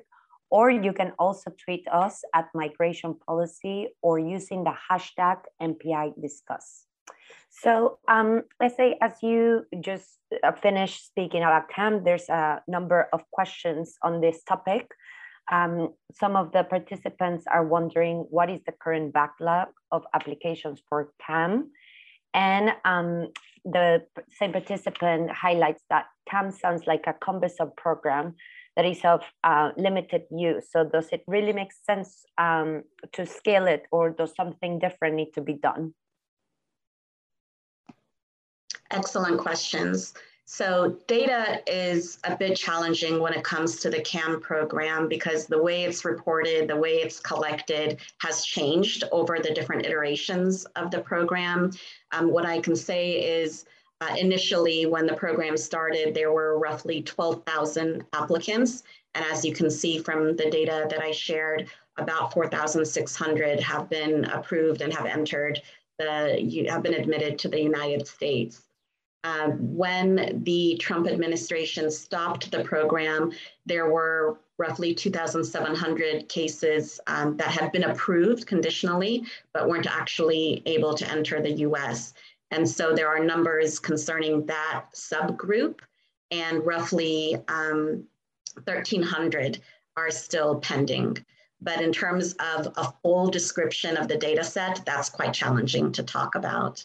or 0.49 0.71
you 0.71 0.93
can 0.93 1.13
also 1.19 1.51
tweet 1.63 1.87
us 1.91 2.23
at 2.33 2.47
migration 2.55 3.13
policy 3.27 3.89
or 4.01 4.17
using 4.17 4.63
the 4.63 4.73
hashtag 4.89 5.37
MPI 5.61 6.19
discuss. 6.19 6.87
So 7.51 7.99
um, 8.07 8.41
let's 8.59 8.75
say 8.75 8.97
as 8.99 9.13
you 9.21 9.67
just 9.79 10.17
uh, 10.43 10.53
finished 10.53 11.05
speaking 11.05 11.43
about 11.43 11.69
CAM, 11.69 12.03
there's 12.03 12.29
a 12.29 12.63
number 12.67 13.09
of 13.13 13.21
questions 13.29 13.95
on 14.01 14.21
this 14.21 14.41
topic. 14.43 14.87
Um, 15.51 15.93
some 16.13 16.35
of 16.35 16.53
the 16.53 16.63
participants 16.63 17.45
are 17.51 17.65
wondering 17.65 18.25
what 18.29 18.49
is 18.49 18.61
the 18.65 18.71
current 18.71 19.13
backlog 19.13 19.67
of 19.91 20.03
applications 20.13 20.81
for 20.87 21.11
CAM? 21.25 21.71
And 22.33 22.71
um, 22.85 23.27
the 23.65 24.03
same 24.39 24.53
participant 24.53 25.29
highlights 25.31 25.83
that 25.89 26.05
CAM 26.29 26.51
sounds 26.51 26.87
like 26.87 27.03
a 27.05 27.13
cumbersome 27.13 27.71
program 27.75 28.35
that 28.77 28.85
is 28.85 29.03
of 29.03 29.21
uh, 29.43 29.71
limited 29.75 30.23
use. 30.31 30.67
So 30.71 30.85
does 30.85 31.09
it 31.11 31.23
really 31.27 31.51
make 31.51 31.73
sense 31.73 32.23
um, 32.37 32.83
to 33.11 33.25
scale 33.25 33.67
it 33.67 33.83
or 33.91 34.11
does 34.11 34.33
something 34.35 34.79
different 34.79 35.15
need 35.15 35.33
to 35.33 35.41
be 35.41 35.53
done? 35.53 35.93
Excellent 38.89 39.39
questions. 39.39 40.13
So 40.53 40.97
data 41.07 41.63
is 41.65 42.19
a 42.25 42.35
bit 42.35 42.57
challenging 42.57 43.21
when 43.21 43.31
it 43.31 43.41
comes 43.41 43.77
to 43.77 43.89
the 43.89 44.01
CAM 44.01 44.41
program 44.41 45.07
because 45.07 45.45
the 45.45 45.63
way 45.63 45.85
it's 45.85 46.03
reported, 46.03 46.67
the 46.67 46.75
way 46.75 46.95
it's 46.95 47.21
collected 47.21 48.01
has 48.17 48.43
changed 48.43 49.05
over 49.13 49.39
the 49.39 49.53
different 49.53 49.85
iterations 49.85 50.65
of 50.75 50.91
the 50.91 50.99
program. 50.99 51.71
Um, 52.11 52.29
what 52.29 52.45
I 52.45 52.59
can 52.59 52.75
say 52.75 53.11
is 53.41 53.63
uh, 54.01 54.13
initially 54.19 54.85
when 54.85 55.05
the 55.05 55.13
program 55.13 55.55
started, 55.55 56.13
there 56.13 56.33
were 56.33 56.59
roughly 56.59 57.01
12,000 57.01 58.03
applicants. 58.11 58.83
And 59.15 59.23
as 59.31 59.45
you 59.45 59.53
can 59.53 59.69
see 59.69 59.99
from 59.99 60.35
the 60.35 60.49
data 60.49 60.85
that 60.89 61.01
I 61.01 61.11
shared, 61.11 61.69
about 61.95 62.33
4,600 62.33 63.61
have 63.61 63.89
been 63.89 64.25
approved 64.25 64.81
and 64.81 64.91
have 64.91 65.05
entered 65.05 65.61
the, 65.97 66.67
have 66.69 66.83
been 66.83 66.95
admitted 66.95 67.39
to 67.39 67.47
the 67.47 67.61
United 67.61 68.05
States. 68.05 68.63
Um, 69.23 69.75
when 69.75 70.41
the 70.43 70.77
Trump 70.79 71.07
administration 71.07 71.91
stopped 71.91 72.49
the 72.49 72.63
program, 72.63 73.31
there 73.65 73.89
were 73.89 74.39
roughly 74.57 74.93
2,700 74.93 76.27
cases 76.27 76.99
um, 77.07 77.37
that 77.37 77.47
had 77.47 77.71
been 77.71 77.83
approved 77.83 78.47
conditionally, 78.47 79.23
but 79.53 79.67
weren't 79.67 79.87
actually 79.87 80.63
able 80.65 80.93
to 80.95 81.09
enter 81.09 81.41
the 81.41 81.51
US. 81.67 82.13
And 82.51 82.67
so 82.67 82.93
there 82.93 83.07
are 83.07 83.23
numbers 83.23 83.79
concerning 83.79 84.45
that 84.47 84.85
subgroup, 84.93 85.79
and 86.31 86.65
roughly 86.65 87.37
um, 87.47 88.05
1,300 88.63 89.61
are 89.97 90.11
still 90.11 90.59
pending. 90.59 91.17
But 91.61 91.81
in 91.81 91.91
terms 91.91 92.33
of 92.39 92.73
a 92.75 92.91
full 93.03 93.29
description 93.29 93.97
of 93.97 94.07
the 94.07 94.17
data 94.17 94.43
set, 94.43 94.81
that's 94.85 95.09
quite 95.09 95.33
challenging 95.33 95.91
to 95.93 96.03
talk 96.03 96.35
about. 96.35 96.83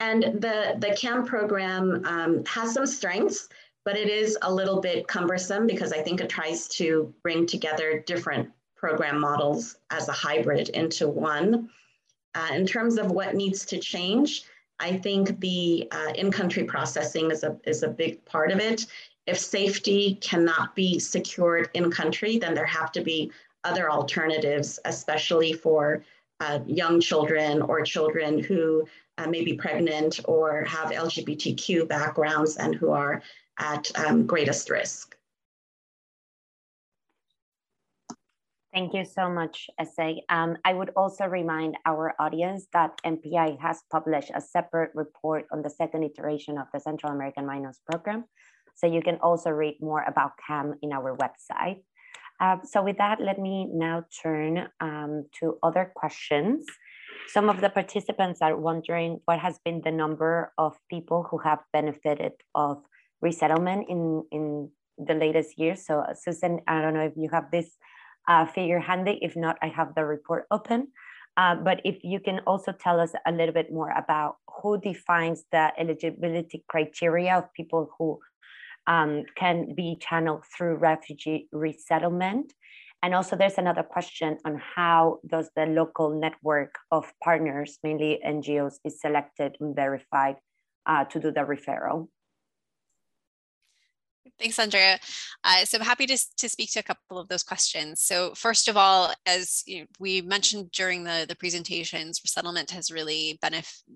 And 0.00 0.22
the, 0.22 0.76
the 0.78 0.96
CAM 0.96 1.26
program 1.26 2.02
um, 2.06 2.44
has 2.46 2.72
some 2.72 2.86
strengths, 2.86 3.48
but 3.84 3.96
it 3.96 4.08
is 4.08 4.36
a 4.42 4.52
little 4.52 4.80
bit 4.80 5.06
cumbersome 5.06 5.66
because 5.66 5.92
I 5.92 6.02
think 6.02 6.20
it 6.20 6.28
tries 6.30 6.66
to 6.68 7.12
bring 7.22 7.46
together 7.46 8.02
different 8.06 8.50
program 8.76 9.20
models 9.20 9.76
as 9.90 10.08
a 10.08 10.12
hybrid 10.12 10.70
into 10.70 11.06
one. 11.06 11.68
Uh, 12.34 12.48
in 12.54 12.66
terms 12.66 12.96
of 12.96 13.10
what 13.10 13.34
needs 13.34 13.66
to 13.66 13.78
change, 13.78 14.44
I 14.78 14.96
think 14.96 15.38
the 15.40 15.86
uh, 15.92 16.12
in-country 16.14 16.64
processing 16.64 17.30
is 17.30 17.44
a, 17.44 17.58
is 17.64 17.82
a 17.82 17.88
big 17.88 18.24
part 18.24 18.50
of 18.50 18.58
it. 18.58 18.86
If 19.26 19.38
safety 19.38 20.16
cannot 20.22 20.74
be 20.74 20.98
secured 20.98 21.68
in 21.74 21.90
country, 21.90 22.38
then 22.38 22.54
there 22.54 22.64
have 22.64 22.90
to 22.92 23.02
be 23.02 23.30
other 23.64 23.90
alternatives, 23.90 24.78
especially 24.86 25.52
for 25.52 26.02
uh, 26.40 26.60
young 26.66 27.00
children 27.00 27.60
or 27.60 27.82
children 27.82 28.42
who 28.42 28.86
uh, 29.20 29.28
may 29.28 29.44
be 29.44 29.54
pregnant 29.54 30.20
or 30.24 30.64
have 30.64 30.90
LGBTQ 30.90 31.88
backgrounds 31.88 32.56
and 32.56 32.74
who 32.74 32.90
are 32.90 33.22
at 33.58 33.90
um, 33.98 34.26
greatest 34.26 34.70
risk. 34.70 35.16
Thank 38.72 38.94
you 38.94 39.04
so 39.04 39.28
much, 39.28 39.68
Essey. 39.80 40.20
Um, 40.28 40.56
I 40.64 40.74
would 40.74 40.90
also 40.96 41.24
remind 41.24 41.76
our 41.84 42.14
audience 42.20 42.68
that 42.72 43.00
MPI 43.04 43.60
has 43.60 43.82
published 43.90 44.30
a 44.32 44.40
separate 44.40 44.92
report 44.94 45.46
on 45.52 45.62
the 45.62 45.70
second 45.70 46.04
iteration 46.04 46.56
of 46.56 46.68
the 46.72 46.78
Central 46.78 47.12
American 47.12 47.46
Minors 47.46 47.80
Program. 47.90 48.24
So 48.76 48.86
you 48.86 49.02
can 49.02 49.16
also 49.16 49.50
read 49.50 49.76
more 49.80 50.04
about 50.06 50.32
CAM 50.46 50.74
in 50.82 50.92
our 50.92 51.16
website. 51.16 51.82
Uh, 52.38 52.58
so 52.62 52.80
with 52.80 52.96
that, 52.98 53.20
let 53.20 53.38
me 53.40 53.66
now 53.72 54.04
turn 54.22 54.68
um, 54.80 55.26
to 55.40 55.58
other 55.64 55.90
questions. 55.94 56.64
Some 57.28 57.48
of 57.48 57.60
the 57.60 57.70
participants 57.70 58.40
are 58.42 58.56
wondering 58.56 59.20
what 59.24 59.38
has 59.38 59.58
been 59.64 59.80
the 59.84 59.90
number 59.90 60.52
of 60.58 60.76
people 60.88 61.26
who 61.30 61.38
have 61.38 61.60
benefited 61.72 62.32
of 62.54 62.82
resettlement 63.20 63.86
in, 63.88 64.24
in 64.32 64.70
the 64.98 65.14
latest 65.14 65.58
years. 65.58 65.86
So 65.86 66.04
Susan, 66.14 66.60
I 66.66 66.80
don't 66.80 66.94
know 66.94 67.04
if 67.04 67.12
you 67.16 67.28
have 67.32 67.50
this 67.50 67.76
uh, 68.28 68.46
figure 68.46 68.80
handy. 68.80 69.18
If 69.22 69.36
not, 69.36 69.56
I 69.62 69.68
have 69.68 69.94
the 69.94 70.04
report 70.04 70.46
open. 70.50 70.88
Uh, 71.36 71.54
but 71.54 71.80
if 71.84 71.98
you 72.02 72.20
can 72.20 72.40
also 72.46 72.72
tell 72.72 73.00
us 73.00 73.12
a 73.26 73.32
little 73.32 73.54
bit 73.54 73.72
more 73.72 73.90
about 73.90 74.36
who 74.62 74.80
defines 74.80 75.44
the 75.52 75.70
eligibility 75.78 76.64
criteria 76.68 77.36
of 77.36 77.52
people 77.54 77.90
who 77.96 78.18
um, 78.86 79.24
can 79.36 79.74
be 79.74 79.96
channeled 80.00 80.44
through 80.56 80.74
refugee 80.76 81.48
resettlement. 81.52 82.52
And 83.02 83.14
also 83.14 83.34
there's 83.34 83.56
another 83.58 83.82
question 83.82 84.38
on 84.44 84.60
how 84.76 85.20
does 85.26 85.50
the 85.56 85.66
local 85.66 86.10
network 86.10 86.74
of 86.90 87.10
partners, 87.22 87.78
mainly 87.82 88.20
NGOs, 88.24 88.74
is 88.84 89.00
selected 89.00 89.56
and 89.60 89.74
verified 89.74 90.36
uh, 90.86 91.04
to 91.04 91.18
do 91.18 91.30
the 91.30 91.40
referral. 91.40 92.08
Thanks, 94.40 94.58
Andrea. 94.58 94.98
Uh, 95.44 95.66
so 95.66 95.76
I'm 95.76 95.84
happy 95.84 96.06
to, 96.06 96.18
to 96.38 96.48
speak 96.48 96.72
to 96.72 96.80
a 96.80 96.82
couple 96.82 97.18
of 97.18 97.28
those 97.28 97.42
questions. 97.42 98.00
So 98.00 98.32
first 98.34 98.68
of 98.68 98.76
all, 98.76 99.12
as 99.26 99.62
you 99.66 99.80
know, 99.80 99.86
we 99.98 100.22
mentioned 100.22 100.70
during 100.70 101.04
the, 101.04 101.26
the 101.28 101.36
presentations, 101.36 102.22
resettlement 102.24 102.70
has 102.70 102.90
really 102.90 103.38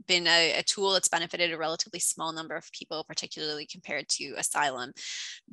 been 0.06 0.26
a, 0.26 0.58
a, 0.58 0.62
tool 0.64 0.92
that's 0.92 1.08
benefited 1.08 1.50
a 1.50 1.56
relatively 1.56 1.98
small 1.98 2.30
number 2.30 2.54
of 2.56 2.70
people, 2.72 3.06
particularly 3.08 3.64
compared 3.64 4.06
to 4.10 4.34
asylum. 4.36 4.92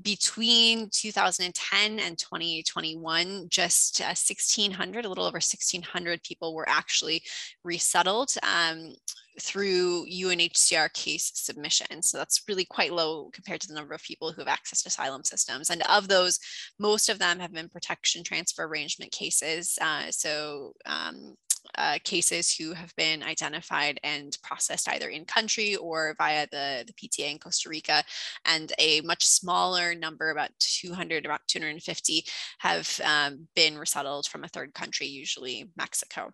Between 0.01 0.89
2010 0.91 1.99
and 1.99 2.17
2021, 2.17 3.47
just 3.47 4.01
uh, 4.01 4.11
1,600, 4.11 5.05
a 5.05 5.09
little 5.09 5.23
over 5.23 5.35
1,600 5.35 6.21
people 6.21 6.53
were 6.53 6.67
actually 6.67 7.23
resettled. 7.63 8.33
Um, 8.43 8.93
through 9.41 10.05
UNHCR 10.05 10.93
case 10.93 11.31
submission. 11.33 12.01
So 12.01 12.17
that's 12.17 12.43
really 12.47 12.65
quite 12.65 12.93
low 12.93 13.29
compared 13.33 13.61
to 13.61 13.67
the 13.67 13.73
number 13.73 13.93
of 13.93 14.03
people 14.03 14.31
who 14.31 14.43
have 14.43 14.59
accessed 14.59 14.85
asylum 14.85 15.23
systems. 15.23 15.69
And 15.69 15.81
of 15.89 16.07
those, 16.07 16.39
most 16.79 17.09
of 17.09 17.19
them 17.19 17.39
have 17.39 17.53
been 17.53 17.69
protection 17.69 18.23
transfer 18.23 18.63
arrangement 18.63 19.11
cases. 19.11 19.77
Uh, 19.81 20.05
so 20.11 20.73
um, 20.85 21.35
uh, 21.77 21.97
cases 22.03 22.53
who 22.53 22.73
have 22.73 22.95
been 22.95 23.23
identified 23.23 23.99
and 24.03 24.37
processed 24.43 24.89
either 24.89 25.09
in 25.09 25.25
country 25.25 25.75
or 25.75 26.15
via 26.17 26.47
the, 26.51 26.83
the 26.87 26.93
PTA 26.93 27.31
in 27.31 27.39
Costa 27.39 27.69
Rica. 27.69 28.03
And 28.45 28.71
a 28.79 29.01
much 29.01 29.25
smaller 29.25 29.95
number, 29.95 30.31
about 30.31 30.51
200, 30.59 31.25
about 31.25 31.41
250, 31.47 32.25
have 32.59 32.99
um, 33.03 33.47
been 33.55 33.77
resettled 33.77 34.27
from 34.27 34.43
a 34.43 34.49
third 34.49 34.73
country, 34.73 35.07
usually 35.07 35.69
Mexico. 35.77 36.31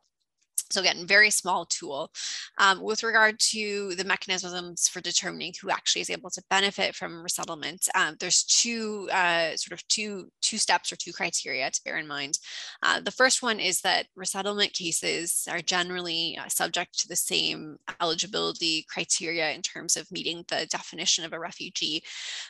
So 0.70 0.82
again, 0.82 1.08
very 1.08 1.30
small 1.30 1.66
tool. 1.66 2.12
Um, 2.58 2.82
with 2.82 3.04
regard 3.04 3.40
to 3.52 3.96
the 3.96 4.04
mechanisms 4.04 4.88
for 4.88 5.02
determining 5.02 5.54
who 5.62 5.70
actually 5.70 6.02
is 6.02 6.10
able 6.10 6.30
to 6.32 6.44
benefit 6.50 6.96
from 6.96 7.24
resettlement, 7.24 7.88
um, 7.96 8.16
there's 8.20 8.44
two 8.44 9.10
uh, 9.12 9.56
sort 9.56 9.80
of 9.80 9.88
two 9.88 10.30
two 10.42 10.58
steps 10.58 10.92
or 10.92 10.96
two 10.96 11.14
criteria 11.14 11.70
to 11.70 11.82
bear 11.84 11.98
in 11.98 12.08
mind. 12.08 12.40
Uh, 12.84 13.00
the 13.00 13.12
first 13.12 13.42
one 13.42 13.60
is 13.60 13.82
that 13.82 14.08
resettlement 14.16 14.74
cases 14.74 15.48
are 15.50 15.60
generally 15.60 16.38
uh, 16.42 16.48
subject 16.48 16.98
to 17.00 17.08
the 17.08 17.16
same 17.16 17.78
eligibility 18.02 18.86
criteria 18.90 19.52
in 19.52 19.62
terms 19.62 19.98
of 19.98 20.12
meeting 20.12 20.44
the 20.48 20.68
definition 20.70 21.24
of 21.26 21.34
a 21.34 21.40
refugee 21.40 22.04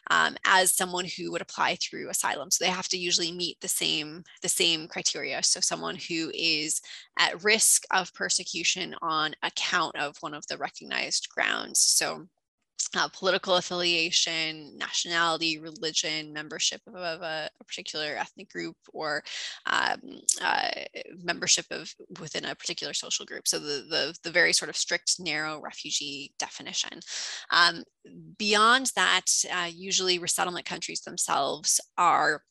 um, 0.09 0.36
as 0.45 0.74
someone 0.74 1.05
who 1.05 1.32
would 1.32 1.41
apply 1.41 1.76
through 1.76 2.09
asylum. 2.09 2.51
So 2.51 2.63
they 2.63 2.72
have 2.72 2.88
to 2.89 2.97
usually 2.97 3.32
meet 3.32 3.59
the 3.61 3.68
same 3.68 4.24
the 4.41 4.49
same 4.49 4.88
criteria. 4.88 5.41
So 5.43 5.59
someone 5.59 5.95
who 5.95 6.32
is 6.34 6.82
at 7.18 7.43
risk 7.43 7.84
of 7.91 8.13
persecution 8.13 8.95
on 9.01 9.34
account 9.43 9.95
of 9.95 10.15
one 10.22 10.34
of 10.34 10.45
the 10.47 10.57
recognized 10.57 11.28
grounds. 11.30 11.80
So 11.80 12.28
uh, 12.95 13.07
political 13.09 13.55
affiliation, 13.55 14.78
nationality, 14.78 15.59
religion, 15.59 16.32
membership 16.32 16.82
of 16.88 16.95
a, 16.95 17.49
a 17.59 17.63
particular 17.65 18.15
ethnic 18.18 18.49
group, 18.49 18.78
or 18.93 19.24
um, 19.65 19.99
uh, 20.41 20.70
membership 21.24 21.65
of 21.72 21.93
within 22.20 22.45
a 22.45 22.55
particular 22.55 22.93
social 22.93 23.26
group. 23.26 23.47
So 23.47 23.59
the, 23.59 23.86
the, 23.89 24.15
the 24.24 24.32
very 24.32 24.53
sort 24.53 24.70
of 24.70 24.78
strict, 24.78 25.20
narrow 25.20 25.59
refugee 25.59 26.34
definition. 26.39 26.99
Um, 27.51 27.84
beyond 28.38 28.91
that, 28.95 29.26
uh, 29.53 29.70
usually 29.74 30.20
resettlement 30.20 30.65
countries 30.65 31.01
themselves 31.01 31.82
are 31.97 32.41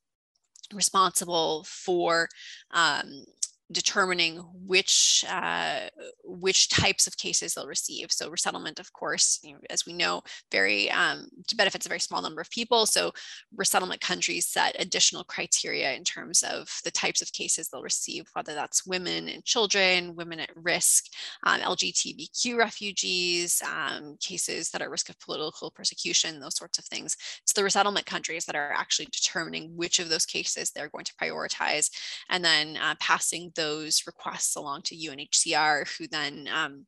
responsible 0.75 1.65
for 1.67 2.29
um, 2.73 3.25
determining 3.73 4.39
which 4.55 5.25
uh, 5.29 5.81
which 6.25 6.69
types 6.69 7.07
of 7.07 7.17
cases 7.17 7.55
they'll 7.55 7.67
receive. 7.67 8.13
So 8.13 8.31
resettlement, 8.31 8.79
of 8.79 8.93
course, 8.93 9.41
you 9.43 9.53
know, 9.53 9.59
as 9.71 9.87
we 9.87 9.93
know, 9.93 10.23
very 10.53 10.91
um, 10.91 11.29
benefits 11.57 11.87
a 11.87 11.89
very 11.89 12.01
small 12.01 12.23
number 12.23 12.41
of 12.41 12.51
people. 12.51 12.87
So 12.87 13.13
resettlement 13.57 14.01
countries 14.01 14.47
set 14.47 14.77
additional 14.79 15.25
criteria 15.25 15.95
in 15.95 16.05
terms 16.05 16.43
of 16.43 16.69
the 16.85 16.91
types 16.91 17.23
of 17.23 17.33
cases 17.33 17.69
they'll 17.69 17.83
receive, 17.83 18.27
whether 18.35 18.55
that's 18.55 18.87
women 18.87 19.29
and 19.29 19.45
children, 19.45 20.15
women 20.15 20.41
at 20.41 20.51
risk, 20.55 21.07
um, 21.45 21.61
LGBTQ 21.61 22.57
refugees, 22.57 23.63
um, 23.63 24.17
cases 24.21 24.71
that 24.71 24.81
are 24.81 24.87
at 24.87 24.91
risk 24.91 25.09
of 25.09 25.19
political 25.19 25.71
persecution, 25.71 26.41
those 26.41 26.57
sorts 26.57 26.79
of 26.79 26.85
things. 26.85 27.17
It's 27.43 27.53
the 27.53 27.65
resettlement 27.65 28.07
countries 28.07 28.45
that 28.45 28.57
are 28.57 28.73
actually 28.73 29.07
determining 29.07 29.77
which 29.77 29.99
of 29.99 30.09
those 30.09 30.27
cases 30.27 30.71
they're 30.71 30.89
going 30.89 31.05
to 31.05 31.15
prioritize 31.15 31.91
and 32.31 32.45
then 32.45 32.77
uh, 32.77 32.95
passing 33.01 33.51
those 33.57 34.03
requests 34.07 34.57
along 34.57 34.83
to 34.83 34.97
UNHCR, 34.97 35.89
who 35.99 36.07
then 36.07 36.49
um, 36.53 36.87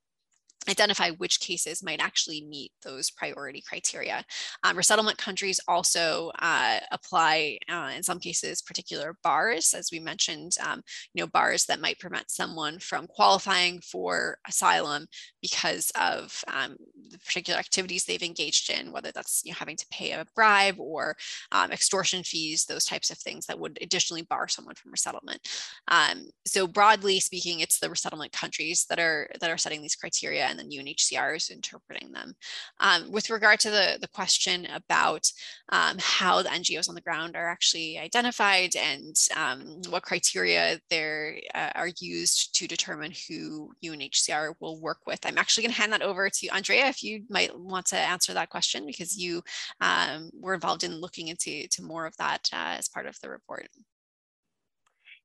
identify 0.68 1.10
which 1.10 1.40
cases 1.40 1.82
might 1.82 2.00
actually 2.00 2.44
meet 2.44 2.72
those 2.82 3.10
priority 3.10 3.62
criteria. 3.66 4.24
Um, 4.64 4.76
resettlement 4.76 5.18
countries 5.18 5.60
also 5.68 6.30
uh, 6.40 6.78
apply, 6.90 7.58
uh, 7.70 7.92
in 7.96 8.02
some 8.02 8.18
cases, 8.18 8.62
particular 8.62 9.16
bars, 9.22 9.74
as 9.74 9.90
we 9.92 9.98
mentioned, 9.98 10.52
um, 10.64 10.82
you 11.14 11.22
know, 11.22 11.28
bars 11.28 11.66
that 11.66 11.80
might 11.80 11.98
prevent 11.98 12.30
someone 12.30 12.78
from 12.78 13.06
qualifying 13.06 13.80
for 13.80 14.38
asylum 14.46 15.06
because 15.40 15.90
of 15.98 16.42
um, 16.52 16.76
the 17.10 17.18
particular 17.18 17.58
activities 17.58 18.04
they've 18.04 18.22
engaged 18.22 18.70
in, 18.70 18.92
whether 18.92 19.12
that's 19.12 19.42
you 19.44 19.52
know, 19.52 19.56
having 19.58 19.76
to 19.76 19.86
pay 19.90 20.12
a 20.12 20.26
bribe 20.34 20.78
or 20.78 21.16
um, 21.52 21.70
extortion 21.70 22.22
fees, 22.22 22.64
those 22.64 22.84
types 22.84 23.10
of 23.10 23.18
things 23.18 23.46
that 23.46 23.58
would 23.58 23.78
additionally 23.80 24.22
bar 24.22 24.48
someone 24.48 24.74
from 24.74 24.90
resettlement. 24.90 25.40
Um, 25.88 26.28
so 26.46 26.66
broadly 26.66 27.20
speaking, 27.20 27.60
it's 27.60 27.78
the 27.78 27.90
resettlement 27.90 28.32
countries 28.32 28.86
that 28.90 28.98
are 28.98 29.30
that 29.40 29.50
are 29.50 29.58
setting 29.58 29.82
these 29.82 29.96
criteria 29.96 30.47
and 30.48 30.58
then 30.58 30.70
UNHCR 30.70 31.36
is 31.36 31.50
interpreting 31.50 32.12
them. 32.12 32.34
Um, 32.80 33.10
with 33.10 33.30
regard 33.30 33.60
to 33.60 33.70
the, 33.70 33.98
the 34.00 34.08
question 34.08 34.66
about 34.74 35.30
um, 35.70 35.96
how 36.00 36.42
the 36.42 36.48
NGOs 36.48 36.88
on 36.88 36.94
the 36.94 37.00
ground 37.00 37.36
are 37.36 37.48
actually 37.48 37.98
identified 37.98 38.74
and 38.76 39.14
um, 39.36 39.80
what 39.90 40.02
criteria 40.02 40.80
they 40.90 41.48
uh, 41.54 41.70
are 41.74 41.90
used 42.00 42.54
to 42.56 42.66
determine 42.66 43.12
who 43.28 43.72
UNHCR 43.84 44.54
will 44.60 44.80
work 44.80 45.00
with, 45.06 45.20
I'm 45.24 45.38
actually 45.38 45.64
going 45.64 45.74
to 45.74 45.80
hand 45.80 45.92
that 45.92 46.02
over 46.02 46.28
to 46.30 46.48
Andrea 46.48 46.86
if 46.86 47.02
you 47.02 47.24
might 47.28 47.56
want 47.58 47.86
to 47.86 47.98
answer 47.98 48.34
that 48.34 48.50
question 48.50 48.86
because 48.86 49.16
you 49.16 49.42
um, 49.80 50.30
were 50.40 50.54
involved 50.54 50.84
in 50.84 51.00
looking 51.00 51.28
into 51.28 51.66
to 51.68 51.82
more 51.82 52.06
of 52.06 52.16
that 52.16 52.48
uh, 52.52 52.76
as 52.78 52.88
part 52.88 53.06
of 53.06 53.16
the 53.20 53.30
report. 53.30 53.68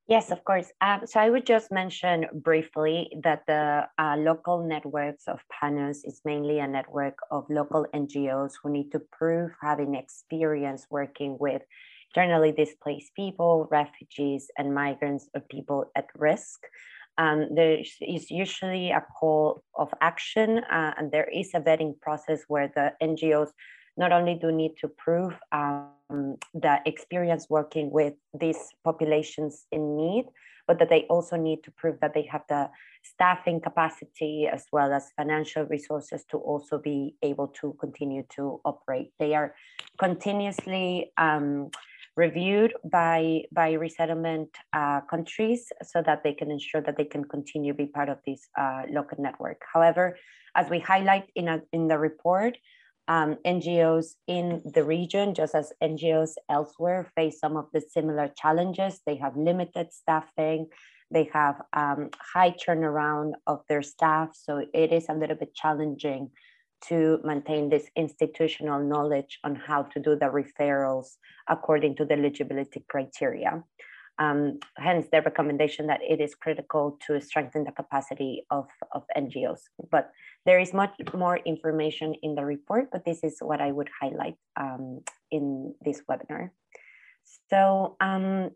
Yes, 0.08 0.32
of 0.32 0.44
course. 0.44 0.70
Um, 0.82 1.02
so 1.06 1.20
I 1.20 1.30
would 1.30 1.46
just 1.46 1.72
mention 1.72 2.26
briefly 2.34 3.10
that 3.24 3.44
the 3.48 3.88
uh, 3.98 4.18
local 4.18 4.62
networks 4.68 5.30
of 5.30 5.40
PANUS 5.50 6.04
is 6.04 6.20
mainly 6.26 6.60
a 6.60 6.68
network 6.68 7.18
of 7.32 7.46
local 7.50 7.88
NGOs 7.96 8.52
who 8.62 8.70
need 8.70 8.92
to 8.92 9.00
prove 9.00 9.52
having 9.62 9.96
experience 9.96 10.88
working 10.90 11.38
with 11.40 11.62
internally 12.14 12.52
displaced 12.52 13.16
people, 13.16 13.68
refugees, 13.72 14.52
and 14.58 14.76
migrants 14.76 15.30
or 15.34 15.42
people 15.50 15.90
at 15.96 16.08
risk. 16.16 16.60
Um, 17.18 17.56
there 17.56 17.80
is 18.02 18.30
usually 18.30 18.92
a 18.92 19.02
call 19.02 19.64
of 19.76 19.94
action, 20.02 20.60
uh, 20.70 20.94
and 20.98 21.12
there 21.14 21.30
is 21.32 21.52
a 21.54 21.62
vetting 21.62 22.00
process 22.02 22.42
where 22.50 22.70
the 22.76 22.92
NGOs 23.02 23.52
not 23.98 24.12
only 24.12 24.36
do 24.36 24.52
need 24.52 24.74
to 24.82 24.88
prove 24.88 25.34
um, 25.52 26.38
the 26.54 26.80
experience 26.86 27.48
working 27.50 27.92
with 27.92 28.14
these 28.40 28.70
populations 28.84 29.66
in 29.72 29.96
need, 29.96 30.26
but 30.68 30.80
that 30.80 30.90
they 30.90 31.04
also 31.10 31.36
need 31.36 31.64
to 31.64 31.72
prove 31.72 32.00
that 32.00 32.14
they 32.14 32.24
have 32.24 32.44
the 32.50 32.70
staffing 33.04 33.60
capacity 33.60 34.48
as 34.48 34.66
well 34.72 34.94
as 34.94 35.12
financial 35.18 35.64
resources 35.66 36.24
to 36.32 36.38
also 36.38 36.80
be 36.80 37.16
able 37.22 37.48
to 37.48 37.76
continue 37.80 38.24
to 38.36 38.62
operate. 38.64 39.12
They 39.20 39.36
are 39.36 39.54
continuously 40.00 41.12
um, 41.18 41.70
reviewed 42.16 42.74
by, 42.90 43.44
by 43.52 43.74
resettlement 43.74 44.50
uh, 44.72 45.02
countries 45.02 45.72
so 45.82 46.02
that 46.06 46.24
they 46.24 46.34
can 46.34 46.50
ensure 46.52 46.82
that 46.82 46.96
they 46.96 47.06
can 47.06 47.26
continue 47.26 47.74
to 47.74 47.78
be 47.78 47.88
part 47.88 48.08
of 48.08 48.20
this 48.26 48.48
uh, 48.58 48.84
local 48.90 49.22
network. 49.22 49.62
However, 49.74 50.18
as 50.56 50.70
we 50.70 50.80
highlight 50.80 51.30
in, 51.36 51.48
a, 51.48 51.62
in 51.72 51.88
the 51.88 51.98
report, 51.98 52.58
um, 53.08 53.38
NGOs 53.46 54.16
in 54.28 54.62
the 54.74 54.84
region, 54.84 55.34
just 55.34 55.56
as 55.56 55.74
NGOs 55.82 56.32
elsewhere, 56.50 57.12
face 57.16 57.40
some 57.40 57.58
of 57.58 57.66
the 57.74 57.82
similar 57.82 58.32
challenges. 58.38 59.02
They 59.06 59.16
have 59.18 59.36
limited 59.36 59.92
staffing, 59.92 60.68
they 61.12 61.30
have 61.34 61.62
um, 61.74 62.10
high 62.20 62.52
turnaround 62.52 63.34
of 63.46 63.62
their 63.70 63.82
staff, 63.82 64.30
so 64.34 64.66
it 64.74 64.92
is 64.92 65.06
a 65.10 65.14
little 65.14 65.36
bit 65.36 65.54
challenging 65.54 66.32
to 66.88 67.20
maintain 67.24 67.70
this 67.70 67.90
institutional 67.96 68.84
knowledge 68.84 69.40
on 69.44 69.56
how 69.56 69.84
to 69.84 70.00
do 70.00 70.16
the 70.16 70.26
referrals 70.26 71.16
according 71.48 71.96
to 71.96 72.06
the 72.06 72.14
eligibility 72.14 72.84
criteria. 72.90 73.64
Um, 74.20 74.60
hence 74.78 75.08
their 75.12 75.24
recommendation 75.24 75.88
that 75.88 76.02
it 76.08 76.22
is 76.22 76.36
critical 76.36 77.00
to 77.08 77.20
strengthen 77.20 77.64
the 77.64 77.72
capacity 77.72 78.46
of, 78.52 78.68
of 78.92 79.04
NGOs. 79.18 79.62
But 79.90 80.12
there 80.46 80.60
is 80.60 80.72
much 80.72 80.94
more 81.16 81.38
information 81.38 82.14
in 82.22 82.36
the 82.36 82.46
report, 82.46 82.90
but 82.92 83.06
this 83.06 83.24
is 83.24 83.38
what 83.42 83.60
I 83.60 83.72
would 83.72 83.90
highlight 84.00 84.36
um, 84.56 85.02
in 85.32 85.74
this 85.84 86.04
webinar. 86.08 86.52
So 87.50 87.96
um, 88.02 88.52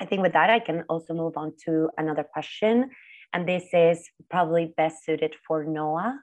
I 0.00 0.04
think 0.04 0.22
with 0.22 0.32
that, 0.32 0.50
I 0.50 0.60
can 0.60 0.84
also 0.88 1.14
move 1.14 1.36
on 1.36 1.54
to 1.64 1.90
another 1.98 2.24
question. 2.24 2.90
And 3.32 3.48
this 3.48 3.64
is 3.72 4.08
probably 4.30 4.72
best 4.76 5.04
suited 5.04 5.34
for 5.46 5.64
Noah. 5.64 6.20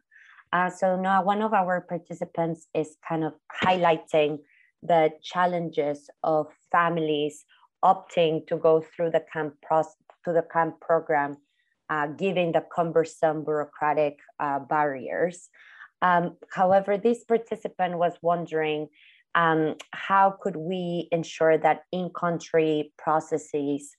Uh, 0.52 0.70
so 0.70 0.96
Noah, 0.96 1.22
one 1.24 1.42
of 1.42 1.54
our 1.54 1.82
participants 1.82 2.68
is 2.74 2.98
kind 3.08 3.24
of 3.24 3.34
highlighting 3.64 4.40
the 4.82 5.12
challenges 5.22 6.10
of 6.24 6.48
families 6.72 7.46
opting 7.84 8.46
to 8.48 8.58
go 8.58 8.82
through 8.82 9.12
the 9.12 9.24
CAM 9.32 9.54
process, 9.62 9.96
to 10.26 10.34
the 10.34 10.42
CAM 10.42 10.74
program, 10.82 11.38
uh, 11.90 12.08
given 12.08 12.52
the 12.52 12.64
cumbersome 12.76 13.44
bureaucratic 13.44 14.20
uh, 14.40 14.60
barriers. 14.60 15.50
Um, 16.02 16.38
however, 16.52 16.98
this 16.98 17.24
participant 17.24 17.98
was 17.98 18.14
wondering 18.22 18.90
um, 19.36 19.76
how 19.92 20.36
could 20.42 20.56
we 20.56 21.08
ensure 21.12 21.58
that 21.58 21.84
in-country 21.92 22.92
processes, 22.98 23.96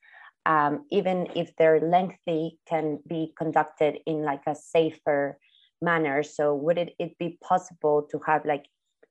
um, 0.47 0.85
even 0.91 1.29
if 1.35 1.55
they're 1.57 1.81
lengthy, 1.81 2.59
can 2.69 2.99
be 3.09 3.33
conducted 3.37 3.99
in 4.07 4.23
like 4.23 4.43
a 4.47 4.55
safer 4.55 5.39
manner. 5.81 6.23
So 6.23 6.55
would 6.55 6.79
it, 6.79 6.95
it 6.99 7.19
be 7.19 7.39
possible 7.43 8.07
to 8.11 8.21
have 8.27 8.45
like 8.45 8.67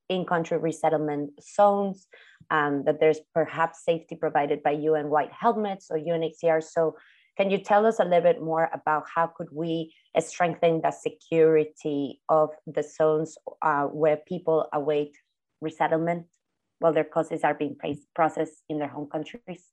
in-country 0.09 0.57
resettlement 0.57 1.32
zones, 1.41 2.07
um, 2.50 2.84
that 2.86 3.00
there's 3.00 3.20
perhaps 3.34 3.84
safety 3.84 4.16
provided 4.16 4.64
by 4.64 4.72
UN 4.72 5.10
white 5.10 5.32
helmets 5.32 5.88
or 5.89 5.98
UNHCR. 5.98 6.64
So 6.64 6.95
can 7.38 7.52
you 7.52 7.60
tell 7.60 7.86
us 7.86 8.00
a 8.00 8.04
little 8.04 8.22
bit 8.22 8.41
more 8.41 8.70
about 8.74 9.04
how 9.14 9.28
could 9.28 9.50
we 9.52 9.93
strengthen 10.20 10.82
the 10.82 10.91
security 10.91 12.20
of 12.30 12.50
the 12.66 12.84
zones 12.84 13.38
uh, 13.62 13.84
where 13.84 14.18
people 14.18 14.68
await 14.74 15.16
resettlement 15.62 16.26
while 16.80 16.93
their 16.93 17.04
causes 17.04 17.41
are 17.43 17.54
being 17.54 17.76
processed 18.16 18.64
in 18.70 18.80
their 18.80 18.88
home 18.88 19.08
countries? 19.08 19.66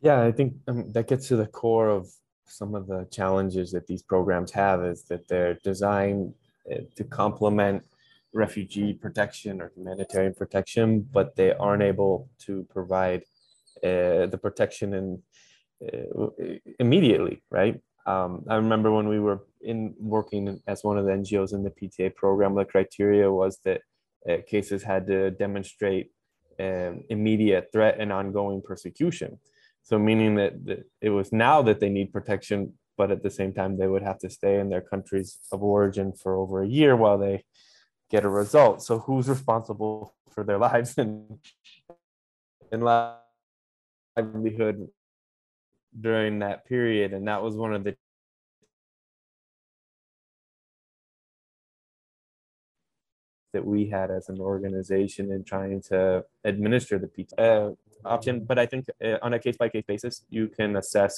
Yeah, 0.00 0.22
I 0.22 0.32
think 0.32 0.54
um, 0.68 0.92
that 0.92 1.08
gets 1.08 1.28
to 1.28 1.36
the 1.36 1.46
core 1.46 1.88
of 1.88 2.08
some 2.46 2.74
of 2.74 2.86
the 2.86 3.06
challenges 3.10 3.72
that 3.72 3.86
these 3.86 4.02
programs 4.02 4.50
have 4.52 4.84
is 4.84 5.04
that 5.04 5.28
they're 5.28 5.58
designed 5.64 6.34
uh, 6.70 6.80
to 6.96 7.04
complement 7.04 7.82
refugee 8.34 8.92
protection 8.92 9.62
or 9.62 9.72
humanitarian 9.74 10.34
protection, 10.34 11.08
but 11.12 11.36
they 11.36 11.52
aren't 11.52 11.82
able 11.82 12.28
to 12.40 12.66
provide 12.68 13.22
uh, 13.82 14.26
the 14.26 14.38
protection 14.40 14.92
in, 14.94 15.22
uh, 15.86 16.26
immediately, 16.78 17.42
right? 17.50 17.80
Um, 18.06 18.44
I 18.48 18.56
remember 18.56 18.90
when 18.90 19.08
we 19.08 19.20
were 19.20 19.40
in 19.62 19.94
working 19.98 20.60
as 20.66 20.84
one 20.84 20.98
of 20.98 21.06
the 21.06 21.12
NGOs 21.12 21.54
in 21.54 21.62
the 21.62 21.70
PTA 21.70 22.14
program, 22.14 22.54
the 22.54 22.64
criteria 22.64 23.30
was 23.32 23.58
that 23.64 23.80
uh, 24.28 24.38
cases 24.46 24.82
had 24.82 25.06
to 25.06 25.30
demonstrate 25.30 26.10
um, 26.60 27.02
immediate 27.08 27.70
threat 27.72 27.96
and 27.98 28.12
ongoing 28.12 28.62
persecution. 28.62 29.38
So 29.82 29.98
meaning 29.98 30.34
that, 30.36 30.64
that 30.66 30.84
it 31.00 31.10
was 31.10 31.32
now 31.32 31.62
that 31.62 31.80
they 31.80 31.88
need 31.88 32.12
protection, 32.12 32.74
but 32.96 33.10
at 33.10 33.22
the 33.22 33.30
same 33.30 33.52
time 33.52 33.76
they 33.76 33.86
would 33.86 34.02
have 34.02 34.18
to 34.20 34.30
stay 34.30 34.58
in 34.58 34.70
their 34.70 34.80
countries 34.80 35.38
of 35.52 35.62
origin 35.62 36.12
for 36.12 36.36
over 36.36 36.62
a 36.62 36.68
year 36.68 36.96
while 36.96 37.18
they 37.18 37.44
get 38.14 38.24
a 38.24 38.28
result. 38.28 38.80
So 38.80 39.00
who's 39.00 39.28
responsible 39.28 40.14
for 40.30 40.44
their 40.44 40.58
lives 40.68 40.94
and, 40.96 41.38
and 42.70 42.80
livelihood 44.16 44.88
during 46.00 46.38
that 46.38 46.64
period? 46.64 47.12
And 47.12 47.26
that 47.26 47.42
was 47.42 47.56
one 47.56 47.74
of 47.74 47.82
the 47.82 47.96
that 53.52 53.64
we 53.64 53.86
had 53.88 54.10
as 54.10 54.28
an 54.28 54.40
organization 54.40 55.30
in 55.30 55.44
trying 55.44 55.80
to 55.80 56.24
administer 56.44 56.98
the 56.98 57.06
PT 57.06 57.32
uh, 57.38 57.70
option. 58.04 58.44
But 58.44 58.58
I 58.58 58.66
think 58.66 58.86
uh, 59.04 59.18
on 59.22 59.32
a 59.32 59.38
case 59.38 59.56
by 59.56 59.68
case 59.68 59.84
basis, 59.86 60.24
you 60.28 60.48
can 60.48 60.74
assess 60.76 61.14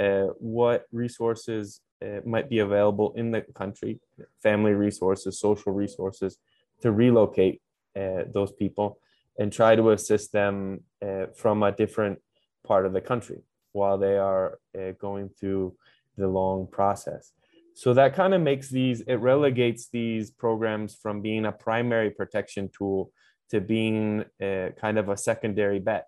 uh, 0.00 0.28
what 0.38 0.86
resources 0.90 1.80
uh, 2.04 2.20
might 2.24 2.48
be 2.48 2.58
available 2.58 3.12
in 3.16 3.30
the 3.30 3.42
country, 3.54 4.00
family 4.42 4.72
resources, 4.72 5.40
social 5.40 5.72
resources, 5.72 6.38
to 6.82 6.92
relocate 6.92 7.60
uh, 7.96 8.24
those 8.32 8.52
people 8.52 8.98
and 9.38 9.52
try 9.52 9.76
to 9.76 9.90
assist 9.90 10.32
them 10.32 10.80
uh, 11.02 11.26
from 11.34 11.62
a 11.62 11.72
different 11.72 12.18
part 12.66 12.86
of 12.86 12.92
the 12.92 13.00
country 13.00 13.40
while 13.72 13.98
they 13.98 14.16
are 14.16 14.58
uh, 14.78 14.92
going 14.98 15.28
through 15.38 15.74
the 16.16 16.26
long 16.26 16.66
process. 16.66 17.32
So 17.74 17.92
that 17.92 18.14
kind 18.14 18.32
of 18.32 18.40
makes 18.40 18.70
these, 18.70 19.02
it 19.02 19.16
relegates 19.16 19.88
these 19.90 20.30
programs 20.30 20.94
from 20.94 21.20
being 21.20 21.44
a 21.44 21.52
primary 21.52 22.10
protection 22.10 22.70
tool 22.76 23.12
to 23.50 23.60
being 23.60 24.24
uh, 24.42 24.70
kind 24.80 24.98
of 24.98 25.10
a 25.10 25.16
secondary 25.16 25.78
bet. 25.78 26.06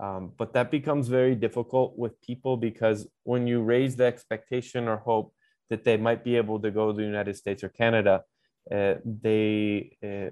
Um, 0.00 0.32
but 0.38 0.52
that 0.54 0.70
becomes 0.70 1.08
very 1.08 1.34
difficult 1.34 1.98
with 1.98 2.20
people 2.22 2.56
because 2.56 3.06
when 3.24 3.46
you 3.46 3.62
raise 3.62 3.96
the 3.96 4.04
expectation 4.04 4.88
or 4.88 4.96
hope 4.96 5.34
that 5.70 5.84
they 5.84 5.96
might 5.96 6.24
be 6.24 6.36
able 6.36 6.60
to 6.60 6.70
go 6.70 6.90
to 6.90 6.96
the 6.96 7.04
United 7.04 7.36
States 7.36 7.62
or 7.62 7.68
Canada, 7.68 8.22
uh, 8.70 8.94
they 9.04 9.96
uh, 10.02 10.30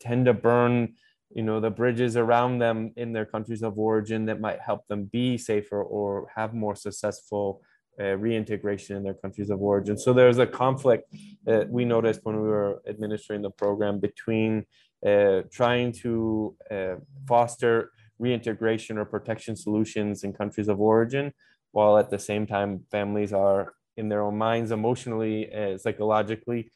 tend 0.00 0.26
to 0.26 0.34
burn, 0.34 0.94
you 1.34 1.42
know, 1.42 1.60
the 1.60 1.70
bridges 1.70 2.16
around 2.16 2.58
them 2.58 2.92
in 2.96 3.12
their 3.12 3.24
countries 3.24 3.62
of 3.62 3.78
origin 3.78 4.26
that 4.26 4.40
might 4.40 4.60
help 4.60 4.86
them 4.88 5.04
be 5.04 5.36
safer 5.38 5.82
or 5.82 6.28
have 6.34 6.54
more 6.54 6.76
successful 6.76 7.62
uh, 8.00 8.16
reintegration 8.16 8.96
in 8.96 9.02
their 9.02 9.14
countries 9.14 9.50
of 9.50 9.60
origin. 9.60 9.98
So 9.98 10.12
there's 10.12 10.38
a 10.38 10.46
conflict 10.46 11.14
that 11.44 11.68
we 11.68 11.84
noticed 11.84 12.20
when 12.22 12.36
we 12.40 12.48
were 12.48 12.82
administering 12.88 13.42
the 13.42 13.50
program 13.50 14.00
between 14.00 14.64
uh, 15.06 15.42
trying 15.50 15.92
to 15.92 16.56
uh, 16.70 16.94
foster 17.26 17.90
reintegration 18.22 18.94
or 18.98 19.04
protection 19.04 19.54
solutions 19.56 20.22
in 20.24 20.32
countries 20.32 20.68
of 20.68 20.80
origin, 20.80 21.32
while 21.72 21.94
at 22.02 22.08
the 22.08 22.18
same 22.30 22.46
time 22.46 22.70
families 22.96 23.32
are 23.32 23.74
in 23.96 24.08
their 24.08 24.22
own 24.22 24.38
minds, 24.38 24.70
emotionally, 24.70 25.36
uh, 25.52 25.76
psychologically, 25.76 26.70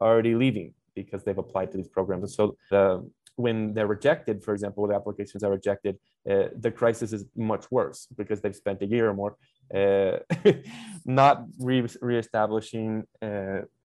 already 0.00 0.34
leaving 0.34 0.72
because 0.94 1.22
they've 1.22 1.44
applied 1.46 1.70
to 1.70 1.76
these 1.76 1.92
programs. 1.96 2.22
And 2.24 2.32
so 2.38 2.56
the 2.70 2.84
when 3.36 3.72
they're 3.74 3.92
rejected, 3.98 4.44
for 4.44 4.52
example, 4.52 4.86
the 4.86 4.94
applications 4.94 5.42
are 5.42 5.50
rejected, 5.50 5.94
uh, 6.30 6.48
the 6.64 6.70
crisis 6.70 7.12
is 7.12 7.24
much 7.36 7.64
worse 7.70 8.06
because 8.20 8.40
they've 8.40 8.62
spent 8.64 8.82
a 8.82 8.86
year 8.94 9.08
or 9.10 9.14
more 9.22 9.36
uh, 9.80 10.18
not 11.20 11.44
re- 11.58 11.96
reestablishing 12.00 13.04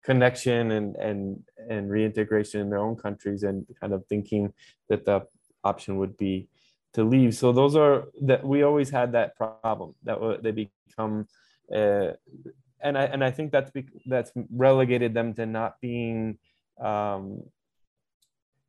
connection 0.06 0.72
and 0.72 0.95
and 0.95 1.43
and 1.70 1.89
reintegration 1.89 2.62
in 2.62 2.70
their 2.70 2.80
own 2.88 2.95
countries 2.95 3.43
and 3.43 3.66
kind 3.80 3.93
of 3.93 4.06
thinking 4.08 4.53
that 4.89 5.06
the 5.06 5.26
option 5.64 5.97
would 5.97 6.16
be 6.18 6.47
to 6.93 7.03
leave. 7.03 7.36
So 7.36 7.51
those 7.51 7.76
are 7.76 8.06
that 8.22 8.45
we 8.45 8.64
always 8.64 8.89
had 8.89 9.12
that 9.14 9.36
problem 9.36 9.95
that 10.03 10.18
they 10.43 10.51
become 10.51 11.28
uh, 11.76 12.12
and 12.82 12.97
I 12.97 13.06
and 13.06 13.24
I 13.24 13.32
think 13.32 13.51
that's 13.51 13.72
that's 14.06 14.32
relegated 14.51 15.14
them 15.14 15.34
to 15.36 15.45
not 15.45 15.82
being 15.82 16.38
um, 16.82 17.41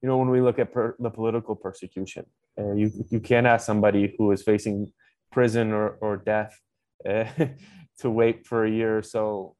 you 0.00 0.08
know 0.08 0.16
when 0.16 0.30
we 0.30 0.40
look 0.40 0.58
at 0.58 0.72
per, 0.72 0.96
the 0.98 1.10
political 1.10 1.54
persecution 1.54 2.24
uh, 2.58 2.72
you 2.72 2.90
you 3.10 3.20
can't 3.20 3.46
ask 3.46 3.66
somebody 3.66 4.14
who 4.16 4.32
is 4.32 4.42
facing 4.42 4.92
prison 5.30 5.72
or, 5.72 5.90
or 6.00 6.16
death 6.16 6.58
uh, 7.08 7.24
to 7.98 8.10
wait 8.10 8.46
for 8.46 8.64
a 8.64 8.70
year 8.70 8.96
or 8.98 9.02
so 9.02 9.54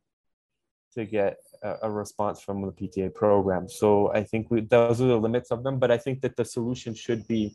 to 0.94 1.04
get 1.04 1.36
a, 1.82 1.90
response 1.90 2.40
from 2.40 2.62
the 2.62 2.72
PTA 2.72 3.14
program. 3.14 3.68
So 3.68 4.12
I 4.12 4.22
think 4.22 4.50
we, 4.50 4.60
those 4.60 5.00
are 5.00 5.06
the 5.06 5.16
limits 5.16 5.50
of 5.50 5.62
them, 5.64 5.78
but 5.78 5.90
I 5.90 5.98
think 5.98 6.20
that 6.22 6.36
the 6.36 6.44
solution 6.44 6.94
should 6.94 7.26
be 7.26 7.54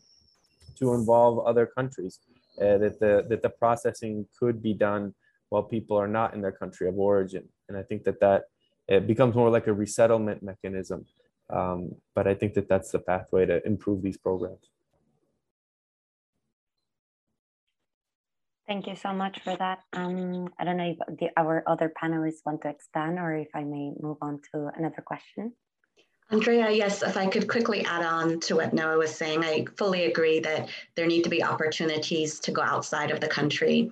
to 0.77 0.93
involve 0.93 1.45
other 1.45 1.65
countries, 1.65 2.19
uh, 2.59 2.77
that 2.77 2.99
the 2.99 3.25
that 3.29 3.41
the 3.41 3.49
processing 3.49 4.25
could 4.39 4.61
be 4.61 4.73
done 4.73 5.13
while 5.49 5.63
people 5.63 5.97
are 5.97 6.07
not 6.07 6.33
in 6.33 6.41
their 6.41 6.51
country 6.51 6.87
of 6.87 6.97
origin, 6.97 7.43
and 7.67 7.77
I 7.77 7.83
think 7.83 8.03
that 8.03 8.19
that 8.19 8.45
it 8.87 9.07
becomes 9.07 9.35
more 9.35 9.49
like 9.49 9.67
a 9.67 9.73
resettlement 9.73 10.41
mechanism. 10.43 11.05
Um, 11.49 11.95
but 12.15 12.27
I 12.27 12.33
think 12.33 12.53
that 12.53 12.67
that's 12.69 12.91
the 12.91 12.99
pathway 12.99 13.45
to 13.45 13.65
improve 13.65 14.01
these 14.01 14.17
programs. 14.17 14.69
Thank 18.71 18.87
you 18.87 18.95
so 18.95 19.11
much 19.11 19.37
for 19.43 19.53
that. 19.57 19.79
Um, 19.91 20.47
I 20.57 20.63
don't 20.63 20.77
know 20.77 20.95
if 20.95 21.17
the, 21.19 21.27
our 21.35 21.61
other 21.67 21.91
panelists 22.01 22.45
want 22.45 22.61
to 22.61 22.69
expand 22.69 23.19
or 23.19 23.35
if 23.35 23.49
I 23.53 23.65
may 23.65 23.91
move 23.99 24.15
on 24.21 24.39
to 24.53 24.69
another 24.77 25.03
question. 25.05 25.51
Andrea, 26.29 26.71
yes, 26.71 27.03
if 27.03 27.17
I 27.17 27.27
could 27.27 27.49
quickly 27.49 27.83
add 27.83 28.05
on 28.05 28.39
to 28.39 28.55
what 28.55 28.73
Noah 28.73 28.97
was 28.97 29.13
saying, 29.13 29.43
I 29.43 29.65
fully 29.77 30.05
agree 30.05 30.39
that 30.39 30.69
there 30.95 31.05
need 31.05 31.25
to 31.25 31.29
be 31.29 31.43
opportunities 31.43 32.39
to 32.39 32.53
go 32.53 32.61
outside 32.61 33.11
of 33.11 33.19
the 33.19 33.27
country. 33.27 33.91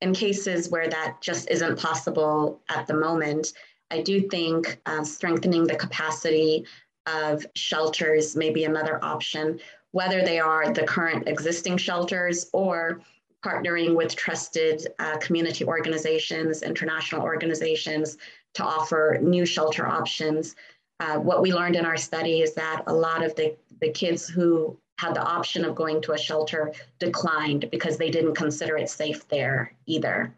In 0.00 0.14
cases 0.14 0.70
where 0.70 0.88
that 0.88 1.20
just 1.20 1.50
isn't 1.50 1.80
possible 1.80 2.60
at 2.68 2.86
the 2.86 2.94
moment, 2.94 3.54
I 3.90 4.00
do 4.00 4.28
think 4.28 4.80
uh, 4.86 5.02
strengthening 5.02 5.66
the 5.66 5.74
capacity 5.74 6.66
of 7.06 7.44
shelters 7.56 8.36
may 8.36 8.50
be 8.50 8.62
another 8.62 9.04
option 9.04 9.58
whether 9.92 10.22
they 10.22 10.38
are 10.38 10.72
the 10.72 10.84
current 10.84 11.26
existing 11.26 11.76
shelters 11.76 12.48
or 12.52 13.00
partnering 13.44 13.96
with 13.96 14.14
trusted 14.14 14.86
uh, 14.98 15.16
community 15.18 15.64
organizations, 15.64 16.62
international 16.62 17.22
organizations 17.22 18.18
to 18.54 18.64
offer 18.64 19.18
new 19.22 19.46
shelter 19.46 19.86
options. 19.86 20.56
Uh, 20.98 21.18
what 21.18 21.40
we 21.40 21.52
learned 21.52 21.76
in 21.76 21.86
our 21.86 21.96
study 21.96 22.40
is 22.40 22.54
that 22.54 22.82
a 22.86 22.92
lot 22.92 23.24
of 23.24 23.34
the, 23.36 23.56
the 23.80 23.90
kids 23.90 24.28
who 24.28 24.78
had 24.98 25.14
the 25.14 25.22
option 25.22 25.64
of 25.64 25.74
going 25.74 26.02
to 26.02 26.12
a 26.12 26.18
shelter 26.18 26.72
declined 26.98 27.70
because 27.70 27.96
they 27.96 28.10
didn't 28.10 28.34
consider 28.34 28.76
it 28.76 28.90
safe 28.90 29.26
there 29.28 29.72
either. 29.86 30.34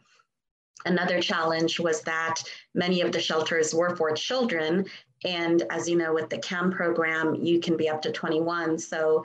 Another 0.84 1.20
challenge 1.20 1.80
was 1.80 2.02
that 2.02 2.36
many 2.74 3.00
of 3.00 3.10
the 3.10 3.20
shelters 3.20 3.74
were 3.74 3.96
for 3.96 4.12
children. 4.12 4.86
And 5.24 5.62
as 5.70 5.88
you 5.88 5.96
know, 5.96 6.12
with 6.12 6.28
the 6.28 6.38
CAM 6.38 6.70
program, 6.70 7.34
you 7.34 7.60
can 7.60 7.76
be 7.76 7.88
up 7.88 8.02
to 8.02 8.12
21. 8.12 8.78
So 8.78 9.24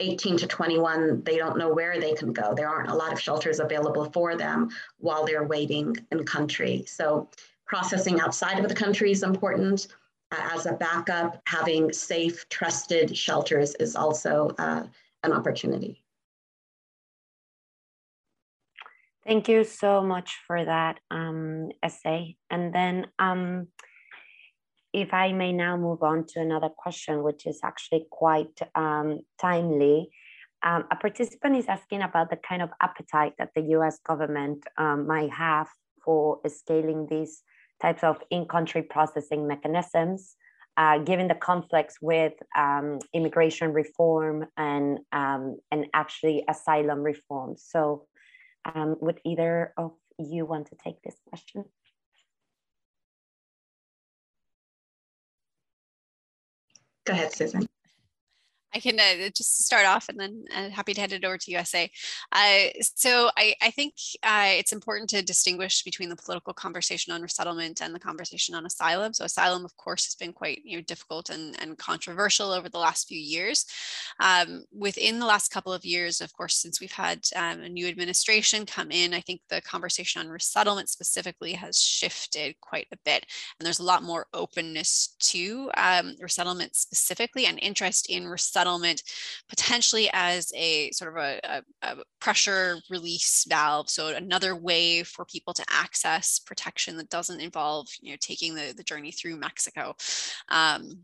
18 0.00 0.38
to 0.38 0.46
21, 0.46 1.22
they 1.22 1.36
don't 1.36 1.58
know 1.58 1.72
where 1.72 2.00
they 2.00 2.14
can 2.14 2.32
go. 2.32 2.54
There 2.54 2.68
aren't 2.68 2.90
a 2.90 2.94
lot 2.94 3.12
of 3.12 3.20
shelters 3.20 3.60
available 3.60 4.10
for 4.10 4.36
them 4.36 4.70
while 4.98 5.24
they're 5.24 5.46
waiting 5.46 5.96
in 6.10 6.24
country. 6.24 6.84
So 6.86 7.28
processing 7.66 8.20
outside 8.20 8.58
of 8.58 8.68
the 8.68 8.74
country 8.74 9.12
is 9.12 9.22
important. 9.22 9.86
Uh, 10.32 10.48
as 10.52 10.66
a 10.66 10.72
backup, 10.72 11.40
having 11.46 11.92
safe, 11.92 12.48
trusted 12.48 13.16
shelters 13.16 13.74
is 13.76 13.94
also 13.94 14.54
uh, 14.58 14.84
an 15.22 15.32
opportunity. 15.32 16.02
Thank 19.26 19.48
you 19.48 19.64
so 19.64 20.02
much 20.02 20.38
for 20.46 20.64
that 20.64 20.98
um, 21.10 21.70
Essey. 21.84 22.36
And 22.48 22.74
then 22.74 23.06
um, 23.18 23.68
if 24.92 25.14
I 25.14 25.32
may 25.32 25.52
now 25.52 25.76
move 25.76 26.02
on 26.02 26.26
to 26.28 26.40
another 26.40 26.68
question, 26.68 27.22
which 27.22 27.46
is 27.46 27.60
actually 27.62 28.06
quite 28.10 28.58
um, 28.74 29.20
timely. 29.40 30.10
Um, 30.62 30.84
a 30.90 30.96
participant 30.96 31.56
is 31.56 31.66
asking 31.66 32.02
about 32.02 32.30
the 32.30 32.36
kind 32.36 32.60
of 32.60 32.70
appetite 32.82 33.34
that 33.38 33.50
the 33.54 33.62
US 33.76 33.98
government 34.06 34.64
um, 34.76 35.06
might 35.06 35.30
have 35.30 35.68
for 36.04 36.40
scaling 36.48 37.06
these 37.08 37.42
types 37.80 38.02
of 38.02 38.22
in-country 38.30 38.82
processing 38.82 39.46
mechanisms, 39.46 40.36
uh, 40.76 40.98
given 40.98 41.28
the 41.28 41.34
conflicts 41.34 41.96
with 42.02 42.34
um, 42.56 42.98
immigration 43.14 43.72
reform 43.72 44.46
and, 44.56 44.98
um, 45.12 45.56
and 45.70 45.86
actually 45.94 46.44
asylum 46.48 47.00
reform. 47.00 47.54
So 47.56 48.06
um, 48.74 48.96
would 49.00 49.20
either 49.24 49.72
of 49.76 49.92
you 50.18 50.44
want 50.44 50.66
to 50.66 50.76
take 50.76 51.02
this 51.02 51.16
question? 51.26 51.64
Go 57.10 57.14
ahead, 57.16 57.32
Susan. 57.32 57.66
I 58.74 58.78
can 58.78 59.00
uh, 59.00 59.28
just 59.34 59.64
start 59.64 59.86
off 59.86 60.08
and 60.08 60.18
then 60.18 60.44
uh, 60.54 60.70
happy 60.70 60.94
to 60.94 61.00
head 61.00 61.12
it 61.12 61.24
over 61.24 61.36
to 61.38 61.52
Essey. 61.52 61.90
Uh, 62.30 62.68
so 62.82 63.30
I, 63.36 63.54
I 63.60 63.70
think 63.70 63.94
uh, 64.22 64.50
it's 64.50 64.72
important 64.72 65.10
to 65.10 65.22
distinguish 65.22 65.82
between 65.82 66.08
the 66.08 66.16
political 66.16 66.52
conversation 66.52 67.12
on 67.12 67.22
resettlement 67.22 67.82
and 67.82 67.94
the 67.94 67.98
conversation 67.98 68.54
on 68.54 68.66
asylum. 68.66 69.12
So 69.12 69.24
asylum, 69.24 69.64
of 69.64 69.76
course, 69.76 70.04
has 70.04 70.14
been 70.14 70.32
quite 70.32 70.60
you 70.64 70.76
know, 70.76 70.82
difficult 70.82 71.30
and, 71.30 71.60
and 71.60 71.78
controversial 71.78 72.52
over 72.52 72.68
the 72.68 72.78
last 72.78 73.08
few 73.08 73.18
years. 73.18 73.66
Um, 74.20 74.64
within 74.72 75.18
the 75.18 75.26
last 75.26 75.50
couple 75.50 75.72
of 75.72 75.84
years, 75.84 76.20
of 76.20 76.32
course, 76.32 76.56
since 76.56 76.80
we've 76.80 76.92
had 76.92 77.26
um, 77.34 77.62
a 77.62 77.68
new 77.68 77.88
administration 77.88 78.66
come 78.66 78.92
in, 78.92 79.14
I 79.14 79.20
think 79.20 79.40
the 79.48 79.60
conversation 79.62 80.20
on 80.20 80.28
resettlement 80.28 80.88
specifically 80.88 81.54
has 81.54 81.80
shifted 81.80 82.54
quite 82.60 82.86
a 82.92 82.98
bit. 83.04 83.26
And 83.58 83.66
there's 83.66 83.80
a 83.80 83.84
lot 83.84 84.04
more 84.04 84.26
openness 84.32 85.16
to 85.18 85.70
um, 85.76 86.14
resettlement 86.20 86.76
specifically 86.76 87.46
and 87.46 87.58
interest 87.60 88.08
in 88.08 88.28
resettlement 88.28 88.59
settlement 88.60 89.02
potentially 89.48 90.10
as 90.12 90.52
a 90.54 90.90
sort 90.90 91.16
of 91.16 91.22
a, 91.22 91.40
a, 91.44 91.62
a, 91.82 91.96
pressure 92.20 92.78
release 92.90 93.46
valve. 93.48 93.88
So 93.88 94.08
another 94.08 94.54
way 94.54 95.02
for 95.02 95.24
people 95.24 95.54
to 95.54 95.64
access 95.70 96.38
protection 96.38 96.96
that 96.98 97.08
doesn't 97.08 97.40
involve, 97.40 97.88
you 98.02 98.10
know, 98.10 98.16
taking 98.20 98.54
the, 98.54 98.74
the 98.76 98.82
journey 98.82 99.12
through 99.12 99.36
Mexico. 99.36 99.94
Um, 100.50 101.00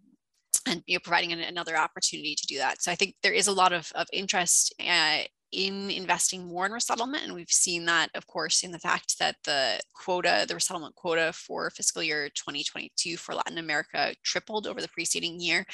and 0.66 0.82
you 0.86 0.96
know, 0.96 1.00
providing 1.00 1.32
an, 1.32 1.40
another 1.40 1.76
opportunity 1.76 2.34
to 2.34 2.46
do 2.46 2.58
that. 2.58 2.82
So 2.82 2.90
I 2.90 2.96
think 2.96 3.14
there 3.22 3.32
is 3.32 3.46
a 3.46 3.52
lot 3.52 3.72
of, 3.72 3.90
of 3.94 4.06
interest 4.12 4.74
uh, 4.80 5.20
in 5.52 5.90
investing 5.90 6.46
more 6.46 6.66
in 6.66 6.72
resettlement. 6.72 7.24
And 7.24 7.34
we've 7.34 7.50
seen 7.50 7.84
that, 7.86 8.10
of 8.14 8.26
course, 8.26 8.62
in 8.62 8.72
the 8.72 8.78
fact 8.78 9.18
that 9.18 9.36
the 9.44 9.78
quota, 9.94 10.44
the 10.46 10.54
resettlement 10.54 10.94
quota 10.94 11.32
for 11.32 11.70
fiscal 11.70 12.02
year 12.02 12.28
2022 12.30 13.16
for 13.16 13.34
Latin 13.34 13.58
America 13.58 14.14
tripled 14.22 14.66
over 14.66 14.80
the 14.80 14.88
preceding 14.88 15.40
year. 15.40 15.64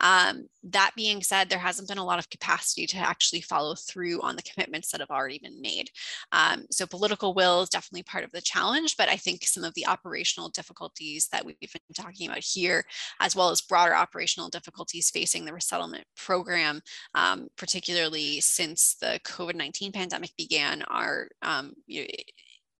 Um, 0.00 0.48
that 0.64 0.92
being 0.96 1.22
said, 1.22 1.48
there 1.48 1.58
hasn't 1.58 1.88
been 1.88 1.98
a 1.98 2.04
lot 2.04 2.18
of 2.18 2.30
capacity 2.30 2.86
to 2.88 2.98
actually 2.98 3.42
follow 3.42 3.74
through 3.74 4.20
on 4.22 4.36
the 4.36 4.42
commitments 4.42 4.90
that 4.90 5.00
have 5.00 5.10
already 5.10 5.38
been 5.42 5.60
made. 5.60 5.90
Um, 6.32 6.64
so 6.70 6.86
political 6.86 7.34
will 7.34 7.62
is 7.62 7.68
definitely 7.68 8.04
part 8.04 8.24
of 8.24 8.32
the 8.32 8.40
challenge, 8.40 8.96
but 8.96 9.08
I 9.08 9.16
think 9.16 9.44
some 9.44 9.64
of 9.64 9.74
the 9.74 9.86
operational 9.86 10.48
difficulties 10.48 11.28
that 11.32 11.44
we've 11.44 11.58
been 11.60 11.68
talking 11.94 12.28
about 12.28 12.42
here, 12.42 12.84
as 13.20 13.36
well 13.36 13.50
as 13.50 13.60
broader 13.60 13.94
operational 13.94 14.48
difficulties 14.48 15.10
facing 15.10 15.44
the 15.44 15.52
resettlement 15.52 16.04
program, 16.16 16.80
um, 17.14 17.48
particularly 17.56 18.40
since 18.40 18.96
the 19.00 19.09
the 19.12 19.20
COVID-19 19.20 19.92
pandemic 19.92 20.36
began 20.36 20.82
are 20.82 21.28
um, 21.42 21.74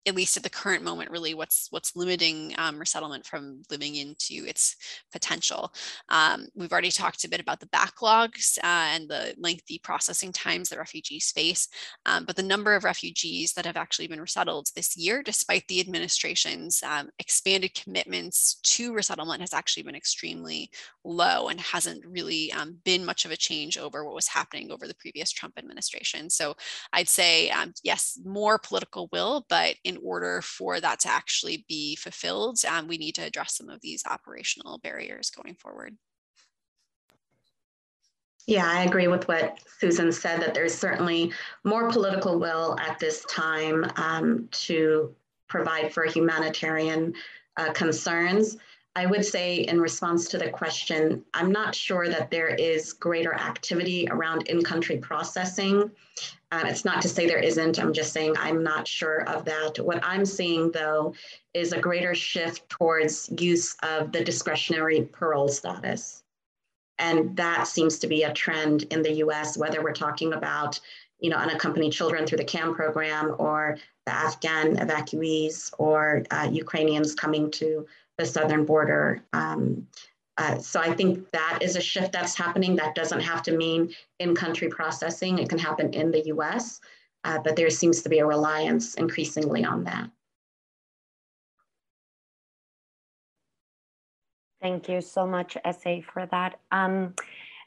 at 0.06 0.14
least 0.14 0.36
at 0.36 0.42
the 0.42 0.50
current 0.50 0.82
moment, 0.82 1.10
really 1.10 1.34
what's 1.34 1.68
what's 1.70 1.94
limiting 1.94 2.54
um, 2.58 2.78
resettlement 2.78 3.26
from 3.26 3.62
living 3.70 3.96
into 3.96 4.46
its 4.46 4.76
potential. 5.12 5.72
Um, 6.08 6.46
we've 6.54 6.72
already 6.72 6.90
talked 6.90 7.24
a 7.24 7.28
bit 7.28 7.40
about 7.40 7.60
the 7.60 7.66
backlogs 7.66 8.58
uh, 8.58 8.88
and 8.94 9.08
the 9.08 9.34
lengthy 9.38 9.78
processing 9.78 10.32
times 10.32 10.68
that 10.68 10.78
refugees 10.78 11.30
face, 11.32 11.68
um, 12.06 12.24
but 12.24 12.36
the 12.36 12.42
number 12.42 12.74
of 12.74 12.84
refugees 12.84 13.52
that 13.52 13.66
have 13.66 13.76
actually 13.76 14.08
been 14.08 14.20
resettled 14.20 14.68
this 14.74 14.96
year, 14.96 15.22
despite 15.22 15.66
the 15.68 15.80
administration's 15.80 16.82
um, 16.82 17.10
expanded 17.18 17.74
commitments 17.74 18.54
to 18.62 18.94
resettlement, 18.94 19.40
has 19.40 19.52
actually 19.52 19.82
been 19.82 19.94
extremely 19.94 20.70
low 21.04 21.48
and 21.48 21.60
hasn't 21.60 22.04
really 22.06 22.52
um, 22.52 22.76
been 22.84 23.04
much 23.04 23.24
of 23.24 23.30
a 23.30 23.36
change 23.36 23.76
over 23.76 24.04
what 24.04 24.14
was 24.14 24.28
happening 24.28 24.70
over 24.70 24.86
the 24.86 24.94
previous 24.94 25.30
Trump 25.30 25.58
administration. 25.58 26.30
So 26.30 26.54
I'd 26.92 27.08
say 27.08 27.50
um, 27.50 27.72
yes, 27.82 28.18
more 28.24 28.58
political 28.58 29.08
will, 29.12 29.44
but 29.48 29.74
in 29.90 29.98
order 30.02 30.40
for 30.42 30.80
that 30.80 31.00
to 31.00 31.08
actually 31.08 31.64
be 31.68 31.96
fulfilled, 31.96 32.56
um, 32.64 32.86
we 32.86 32.96
need 32.96 33.14
to 33.16 33.22
address 33.22 33.56
some 33.56 33.68
of 33.68 33.80
these 33.80 34.02
operational 34.06 34.78
barriers 34.78 35.30
going 35.30 35.56
forward. 35.56 35.96
Yeah, 38.46 38.68
I 38.68 38.84
agree 38.84 39.08
with 39.08 39.28
what 39.28 39.58
Susan 39.78 40.10
said, 40.10 40.40
that 40.40 40.54
there's 40.54 40.74
certainly 40.74 41.32
more 41.64 41.90
political 41.90 42.38
will 42.38 42.78
at 42.80 42.98
this 42.98 43.24
time 43.26 43.78
um, 43.96 44.48
to 44.66 45.14
provide 45.48 45.92
for 45.92 46.04
humanitarian 46.04 47.14
uh, 47.56 47.72
concerns. 47.72 48.56
I 48.96 49.06
would 49.06 49.24
say 49.24 49.48
in 49.72 49.80
response 49.80 50.28
to 50.30 50.38
the 50.38 50.50
question, 50.50 51.24
I'm 51.34 51.52
not 51.52 51.74
sure 51.74 52.08
that 52.08 52.30
there 52.30 52.48
is 52.48 52.92
greater 52.92 53.34
activity 53.34 54.08
around 54.10 54.48
in-country 54.48 54.98
processing. 54.98 55.90
Uh, 56.52 56.64
it's 56.66 56.84
not 56.84 57.00
to 57.02 57.08
say 57.08 57.26
there 57.26 57.38
isn't, 57.38 57.78
I'm 57.78 57.92
just 57.92 58.12
saying 58.12 58.34
I'm 58.36 58.62
not 58.62 58.88
sure 58.88 59.22
of 59.28 59.44
that. 59.44 59.78
What 59.78 60.00
I'm 60.02 60.26
seeing 60.26 60.72
though 60.72 61.14
is 61.54 61.72
a 61.72 61.80
greater 61.80 62.14
shift 62.14 62.68
towards 62.68 63.30
use 63.38 63.76
of 63.82 64.10
the 64.10 64.24
discretionary 64.24 65.02
parole 65.12 65.48
status. 65.48 66.24
And 66.98 67.36
that 67.36 67.68
seems 67.68 67.98
to 68.00 68.08
be 68.08 68.24
a 68.24 68.32
trend 68.32 68.82
in 68.90 69.02
the 69.02 69.12
US, 69.24 69.56
whether 69.56 69.82
we're 69.82 69.92
talking 69.92 70.32
about 70.32 70.80
you 71.20 71.30
know, 71.30 71.36
unaccompanied 71.36 71.92
children 71.92 72.26
through 72.26 72.38
the 72.38 72.44
CAM 72.44 72.74
program 72.74 73.34
or 73.38 73.78
the 74.06 74.12
Afghan 74.12 74.76
evacuees 74.76 75.72
or 75.78 76.24
uh, 76.30 76.48
Ukrainians 76.50 77.14
coming 77.14 77.50
to 77.52 77.86
the 78.18 78.26
southern 78.26 78.64
border. 78.64 79.22
Um, 79.32 79.86
uh, 80.40 80.58
so 80.58 80.80
I 80.80 80.94
think 80.94 81.30
that 81.32 81.58
is 81.60 81.76
a 81.76 81.82
shift 81.82 82.12
that's 82.12 82.34
happening. 82.34 82.74
That 82.74 82.94
doesn't 82.94 83.20
have 83.20 83.42
to 83.42 83.52
mean 83.54 83.94
in-country 84.20 84.68
processing. 84.68 85.38
It 85.38 85.50
can 85.50 85.58
happen 85.58 85.92
in 85.92 86.10
the 86.10 86.22
US, 86.34 86.80
uh, 87.24 87.38
but 87.44 87.56
there 87.56 87.68
seems 87.68 88.00
to 88.02 88.08
be 88.08 88.20
a 88.20 88.26
reliance 88.26 88.94
increasingly 88.94 89.66
on 89.66 89.84
that. 89.84 90.10
Thank 94.62 94.88
you 94.88 95.02
so 95.02 95.26
much, 95.26 95.58
Essey, 95.62 96.02
for 96.02 96.24
that. 96.26 96.58
Um, 96.72 97.14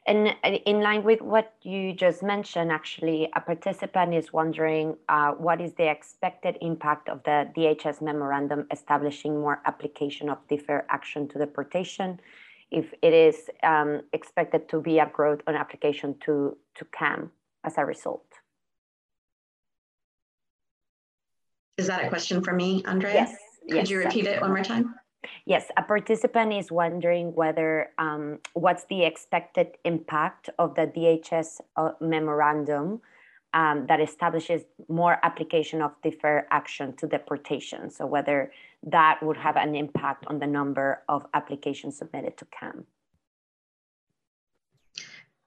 and 0.08 0.36
in 0.66 0.82
line 0.82 1.04
with 1.04 1.22
what 1.22 1.54
you 1.62 1.94
just 1.94 2.24
mentioned, 2.24 2.72
actually, 2.72 3.30
a 3.36 3.42
participant 3.42 4.16
is 4.16 4.34
wondering 4.34 4.98
uh, 5.10 5.32
what 5.34 5.62
is 5.62 5.74
the 5.74 5.90
expected 5.90 6.58
impact 6.62 7.08
of 7.08 7.22
the 7.24 7.50
DHS 7.56 8.02
memorandum 8.02 8.66
establishing 8.72 9.40
more 9.40 9.62
application 9.66 10.28
of 10.28 10.40
deferred 10.50 10.86
action 10.90 11.28
to 11.30 11.38
deportation, 11.38 12.20
if 12.74 12.92
it 13.04 13.14
is 13.14 13.50
um, 13.62 14.02
expected 14.12 14.68
to 14.70 14.82
be 14.82 14.98
a 15.00 15.06
growth 15.06 15.42
on 15.48 15.56
application 15.56 16.16
to, 16.26 16.58
to 16.76 16.86
CAM 16.86 17.32
as 17.64 17.78
a 17.78 17.86
result. 17.86 18.26
Is 21.78 21.88
that 21.88 22.04
a 22.04 22.10
question 22.10 22.44
for 22.44 22.54
me, 22.54 22.84
Andrea? 22.86 23.14
Yes. 23.14 23.36
Could 23.68 23.76
yes, 23.76 23.90
you 23.90 24.00
repeat 24.00 24.26
it 24.26 24.42
one 24.42 24.50
more 24.50 24.64
time? 24.64 24.96
Yes, 25.46 25.68
a 25.78 25.84
participant 25.84 26.52
is 26.52 26.72
wondering 26.72 27.34
whether 27.34 27.92
um, 27.98 28.40
what's 28.54 28.86
the 28.86 29.06
expected 29.06 29.68
impact 29.86 30.50
of 30.60 30.76
the 30.76 30.88
DHS 30.88 31.62
uh, 31.78 31.92
memorandum 32.02 33.02
um, 33.54 33.86
that 33.88 34.02
establishes 34.02 34.64
more 34.90 35.20
application 35.24 35.82
of 35.82 35.92
deferred 36.02 36.46
action 36.50 36.96
to 36.98 37.08
deportation. 37.08 37.90
So 37.90 38.06
whether 38.06 38.52
that 38.88 39.22
would 39.24 39.38
have 39.38 39.56
an 39.56 39.76
impact 39.76 40.26
on 40.28 40.40
the 40.40 40.48
number 40.48 41.04
of 41.08 41.26
applications 41.34 41.98
submitted 41.98 42.38
to 42.38 42.46
CAM. 42.46 42.86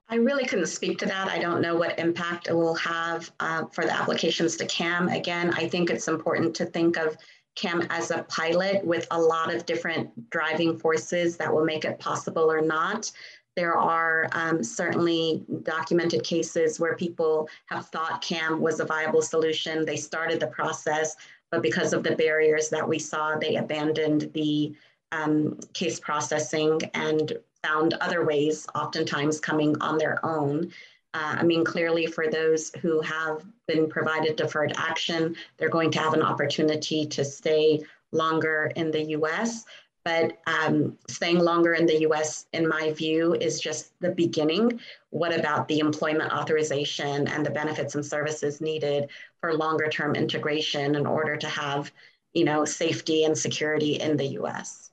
I 0.08 0.16
really 0.16 0.46
couldn't 0.46 0.66
speak 0.66 0.98
to 0.98 1.06
that. 1.06 1.28
I 1.28 1.38
don't 1.38 1.60
know 1.60 1.74
what 1.74 1.98
impact 1.98 2.46
it 2.48 2.54
will 2.54 2.76
have 2.76 3.30
uh, 3.40 3.64
for 3.72 3.84
the 3.84 3.92
applications 3.92 4.56
to 4.56 4.66
CAM. 4.66 5.08
Again, 5.08 5.52
I 5.54 5.68
think 5.68 5.90
it's 5.90 6.06
important 6.06 6.54
to 6.56 6.66
think 6.66 6.96
of 6.96 7.16
CAM 7.56 7.86
as 7.90 8.10
a 8.12 8.22
pilot 8.24 8.84
with 8.84 9.06
a 9.10 9.20
lot 9.20 9.52
of 9.52 9.66
different 9.66 10.30
driving 10.30 10.78
forces 10.78 11.36
that 11.38 11.52
will 11.52 11.64
make 11.64 11.84
it 11.84 11.98
possible 11.98 12.50
or 12.50 12.60
not. 12.60 13.10
There 13.56 13.76
are 13.76 14.28
um, 14.32 14.62
certainly 14.62 15.42
documented 15.62 16.22
cases 16.22 16.78
where 16.78 16.94
people 16.94 17.48
have 17.66 17.86
thought 17.86 18.20
CAM 18.22 18.60
was 18.60 18.78
a 18.80 18.84
viable 18.84 19.22
solution. 19.22 19.86
They 19.86 19.96
started 19.96 20.38
the 20.38 20.48
process, 20.48 21.16
but 21.50 21.62
because 21.62 21.92
of 21.92 22.02
the 22.02 22.16
barriers 22.16 22.68
that 22.70 22.88
we 22.88 22.98
saw, 22.98 23.36
they 23.36 23.56
abandoned 23.56 24.30
the 24.34 24.74
um, 25.12 25.58
case 25.72 26.00
processing 26.00 26.80
and 26.94 27.38
found 27.62 27.94
other 27.94 28.24
ways, 28.24 28.66
oftentimes 28.74 29.40
coming 29.40 29.80
on 29.80 29.98
their 29.98 30.24
own. 30.24 30.72
Uh, 31.14 31.36
I 31.38 31.42
mean, 31.42 31.64
clearly 31.64 32.06
for 32.06 32.28
those 32.28 32.70
who 32.82 33.00
have 33.00 33.44
been 33.66 33.88
provided 33.88 34.36
deferred 34.36 34.74
action, 34.76 35.36
they're 35.56 35.68
going 35.68 35.90
to 35.92 35.98
have 35.98 36.14
an 36.14 36.22
opportunity 36.22 37.06
to 37.06 37.24
stay 37.24 37.82
longer 38.12 38.70
in 38.76 38.90
the 38.90 39.02
US. 39.16 39.64
But 40.06 40.38
um, 40.46 40.96
staying 41.08 41.40
longer 41.40 41.72
in 41.74 41.84
the 41.84 41.98
US, 42.08 42.46
in 42.52 42.68
my 42.68 42.92
view, 42.92 43.34
is 43.34 43.60
just 43.60 43.98
the 44.00 44.12
beginning. 44.24 44.78
What 45.10 45.32
about 45.38 45.66
the 45.66 45.80
employment 45.80 46.32
authorization 46.32 47.26
and 47.26 47.44
the 47.44 47.50
benefits 47.50 47.96
and 47.96 48.06
services 48.06 48.60
needed 48.60 49.10
for 49.40 49.52
longer 49.54 49.88
term 49.88 50.14
integration 50.14 50.94
in 50.94 51.06
order 51.06 51.36
to 51.36 51.48
have 51.48 51.90
you 52.36 52.44
know, 52.44 52.66
safety 52.66 53.24
and 53.24 53.36
security 53.36 53.94
in 53.94 54.16
the 54.18 54.26
US? 54.40 54.90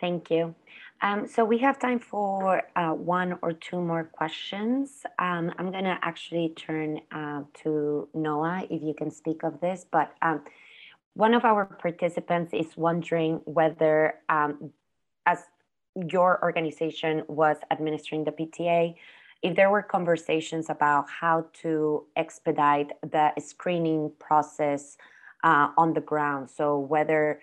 Thank 0.00 0.28
you. 0.28 0.56
Um, 1.00 1.28
so 1.28 1.44
we 1.44 1.58
have 1.58 1.78
time 1.78 2.00
for 2.00 2.62
uh, 2.74 2.90
one 2.90 3.38
or 3.42 3.52
two 3.52 3.80
more 3.80 4.04
questions. 4.04 5.06
Um, 5.20 5.52
I'm 5.56 5.70
going 5.70 5.84
to 5.84 5.98
actually 6.02 6.52
turn 6.56 7.00
uh, 7.12 7.42
to 7.62 8.08
Noah 8.12 8.66
if 8.68 8.82
you 8.82 8.94
can 8.94 9.10
speak 9.10 9.44
of 9.44 9.60
this. 9.60 9.86
But 9.90 10.12
um, 10.20 10.42
one 11.14 11.34
of 11.34 11.44
our 11.44 11.66
participants 11.66 12.52
is 12.54 12.76
wondering 12.76 13.40
whether, 13.44 14.14
um, 14.28 14.70
as 15.26 15.38
your 15.94 16.42
organization 16.42 17.22
was 17.28 17.56
administering 17.70 18.24
the 18.24 18.32
PTA, 18.32 18.94
if 19.42 19.56
there 19.56 19.70
were 19.70 19.82
conversations 19.82 20.70
about 20.70 21.10
how 21.10 21.46
to 21.62 22.04
expedite 22.16 22.92
the 23.02 23.32
screening 23.38 24.10
process 24.18 24.96
uh, 25.44 25.68
on 25.76 25.92
the 25.92 26.00
ground. 26.00 26.48
So 26.48 26.78
whether 26.78 27.40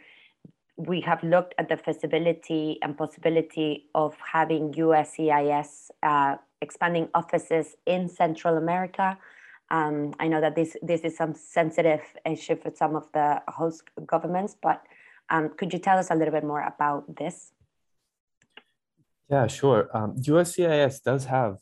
we 0.78 1.02
have 1.02 1.22
looked 1.24 1.54
at 1.58 1.68
the 1.68 1.76
feasibility 1.76 2.80
and 2.82 2.98
possibility 2.98 3.90
of 3.94 4.16
having 4.34 4.72
USCIS 4.74 5.90
uh, 6.02 6.38
expanding 6.62 7.10
offices 7.14 7.76
in 7.86 8.08
Central 8.08 8.58
America. 8.58 9.18
Um, 9.72 10.14
I 10.20 10.28
know 10.28 10.42
that 10.42 10.56
this 10.56 10.76
this 10.82 11.02
is 11.02 11.16
some 11.16 11.34
sensitive 11.36 12.02
issue 12.26 12.56
for 12.56 12.72
some 12.76 12.96
of 12.96 13.12
the 13.14 13.42
host 13.48 13.84
governments, 14.06 14.56
but 14.62 14.82
um, 15.30 15.50
could 15.50 15.72
you 15.74 15.80
tell 15.80 15.98
us 15.98 16.10
a 16.10 16.16
little 16.16 16.34
bit 16.34 16.44
more 16.44 16.62
about 16.62 17.16
this? 17.16 17.54
Yeah, 19.30 19.46
sure. 19.46 19.90
Um, 19.94 20.16
USCIS 20.16 21.04
does 21.04 21.26
have 21.26 21.60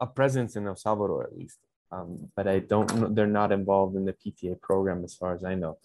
a 0.00 0.06
presence 0.06 0.54
in 0.54 0.66
El 0.66 0.76
Salvador, 0.76 1.24
at 1.24 1.36
least, 1.36 1.58
um, 1.90 2.30
but 2.36 2.46
I 2.46 2.60
don't 2.60 2.94
know, 2.94 3.08
they're 3.08 3.26
not 3.26 3.50
involved 3.50 3.96
in 3.96 4.04
the 4.04 4.12
PTA 4.12 4.60
program 4.60 5.02
as 5.02 5.14
far 5.14 5.34
as 5.34 5.42
I 5.42 5.54
know. 5.56 5.78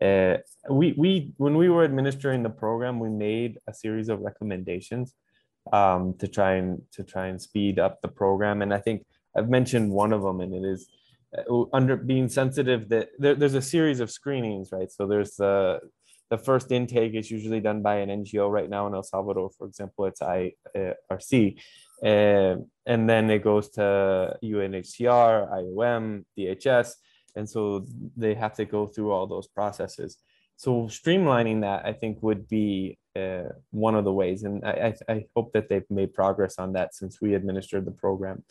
Uh, 0.00 0.38
we 0.70 0.92
we 0.92 1.32
when 1.36 1.56
we 1.56 1.68
were 1.68 1.84
administering 1.84 2.42
the 2.42 2.50
program, 2.50 2.98
we 3.00 3.10
made 3.10 3.58
a 3.66 3.74
series 3.74 4.08
of 4.08 4.20
recommendations 4.20 5.14
um, 5.72 6.14
to 6.18 6.28
try 6.28 6.54
and 6.54 6.82
to 6.92 7.02
try 7.02 7.26
and 7.26 7.40
speed 7.40 7.78
up 7.78 8.00
the 8.00 8.08
program. 8.08 8.62
And 8.62 8.72
I 8.72 8.78
think 8.78 9.04
I've 9.36 9.48
mentioned 9.48 9.90
one 9.90 10.12
of 10.12 10.22
them, 10.22 10.40
and 10.40 10.54
it 10.54 10.64
is 10.64 10.88
uh, 11.36 11.64
under 11.72 11.96
being 11.96 12.28
sensitive 12.28 12.88
that 12.88 13.08
there, 13.18 13.34
there's 13.34 13.54
a 13.54 13.62
series 13.62 14.00
of 14.00 14.10
screenings, 14.10 14.70
right? 14.72 14.90
So 14.90 15.06
there's 15.06 15.36
the 15.36 15.80
the 16.28 16.38
first 16.38 16.72
intake 16.72 17.14
is 17.14 17.30
usually 17.30 17.60
done 17.60 17.82
by 17.82 17.96
an 17.96 18.08
NGO 18.08 18.50
right 18.50 18.68
now 18.68 18.88
in 18.88 18.94
El 18.94 19.04
Salvador, 19.04 19.50
for 19.56 19.68
example, 19.68 20.06
it's 20.06 20.20
IRC. 20.20 21.56
Uh, 22.02 22.56
and 22.84 23.08
then 23.08 23.30
it 23.30 23.44
goes 23.44 23.70
to 23.70 24.36
UNHCR, 24.42 25.52
IOM, 25.52 26.24
DHS, 26.36 26.94
and 27.36 27.48
so 27.48 27.86
they 28.16 28.34
have 28.34 28.54
to 28.54 28.64
go 28.64 28.86
through 28.86 29.12
all 29.12 29.26
those 29.26 29.46
processes 29.46 30.18
so 30.56 30.84
streamlining 30.84 31.60
that 31.60 31.84
i 31.84 31.92
think 31.92 32.22
would 32.22 32.48
be 32.48 32.98
uh, 33.16 33.52
one 33.70 33.94
of 33.94 34.04
the 34.04 34.12
ways. 34.12 34.42
And 34.44 34.64
I, 34.64 34.94
I, 35.08 35.12
I, 35.12 35.24
hope 35.34 35.52
that 35.52 35.68
they've 35.68 35.90
made 35.90 36.12
progress 36.12 36.58
on 36.58 36.72
that 36.74 36.94
since 36.94 37.20
we 37.20 37.34
administered 37.34 37.84
the 37.84 37.90
program. 37.90 38.42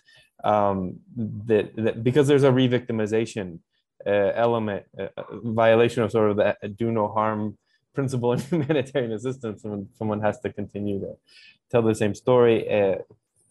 Um, 0.44 1.00
that, 1.16 1.76
that 1.76 2.04
because 2.04 2.28
there's 2.28 2.44
a 2.44 2.52
re-victimization 2.52 3.60
uh, 4.06 4.32
element 4.36 4.86
uh, 5.00 5.08
violation 5.44 6.04
of 6.04 6.12
sort 6.12 6.32
of 6.32 6.38
the 6.38 6.70
do 6.70 6.92
no 6.92 7.08
harm 7.08 7.58
principle 7.94 8.34
in 8.34 8.40
humanitarian 8.52 9.14
assistance 9.14 9.64
when 9.64 9.88
someone 9.98 10.22
has 10.22 10.40
to 10.42 10.52
continue 10.52 11.00
to 11.00 11.14
tell 11.72 11.82
the 11.82 11.96
same 11.96 12.14
story 12.14 12.70
uh, 12.70 12.96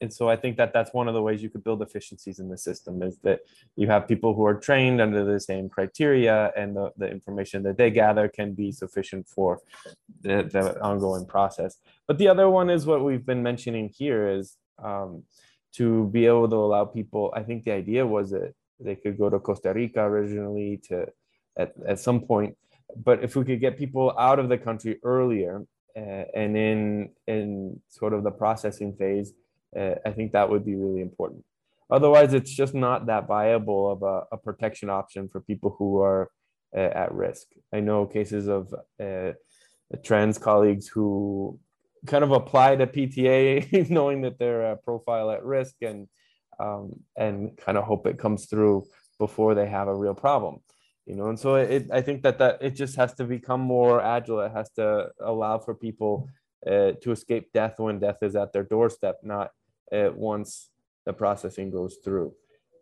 and 0.05 0.13
so 0.13 0.29
I 0.29 0.37
think 0.37 0.59
that 0.59 0.75
that's 0.75 0.93
one 0.93 1.09
of 1.09 1.15
the 1.15 1.23
ways 1.23 1.43
you 1.43 1.49
could 1.49 1.65
build 1.65 1.81
efficiencies 1.81 2.39
in 2.39 2.49
the 2.51 2.59
system 2.59 3.03
is 3.03 3.17
that 3.27 3.41
you 3.75 3.87
have 3.89 4.07
people 4.07 4.35
who 4.35 4.45
are 4.45 4.59
trained 4.69 5.01
under 5.01 5.25
the 5.25 5.41
same 5.41 5.67
criteria 5.77 6.53
and 6.61 6.77
the, 6.77 6.93
the 6.99 7.09
information 7.11 7.63
that 7.63 7.79
they 7.79 7.91
gather 7.91 8.29
can 8.29 8.53
be 8.53 8.71
sufficient 8.71 9.27
for 9.27 9.51
the, 10.21 10.37
the 10.55 10.79
ongoing 10.83 11.25
process. 11.25 11.79
But 12.07 12.19
the 12.19 12.29
other 12.29 12.51
one 12.51 12.69
is 12.69 12.85
what 12.85 13.03
we've 13.03 13.25
been 13.25 13.43
mentioning 13.43 13.89
here 13.89 14.29
is 14.29 14.59
um, 14.79 15.23
to 15.79 15.87
be 16.17 16.27
able 16.27 16.51
to 16.51 16.57
allow 16.57 16.85
people, 16.85 17.33
I 17.35 17.43
think 17.43 17.65
the 17.65 17.73
idea 17.73 18.07
was 18.07 18.27
that 18.33 18.53
they 18.79 18.97
could 18.97 19.17
go 19.17 19.31
to 19.31 19.39
Costa 19.39 19.73
Rica 19.73 20.03
originally 20.03 20.83
to 20.89 21.07
at, 21.57 21.73
at 21.89 21.99
some 21.99 22.21
point, 22.21 22.59
but 23.09 23.25
if 23.25 23.37
we 23.37 23.45
could 23.47 23.61
get 23.67 23.79
people 23.79 24.15
out 24.19 24.39
of 24.39 24.51
the 24.51 24.59
country 24.59 24.99
earlier 25.03 25.65
uh, 25.97 26.25
and 26.43 26.53
in 26.57 27.11
in 27.27 27.81
sort 27.89 28.13
of 28.13 28.21
the 28.25 28.31
processing 28.31 28.93
phase, 29.01 29.33
uh, 29.79 29.95
I 30.05 30.11
think 30.11 30.33
that 30.33 30.49
would 30.49 30.65
be 30.65 30.75
really 30.75 31.01
important. 31.01 31.45
Otherwise, 31.91 32.33
it's 32.35 32.51
just 32.51 32.75
not 32.75 33.07
that 33.07 33.27
viable 33.27 33.91
of 33.91 34.03
a, 34.03 34.25
a 34.33 34.39
protection 34.39 34.91
option 34.91 35.29
for 35.29 35.41
people 35.41 35.75
who 35.79 36.01
are 36.01 36.31
uh, 36.75 36.81
at 36.81 37.13
risk. 37.13 37.47
I 37.73 37.81
know 37.81 38.07
cases 38.07 38.49
of 38.49 38.75
uh, 39.01 39.33
trans 40.03 40.39
colleagues 40.39 40.89
who 40.89 41.59
kind 42.07 42.25
of 42.25 42.33
apply 42.33 42.77
to 42.77 42.87
PTA 42.87 43.91
knowing 43.99 44.23
that 44.23 44.39
they're 44.39 44.73
a 44.73 44.77
profile 44.77 45.31
at 45.31 45.45
risk 45.45 45.77
and 45.83 46.09
um, 46.59 47.01
and 47.17 47.57
kind 47.57 47.77
of 47.77 47.85
hope 47.85 48.07
it 48.07 48.19
comes 48.19 48.47
through 48.47 48.87
before 49.19 49.55
they 49.55 49.67
have 49.67 49.89
a 49.89 49.95
real 49.95 50.15
problem 50.15 50.61
you 51.07 51.17
know 51.17 51.29
and 51.29 51.39
so 51.39 51.57
it, 51.57 51.87
i 51.93 52.01
think 52.01 52.23
that 52.23 52.39
that 52.39 52.59
it 52.61 52.71
just 52.71 52.97
has 52.97 53.15
to 53.15 53.25
become 53.25 53.61
more 53.61 54.01
agile 54.01 54.41
it 54.41 54.53
has 54.53 54.71
to 54.71 55.09
allow 55.21 55.59
for 55.59 55.75
people 55.75 56.29
uh, 56.67 56.93
to 57.03 57.13
escape 57.13 57.53
death 57.53 57.79
when 57.79 57.99
death 57.99 58.23
is 58.23 58.35
at 58.37 58.53
their 58.53 58.63
doorstep 58.63 59.17
not 59.23 59.51
uh, 59.93 60.11
once 60.15 60.71
the 61.07 61.13
processing 61.13 61.71
goes 61.71 61.99
through. 62.05 62.35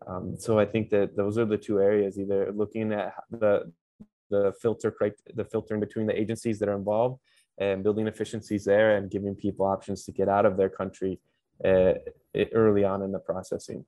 Um, 0.07 0.37
so 0.39 0.59
I 0.59 0.65
think 0.65 0.91
that 0.91 1.17
those 1.17 1.39
are 1.39 1.45
the 1.45 1.59
two 1.59 1.81
areas, 1.81 2.19
either 2.19 2.53
looking 2.53 2.93
at 2.93 3.15
the 3.31 3.73
the 4.31 4.53
filter 4.63 4.95
the 5.35 5.45
filtering 5.45 5.79
between 5.79 6.07
the 6.07 6.19
agencies 6.19 6.59
that 6.59 6.69
are 6.69 6.77
involved 6.77 7.21
and 7.59 7.83
building 7.83 8.07
efficiencies 8.07 8.65
there 8.65 8.97
and 8.97 9.11
giving 9.11 9.35
people 9.35 9.67
options 9.67 10.05
to 10.05 10.13
get 10.13 10.29
out 10.29 10.47
of 10.47 10.57
their 10.57 10.71
country 10.71 11.21
uh, 11.65 11.93
early 12.53 12.83
on 12.83 13.03
in 13.03 13.13
the 13.13 13.19
processing. 13.19 13.85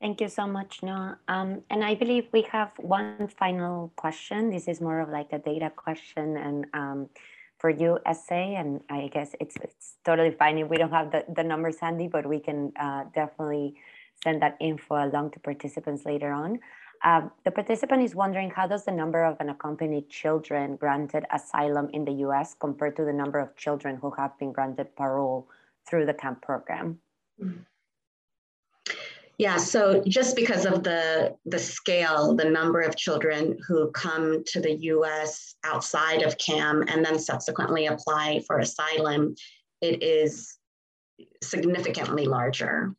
Thank 0.00 0.20
you 0.20 0.28
so 0.28 0.46
much, 0.46 0.82
Noah. 0.82 1.18
Um, 1.28 1.62
and 1.70 1.82
I 1.82 1.94
believe 1.94 2.26
we 2.32 2.42
have 2.52 2.72
one 2.78 3.28
final 3.28 3.90
question. 3.96 4.50
This 4.50 4.68
is 4.68 4.80
more 4.80 5.00
of 5.00 5.08
like 5.08 5.32
a 5.32 5.38
data 5.38 5.70
question 5.74 6.36
and 6.36 6.66
um, 6.74 7.08
for 7.64 7.70
you 7.70 7.98
Essey 8.06 8.60
and 8.60 8.82
i 8.90 9.08
guess 9.14 9.30
it's 9.40 9.56
it's 9.66 9.96
totally 10.04 10.32
fine 10.40 10.58
if 10.58 10.68
we 10.68 10.76
don't 10.76 10.92
have 11.00 11.10
the, 11.10 11.24
the 11.38 11.42
numbers 11.42 11.78
handy 11.80 12.08
but 12.14 12.26
we 12.26 12.38
can 12.38 12.70
uh, 12.78 13.04
definitely 13.14 13.74
send 14.22 14.42
that 14.42 14.56
info 14.60 14.94
along 15.06 15.30
to 15.32 15.40
participants 15.40 16.04
later 16.04 16.32
on. 16.32 16.60
Um, 17.04 17.30
the 17.44 17.50
participant 17.50 18.02
is 18.02 18.14
wondering 18.14 18.50
how 18.50 18.66
does 18.66 18.84
the 18.84 18.92
number 18.92 19.24
of 19.24 19.36
unaccompanied 19.38 20.08
children 20.08 20.76
granted 20.76 21.24
asylum 21.32 21.90
in 21.92 22.04
the 22.04 22.12
us 22.12 22.54
compare 22.58 22.90
to 22.92 23.04
the 23.04 23.12
number 23.12 23.38
of 23.38 23.54
children 23.56 23.98
who 24.00 24.10
have 24.12 24.38
been 24.38 24.52
granted 24.52 24.96
parole 24.96 25.48
through 25.86 26.06
the 26.06 26.14
CAM 26.14 26.36
program 26.36 26.98
Yeah, 29.38 29.56
so 29.56 30.02
just 30.06 30.36
because 30.36 30.64
of 30.64 30.84
the 30.84 31.34
the 31.44 31.58
scale, 31.58 32.34
the 32.34 32.44
number 32.44 32.80
of 32.80 32.96
children 32.96 33.58
who 33.66 33.90
come 33.90 34.44
to 34.46 34.60
the 34.60 34.76
US 34.92 35.56
outside 35.64 36.22
of 36.22 36.38
CAM 36.38 36.84
and 36.86 37.04
then 37.04 37.18
subsequently 37.18 37.86
apply 37.86 38.42
for 38.46 38.60
asylum, 38.60 39.34
it 39.80 40.02
is 40.02 40.56
significantly 41.42 42.26
larger 42.26 42.94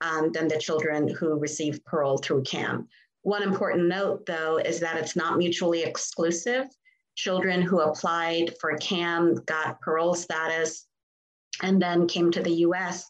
um, 0.00 0.32
than 0.32 0.48
the 0.48 0.58
children 0.58 1.08
who 1.08 1.38
receive 1.38 1.84
parole 1.84 2.18
through 2.18 2.44
CAM. 2.44 2.88
One 3.22 3.42
important 3.42 3.88
note 3.88 4.24
though 4.24 4.56
is 4.56 4.80
that 4.80 4.96
it's 4.96 5.16
not 5.16 5.36
mutually 5.36 5.82
exclusive. 5.82 6.66
Children 7.14 7.60
who 7.60 7.80
applied 7.80 8.54
for 8.58 8.78
CAM 8.78 9.34
got 9.44 9.80
parole 9.82 10.14
status 10.14 10.86
and 11.62 11.82
then 11.82 12.06
came 12.06 12.30
to 12.30 12.42
the 12.42 12.64
US 12.66 13.04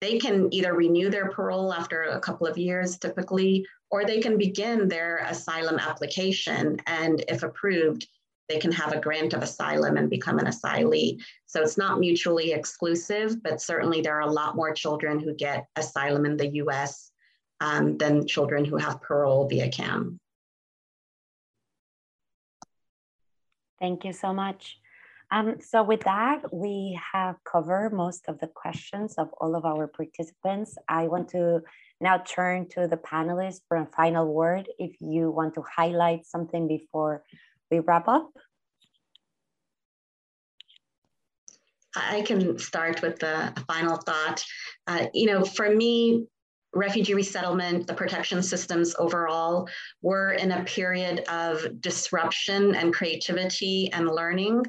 they 0.00 0.18
can 0.18 0.52
either 0.52 0.74
renew 0.74 1.10
their 1.10 1.30
parole 1.30 1.72
after 1.72 2.02
a 2.04 2.20
couple 2.20 2.46
of 2.46 2.56
years 2.56 2.98
typically, 2.98 3.66
or 3.90 4.04
they 4.04 4.20
can 4.20 4.38
begin 4.38 4.88
their 4.88 5.18
asylum 5.28 5.78
application. 5.78 6.78
And 6.86 7.22
if 7.28 7.42
approved, 7.42 8.06
they 8.48 8.58
can 8.58 8.72
have 8.72 8.92
a 8.92 9.00
grant 9.00 9.32
of 9.32 9.42
asylum 9.42 9.96
and 9.96 10.10
become 10.10 10.38
an 10.38 10.46
asylee. 10.46 11.20
So 11.46 11.62
it's 11.62 11.78
not 11.78 12.00
mutually 12.00 12.52
exclusive, 12.52 13.42
but 13.42 13.60
certainly 13.60 14.00
there 14.00 14.16
are 14.16 14.28
a 14.28 14.32
lot 14.32 14.56
more 14.56 14.72
children 14.72 15.20
who 15.20 15.34
get 15.34 15.66
asylum 15.76 16.24
in 16.26 16.36
the 16.36 16.48
US 16.54 17.12
um, 17.60 17.96
than 17.98 18.26
children 18.26 18.64
who 18.64 18.76
have 18.76 19.02
parole 19.02 19.46
via 19.48 19.70
CAM. 19.70 20.18
Thank 23.78 24.04
you 24.04 24.12
so 24.12 24.32
much. 24.32 24.79
Um, 25.32 25.56
so 25.60 25.82
with 25.82 26.00
that, 26.00 26.52
we 26.52 26.98
have 27.12 27.36
covered 27.44 27.92
most 27.92 28.24
of 28.26 28.40
the 28.40 28.48
questions 28.48 29.14
of 29.16 29.28
all 29.40 29.54
of 29.54 29.64
our 29.64 29.86
participants. 29.86 30.76
I 30.88 31.06
want 31.06 31.28
to 31.30 31.62
now 32.00 32.18
turn 32.18 32.68
to 32.70 32.88
the 32.88 32.96
panelists 32.96 33.60
for 33.68 33.76
a 33.76 33.86
final 33.86 34.32
word. 34.32 34.68
If 34.78 34.96
you 35.00 35.30
want 35.30 35.54
to 35.54 35.62
highlight 35.62 36.26
something 36.26 36.66
before 36.66 37.22
we 37.70 37.78
wrap 37.78 38.08
up. 38.08 38.30
I 41.94 42.22
can 42.22 42.58
start 42.58 43.02
with 43.02 43.18
the 43.18 43.52
final 43.68 43.96
thought. 43.96 44.44
Uh, 44.86 45.06
you 45.12 45.26
know, 45.26 45.44
for 45.44 45.74
me, 45.74 46.26
refugee 46.72 47.14
resettlement, 47.14 47.86
the 47.86 47.94
protection 47.94 48.42
systems 48.42 48.94
overall, 48.98 49.68
were 50.02 50.32
in 50.32 50.52
a 50.52 50.64
period 50.64 51.20
of 51.28 51.80
disruption 51.80 52.74
and 52.74 52.94
creativity 52.94 53.90
and 53.92 54.08
learning 54.08 54.64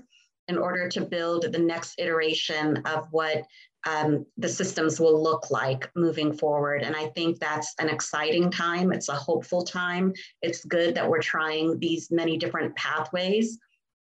in 0.48 0.58
order 0.58 0.90
to 0.90 1.02
build 1.02 1.52
the 1.52 1.60
next 1.60 1.96
iteration 2.00 2.78
of 2.86 3.08
what 3.12 3.44
um, 3.88 4.26
the 4.38 4.50
systems 4.50 5.00
will 5.00 5.22
look 5.22 5.50
like 5.50 5.90
moving 5.96 6.32
forward. 6.34 6.84
And 6.84 6.96
I 6.96 7.08
think 7.08 7.40
that's 7.40 7.74
an 7.80 7.90
exciting 7.90 8.52
time. 8.52 8.92
It's 8.92 9.10
a 9.10 9.16
hopeful 9.16 9.64
time. 9.64 10.14
It's 10.42 10.66
good 10.66 10.96
that 10.96 11.10
we're 11.10 11.22
trying 11.22 11.80
these 11.80 12.12
many 12.12 12.38
different 12.38 12.76
pathways 12.76 13.58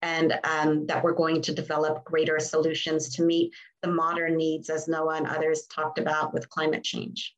and 0.02 0.38
um, 0.44 0.86
that 0.86 1.02
we're 1.02 1.12
going 1.12 1.42
to 1.42 1.54
develop 1.54 2.04
greater 2.04 2.38
solutions 2.38 3.14
to 3.16 3.22
meet 3.22 3.52
the 3.82 3.90
modern 3.90 4.36
needs 4.36 4.70
as 4.70 4.88
Noah 4.88 5.16
and 5.16 5.26
others 5.26 5.66
talked 5.66 5.98
about 5.98 6.32
with 6.32 6.48
climate 6.48 6.84
change. 6.84 7.35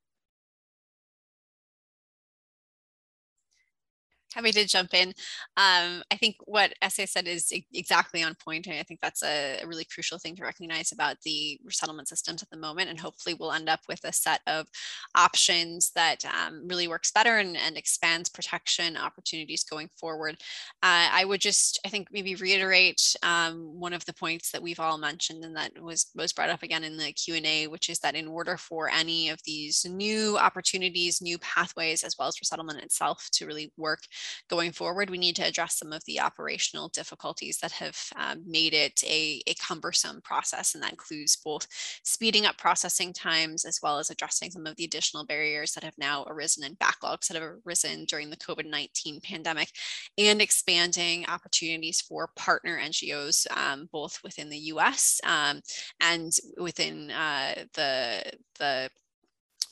Happy 4.39 4.53
to 4.53 4.65
jump 4.67 4.95
in. 4.95 5.09
Um, 5.57 6.05
I 6.13 6.17
think 6.17 6.37
what 6.45 6.73
Essey 6.81 7.09
said 7.09 7.27
is 7.27 7.53
exactly 7.75 8.23
on 8.23 8.37
point, 8.37 8.69
and 8.69 8.77
I 8.77 8.85
think 8.85 9.01
that's 9.01 9.25
a, 9.25 9.59
a, 9.61 9.67
really 9.67 9.85
crucial 9.85 10.17
thing 10.17 10.37
to 10.37 10.45
recognize 10.45 10.93
about 10.93 11.17
the 11.25 11.59
resettlement 11.65 12.07
systems 12.07 12.41
at 12.41 12.49
the 12.49 12.57
moment. 12.57 12.89
And 12.89 13.01
hopefully, 13.01 13.35
we'll 13.35 13.51
end 13.51 13.69
up 13.69 13.81
with 13.89 13.99
a 14.05 14.13
set 14.13 14.41
of 14.47 14.69
options 15.17 15.91
that 15.97 16.25
um, 16.25 16.69
really 16.69 16.87
works 16.87 17.11
better 17.11 17.39
and, 17.39 17.57
and, 17.57 17.77
expands 17.77 18.29
protection 18.29 18.97
opportunities 18.97 19.65
going 19.65 19.91
forward. 19.97 20.37
Uh, 20.85 21.11
I 21.11 21.25
would 21.25 21.41
just, 21.41 21.81
I 21.85 21.89
think, 21.89 22.07
maybe 22.13 22.37
reiterate 22.37 23.17
um, 23.25 23.81
one 23.81 23.93
of 23.93 24.05
the 24.05 24.15
points 24.15 24.53
that 24.53 24.63
we've 24.63 24.79
all 24.79 24.99
mentioned, 24.99 25.43
and 25.43 25.57
that 25.57 25.73
was 25.83 26.13
was 26.15 26.33
brought 26.33 26.51
up 26.51 26.63
again 26.63 26.85
in 26.85 26.97
the 26.97 27.13
Q 27.13 27.35
and 27.35 27.47
A, 27.47 27.67
which 27.67 27.89
is 27.89 27.99
that 27.99 28.15
in 28.15 28.29
order 28.29 28.57
for 28.57 28.89
any 28.89 29.31
of 29.31 29.41
these 29.45 29.85
new 29.85 30.39
opportunities, 30.39 31.21
new 31.21 31.39
pathways, 31.39 32.05
as 32.05 32.15
well 32.17 32.29
as 32.29 32.41
resettlement 32.41 32.85
itself, 32.85 33.29
to 33.33 33.45
really 33.45 33.73
work 33.77 34.03
going 34.49 34.73
forward, 34.73 35.11
we 35.11 35.19
need 35.19 35.37
to 35.37 35.47
address 35.47 35.79
some 35.79 35.93
of 35.93 36.05
the 36.07 36.21
operational 36.21 36.89
difficulties 36.89 37.59
that 37.59 37.73
have 37.73 37.97
um, 38.17 38.43
made 38.47 38.75
it 38.75 39.03
a, 39.05 39.43
a 39.47 39.55
cumbersome 39.55 40.21
process. 40.23 40.75
And 40.75 40.83
that 40.83 40.91
includes 40.91 41.37
both 41.37 41.67
speeding 42.03 42.47
up 42.47 42.57
processing 42.59 43.13
times 43.13 43.65
as 43.65 43.81
well 43.83 43.99
as 43.99 44.11
addressing 44.11 44.51
some 44.51 44.67
of 44.67 44.77
the 44.77 44.85
additional 44.85 45.25
barriers 45.25 45.73
that 45.73 45.85
have 45.85 45.97
now 45.99 46.25
arisen 46.29 46.65
and 46.65 46.79
backlogs 46.79 47.29
that 47.29 47.41
have 47.41 47.59
arisen 47.67 48.05
during 48.05 48.31
the 48.31 48.37
COVID 48.37 48.69
19 48.69 49.21
pandemic 49.21 49.71
and 50.17 50.41
expanding 50.41 51.27
opportunities 51.27 52.01
for 52.01 52.31
partner 52.37 52.79
NGOs, 52.79 53.47
um, 53.57 53.89
both 53.93 54.19
within 54.23 54.49
the 54.49 54.59
US 54.59 55.21
um, 55.25 55.61
and 56.01 56.33
within 56.59 57.11
uh, 57.11 57.65
the, 57.75 58.23
the 58.59 58.91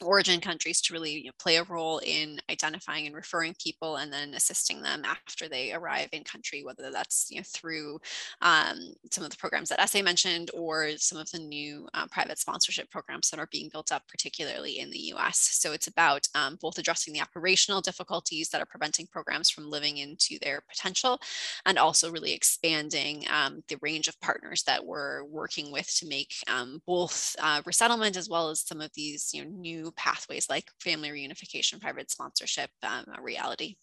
origin 0.03 0.41
countries 0.41 0.81
to 0.83 0.93
really 0.93 1.13
you 1.13 1.25
know, 1.25 1.33
play 1.39 1.57
a 1.57 1.65
role 1.65 1.99
in 2.05 2.39
identifying 2.51 3.07
and 3.07 3.15
referring 3.15 3.55
people 3.63 3.97
and 3.97 4.13
then 4.13 4.35
assisting 4.35 4.83
them 4.83 5.03
after 5.05 5.49
they 5.49 5.73
arrive 5.73 6.09
in 6.13 6.25
country, 6.25 6.63
whether 6.65 6.91
that's 6.91 7.29
you 7.31 7.39
know, 7.39 7.45
through 7.47 7.99
um, 8.43 8.79
some 9.11 9.25
of 9.25 9.31
the 9.31 9.37
programs 9.37 9.69
that 9.69 9.81
Essey 9.81 10.03
mentioned 10.03 10.51
or 10.55 10.91
some 10.97 11.19
of 11.19 11.31
the 11.31 11.39
new 11.39 11.89
uh, 11.95 12.07
private 12.11 12.39
sponsorship 12.39 12.91
programs 12.91 13.31
that 13.31 13.41
are 13.41 13.49
being 13.51 13.69
built 13.73 13.93
up, 13.93 14.03
particularly 14.09 14.79
in 14.79 14.91
the 14.91 15.13
US. 15.15 15.39
So 15.39 15.73
it's 15.73 15.87
about 15.87 16.27
um, 16.35 16.59
both 16.61 16.79
addressing 16.79 17.13
the 17.13 17.21
operational 17.21 17.81
difficulties 17.81 18.49
that 18.51 18.61
are 18.61 18.67
preventing 18.67 19.07
programs 19.07 19.51
from 19.51 19.71
living 19.71 19.99
into 19.99 20.39
their 20.43 20.63
potential 20.69 21.19
and 21.65 21.79
also 21.79 22.11
really 22.11 22.33
expanding 22.33 23.25
um, 23.31 23.63
the 23.69 23.79
range 23.83 24.09
of 24.09 24.21
partners 24.21 24.63
that 24.65 24.85
we're 24.85 25.25
working 25.25 25.73
with 25.73 25.93
to 25.97 26.09
make 26.09 26.33
um, 26.49 26.83
both 26.87 27.35
uh, 27.41 27.63
resettlement 27.65 28.17
as 28.17 28.29
well 28.29 28.51
as 28.51 28.61
some 28.61 28.81
of 28.81 28.91
these 28.95 29.31
you 29.33 29.45
know, 29.45 29.51
new 29.51 29.86
pathways 29.93 30.49
like 30.49 30.71
family 30.81 31.11
reunification, 31.11 31.81
private 31.81 32.11
sponsorship, 32.11 32.71
um, 32.83 33.05
a 33.17 33.23
reality. 33.23 33.77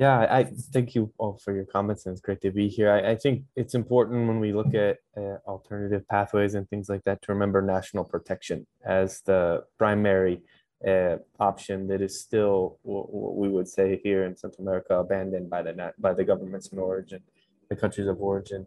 Yeah, 0.00 0.20
I 0.30 0.44
thank 0.44 0.94
you 0.94 1.12
all 1.18 1.38
for 1.44 1.54
your 1.54 1.66
comments, 1.66 2.06
and 2.06 2.14
it's 2.14 2.22
great 2.22 2.40
to 2.40 2.50
be 2.50 2.68
here. 2.68 2.90
I, 2.90 3.10
I 3.10 3.16
think 3.16 3.44
it's 3.54 3.74
important 3.74 4.28
when 4.28 4.40
we 4.40 4.50
look 4.50 4.72
at 4.72 4.96
uh, 5.14 5.36
alternative 5.46 6.08
pathways 6.08 6.54
and 6.54 6.66
things 6.70 6.88
like 6.88 7.04
that 7.04 7.20
to 7.20 7.32
remember 7.32 7.60
national 7.60 8.04
protection 8.04 8.66
as 8.82 9.20
the 9.26 9.62
primary 9.76 10.40
uh, 10.88 11.16
option 11.38 11.86
that 11.88 12.00
is 12.00 12.18
still 12.18 12.78
what 12.80 13.36
we 13.36 13.50
would 13.50 13.68
say 13.68 14.00
here 14.02 14.24
in 14.24 14.34
Central 14.34 14.66
America 14.66 14.94
abandoned 14.94 15.50
by 15.50 15.60
the 15.60 15.92
by 15.98 16.14
the 16.14 16.24
governments 16.24 16.68
in 16.68 16.78
origin, 16.78 17.22
the 17.68 17.76
countries 17.76 18.06
of 18.06 18.22
origin. 18.22 18.66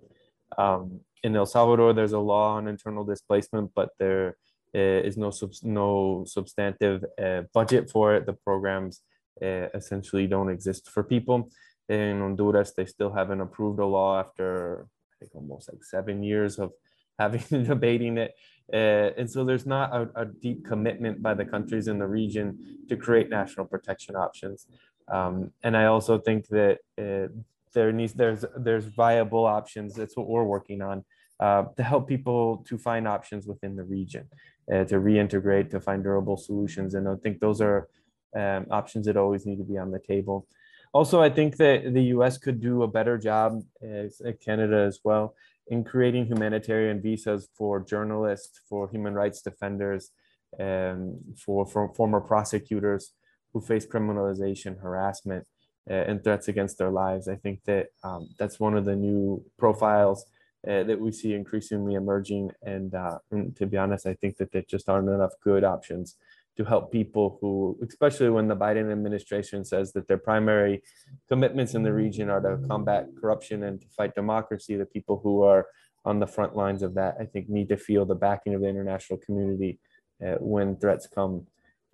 Um, 0.59 0.99
in 1.23 1.35
El 1.35 1.47
Salvador, 1.47 1.93
there's 1.93 2.13
a 2.13 2.19
law 2.19 2.57
on 2.57 2.67
internal 2.67 3.03
displacement, 3.03 3.71
but 3.73 3.89
there 3.97 4.37
is 4.79 5.17
no 5.17 5.29
sub 5.29 5.51
no 5.63 6.23
substantive 6.25 7.05
uh, 7.21 7.41
budget 7.53 7.89
for 7.89 8.15
it. 8.15 8.25
The 8.25 8.33
programs 8.33 9.01
uh, 9.41 9.67
essentially 9.73 10.27
don't 10.27 10.49
exist 10.49 10.89
for 10.89 11.03
people. 11.03 11.49
In 11.89 12.19
Honduras, 12.19 12.73
they 12.75 12.85
still 12.85 13.11
haven't 13.11 13.41
approved 13.41 13.79
a 13.79 13.85
law 13.85 14.19
after 14.19 14.87
I 15.13 15.13
think 15.19 15.35
almost 15.35 15.71
like 15.71 15.83
seven 15.83 16.23
years 16.23 16.59
of 16.59 16.71
having 17.19 17.63
debating 17.63 18.17
it. 18.17 18.33
Uh, 18.71 19.11
and 19.17 19.29
so 19.29 19.43
there's 19.43 19.65
not 19.65 19.93
a, 19.93 20.09
a, 20.15 20.25
deep 20.25 20.65
commitment 20.65 21.21
by 21.21 21.33
the 21.33 21.45
countries 21.45 21.87
in 21.87 21.99
the 21.99 22.07
region 22.07 22.79
to 22.89 22.95
create 22.95 23.29
national 23.29 23.65
protection 23.65 24.15
options. 24.15 24.67
Um, 25.11 25.51
and 25.63 25.75
I 25.75 25.85
also 25.85 26.17
think 26.17 26.47
that 26.47 26.79
uh, 26.97 27.27
there 27.73 27.91
needs 27.91 28.13
there's 28.13 28.45
there's 28.57 28.85
viable 28.85 29.45
options. 29.45 29.93
That's 29.93 30.15
what 30.15 30.27
we're 30.27 30.43
working 30.43 30.81
on 30.81 31.03
uh, 31.39 31.63
to 31.75 31.83
help 31.83 32.07
people 32.07 32.63
to 32.67 32.77
find 32.77 33.07
options 33.07 33.47
within 33.47 33.75
the 33.75 33.83
region 33.83 34.27
uh, 34.71 34.83
to 34.85 34.95
reintegrate, 34.95 35.69
to 35.71 35.79
find 35.79 36.03
durable 36.03 36.37
solutions. 36.37 36.93
And 36.93 37.07
I 37.07 37.15
think 37.15 37.39
those 37.39 37.61
are 37.61 37.89
um, 38.35 38.65
options 38.71 39.05
that 39.05 39.17
always 39.17 39.45
need 39.45 39.57
to 39.57 39.63
be 39.63 39.77
on 39.77 39.91
the 39.91 39.99
table. 39.99 40.47
Also, 40.93 41.21
I 41.21 41.29
think 41.29 41.57
that 41.57 41.93
the 41.93 42.03
US 42.15 42.37
could 42.37 42.61
do 42.61 42.83
a 42.83 42.87
better 42.87 43.17
job, 43.17 43.63
as 43.81 44.21
Canada 44.45 44.77
as 44.77 44.99
well, 45.03 45.35
in 45.67 45.83
creating 45.83 46.25
humanitarian 46.25 47.01
visas 47.01 47.49
for 47.55 47.79
journalists, 47.79 48.61
for 48.69 48.89
human 48.89 49.13
rights 49.13 49.41
defenders, 49.41 50.11
and 50.59 51.19
for, 51.37 51.65
for 51.65 51.93
former 51.95 52.21
prosecutors 52.21 53.13
who 53.53 53.61
face 53.61 53.85
criminalization, 53.85 54.79
harassment, 54.79 55.47
uh, 55.89 55.93
and 55.93 56.23
threats 56.23 56.47
against 56.47 56.77
their 56.77 56.91
lives. 56.91 57.27
I 57.27 57.35
think 57.35 57.63
that 57.65 57.87
um, 58.03 58.29
that's 58.37 58.59
one 58.59 58.75
of 58.75 58.85
the 58.85 58.95
new 58.95 59.43
profiles 59.57 60.25
uh, 60.67 60.83
that 60.83 60.99
we 60.99 61.11
see 61.11 61.33
increasingly 61.33 61.95
emerging. 61.95 62.51
And, 62.61 62.93
uh, 62.95 63.19
and, 63.31 63.55
to 63.57 63.65
be 63.65 63.77
honest, 63.77 64.05
I 64.05 64.13
think 64.13 64.37
that 64.37 64.51
there 64.51 64.63
just 64.67 64.89
aren't 64.89 65.09
enough 65.09 65.33
good 65.43 65.63
options 65.63 66.15
to 66.55 66.63
help 66.63 66.91
people 66.91 67.37
who, 67.41 67.77
especially 67.87 68.29
when 68.29 68.47
the 68.47 68.55
Biden 68.55 68.91
administration 68.91 69.65
says 69.65 69.91
that 69.93 70.07
their 70.07 70.17
primary 70.17 70.83
commitments 71.27 71.73
in 71.73 71.83
the 71.83 71.91
region 71.91 72.29
are 72.29 72.39
to 72.39 72.67
combat 72.67 73.07
corruption 73.19 73.63
and 73.63 73.81
to 73.81 73.87
fight 73.87 74.13
democracy, 74.13 74.75
the 74.75 74.85
people 74.85 75.19
who 75.23 75.41
are 75.41 75.67
on 76.05 76.19
the 76.19 76.27
front 76.27 76.55
lines 76.55 76.83
of 76.83 76.93
that, 76.93 77.15
I 77.19 77.25
think, 77.25 77.49
need 77.49 77.69
to 77.69 77.77
feel 77.77 78.05
the 78.05 78.15
backing 78.15 78.53
of 78.53 78.61
the 78.61 78.67
international 78.67 79.19
community 79.19 79.79
uh, 80.23 80.35
when 80.39 80.75
threats 80.75 81.07
come 81.07 81.47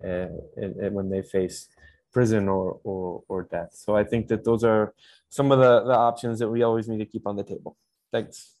uh, 0.04 0.28
and, 0.56 0.76
and, 0.76 0.94
when 0.94 1.10
they 1.10 1.22
face 1.22 1.68
prison 2.12 2.48
or, 2.48 2.80
or, 2.84 3.22
or 3.28 3.42
death. 3.44 3.70
So 3.72 3.96
I 3.96 4.04
think 4.04 4.28
that 4.28 4.44
those 4.44 4.64
are 4.64 4.94
some 5.28 5.52
of 5.52 5.58
the, 5.58 5.84
the 5.84 5.96
options 5.96 6.38
that 6.40 6.48
we 6.48 6.62
always 6.62 6.88
need 6.88 6.98
to 6.98 7.06
keep 7.06 7.26
on 7.26 7.36
the 7.36 7.44
table. 7.44 7.76
Thanks. 8.12 8.56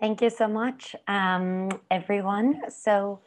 Thank 0.00 0.22
you 0.22 0.30
so 0.30 0.46
much, 0.46 0.94
um, 1.08 1.70
everyone. 1.90 2.70
So 2.70 3.18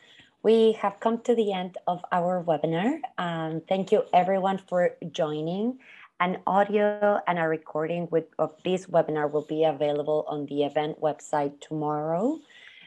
we 0.41 0.72
have 0.82 1.01
come 1.01 1.19
to 1.24 1.36
the 1.36 1.51
end 1.51 1.78
of 1.86 1.99
our 2.13 2.41
webinar. 2.45 3.01
Um, 3.17 3.61
thank 3.67 3.91
you 3.91 4.03
everyone 4.13 4.57
for 4.57 4.91
joining. 5.11 5.80
An 6.22 6.38
audio 6.47 7.19
and 7.28 7.38
a 7.39 7.49
recording 7.49 8.07
with, 8.09 8.24
of 8.39 8.55
this 8.63 8.86
webinar 8.86 9.30
will 9.30 9.45
be 9.49 9.65
available 9.65 10.24
on 10.30 10.45
the 10.45 10.63
event 10.63 11.01
website 11.01 11.59
tomorrow. 11.59 12.39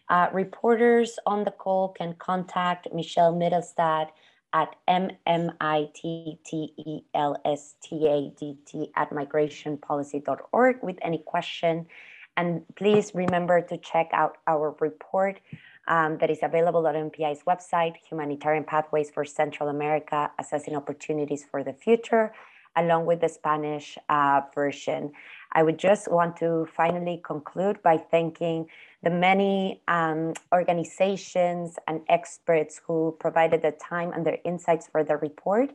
Uh, 0.09 0.29
reporters 0.33 1.19
on 1.27 1.45
the 1.45 1.51
call 1.51 1.91
can 1.91 2.15
contact 2.15 2.89
Michelle 2.95 3.35
Mittelstadt 3.35 4.09
at 4.55 4.77
M-M-I-T-T-E-L-S-T-A-D-T 4.89 5.53
at 8.97 9.11
migrationpolicy.org 9.11 10.83
with 10.83 10.97
any 11.03 11.19
question. 11.19 11.87
And 12.37 12.63
please 12.77 13.13
remember 13.15 13.61
to 13.63 13.77
check 13.79 14.11
out 14.13 14.39
our 14.47 14.75
report 14.81 15.41
um, 15.87 16.19
that 16.19 16.31
is 16.31 16.39
available 16.43 16.87
on 16.87 16.95
MPI's 16.95 17.43
website, 17.45 17.95
Humanitarian 18.09 18.65
Pathways 18.65 19.11
for 19.11 19.25
Central 19.25 19.69
America, 19.69 20.31
Assessing 20.39 20.75
Opportunities 20.75 21.45
for 21.51 21.63
the 21.63 21.73
Future, 21.73 22.33
along 22.77 23.07
with 23.07 23.21
the 23.21 23.29
Spanish 23.29 23.99
uh, 24.09 24.41
version. 24.55 25.13
I 25.53 25.63
would 25.63 25.79
just 25.79 26.11
want 26.11 26.37
to 26.39 26.67
finally 26.75 27.21
conclude 27.25 27.83
by 27.83 27.99
thanking 27.99 28.67
the 29.03 29.11
many 29.11 29.83
um, 29.87 30.33
organizations 30.53 31.77
and 31.87 32.01
experts 32.09 32.81
who 32.87 33.17
provided 33.21 33.63
the 33.63 33.73
time 33.73 34.13
and 34.13 34.27
their 34.27 34.39
insights 34.45 34.89
for 34.89 35.05
the 35.05 35.17
report, 35.19 35.71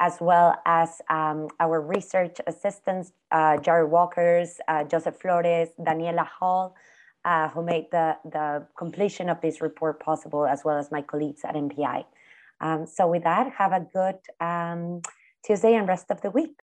as 0.00 0.18
well 0.20 0.56
as 0.66 1.00
um, 1.08 1.48
our 1.60 1.80
research 1.80 2.38
assistants, 2.46 3.12
uh, 3.30 3.56
Jared 3.58 3.90
Walkers, 3.90 4.58
uh, 4.68 4.84
Joseph 4.84 5.16
Flores, 5.20 5.68
Daniela 5.80 6.26
Hall, 6.26 6.74
uh, 7.24 7.48
who 7.48 7.62
made 7.62 7.86
the, 7.90 8.16
the 8.24 8.66
completion 8.76 9.28
of 9.28 9.40
this 9.40 9.60
report 9.60 10.00
possible, 10.00 10.46
as 10.46 10.62
well 10.64 10.76
as 10.76 10.90
my 10.90 11.00
colleagues 11.00 11.42
at 11.44 11.54
MPI. 11.54 12.04
Um, 12.60 12.86
so 12.86 13.08
with 13.08 13.24
that, 13.24 13.52
have 13.52 13.72
a 13.72 13.80
good 13.80 14.16
um, 14.40 15.00
Tuesday 15.44 15.74
and 15.74 15.88
rest 15.88 16.10
of 16.10 16.20
the 16.22 16.30
week. 16.30 16.52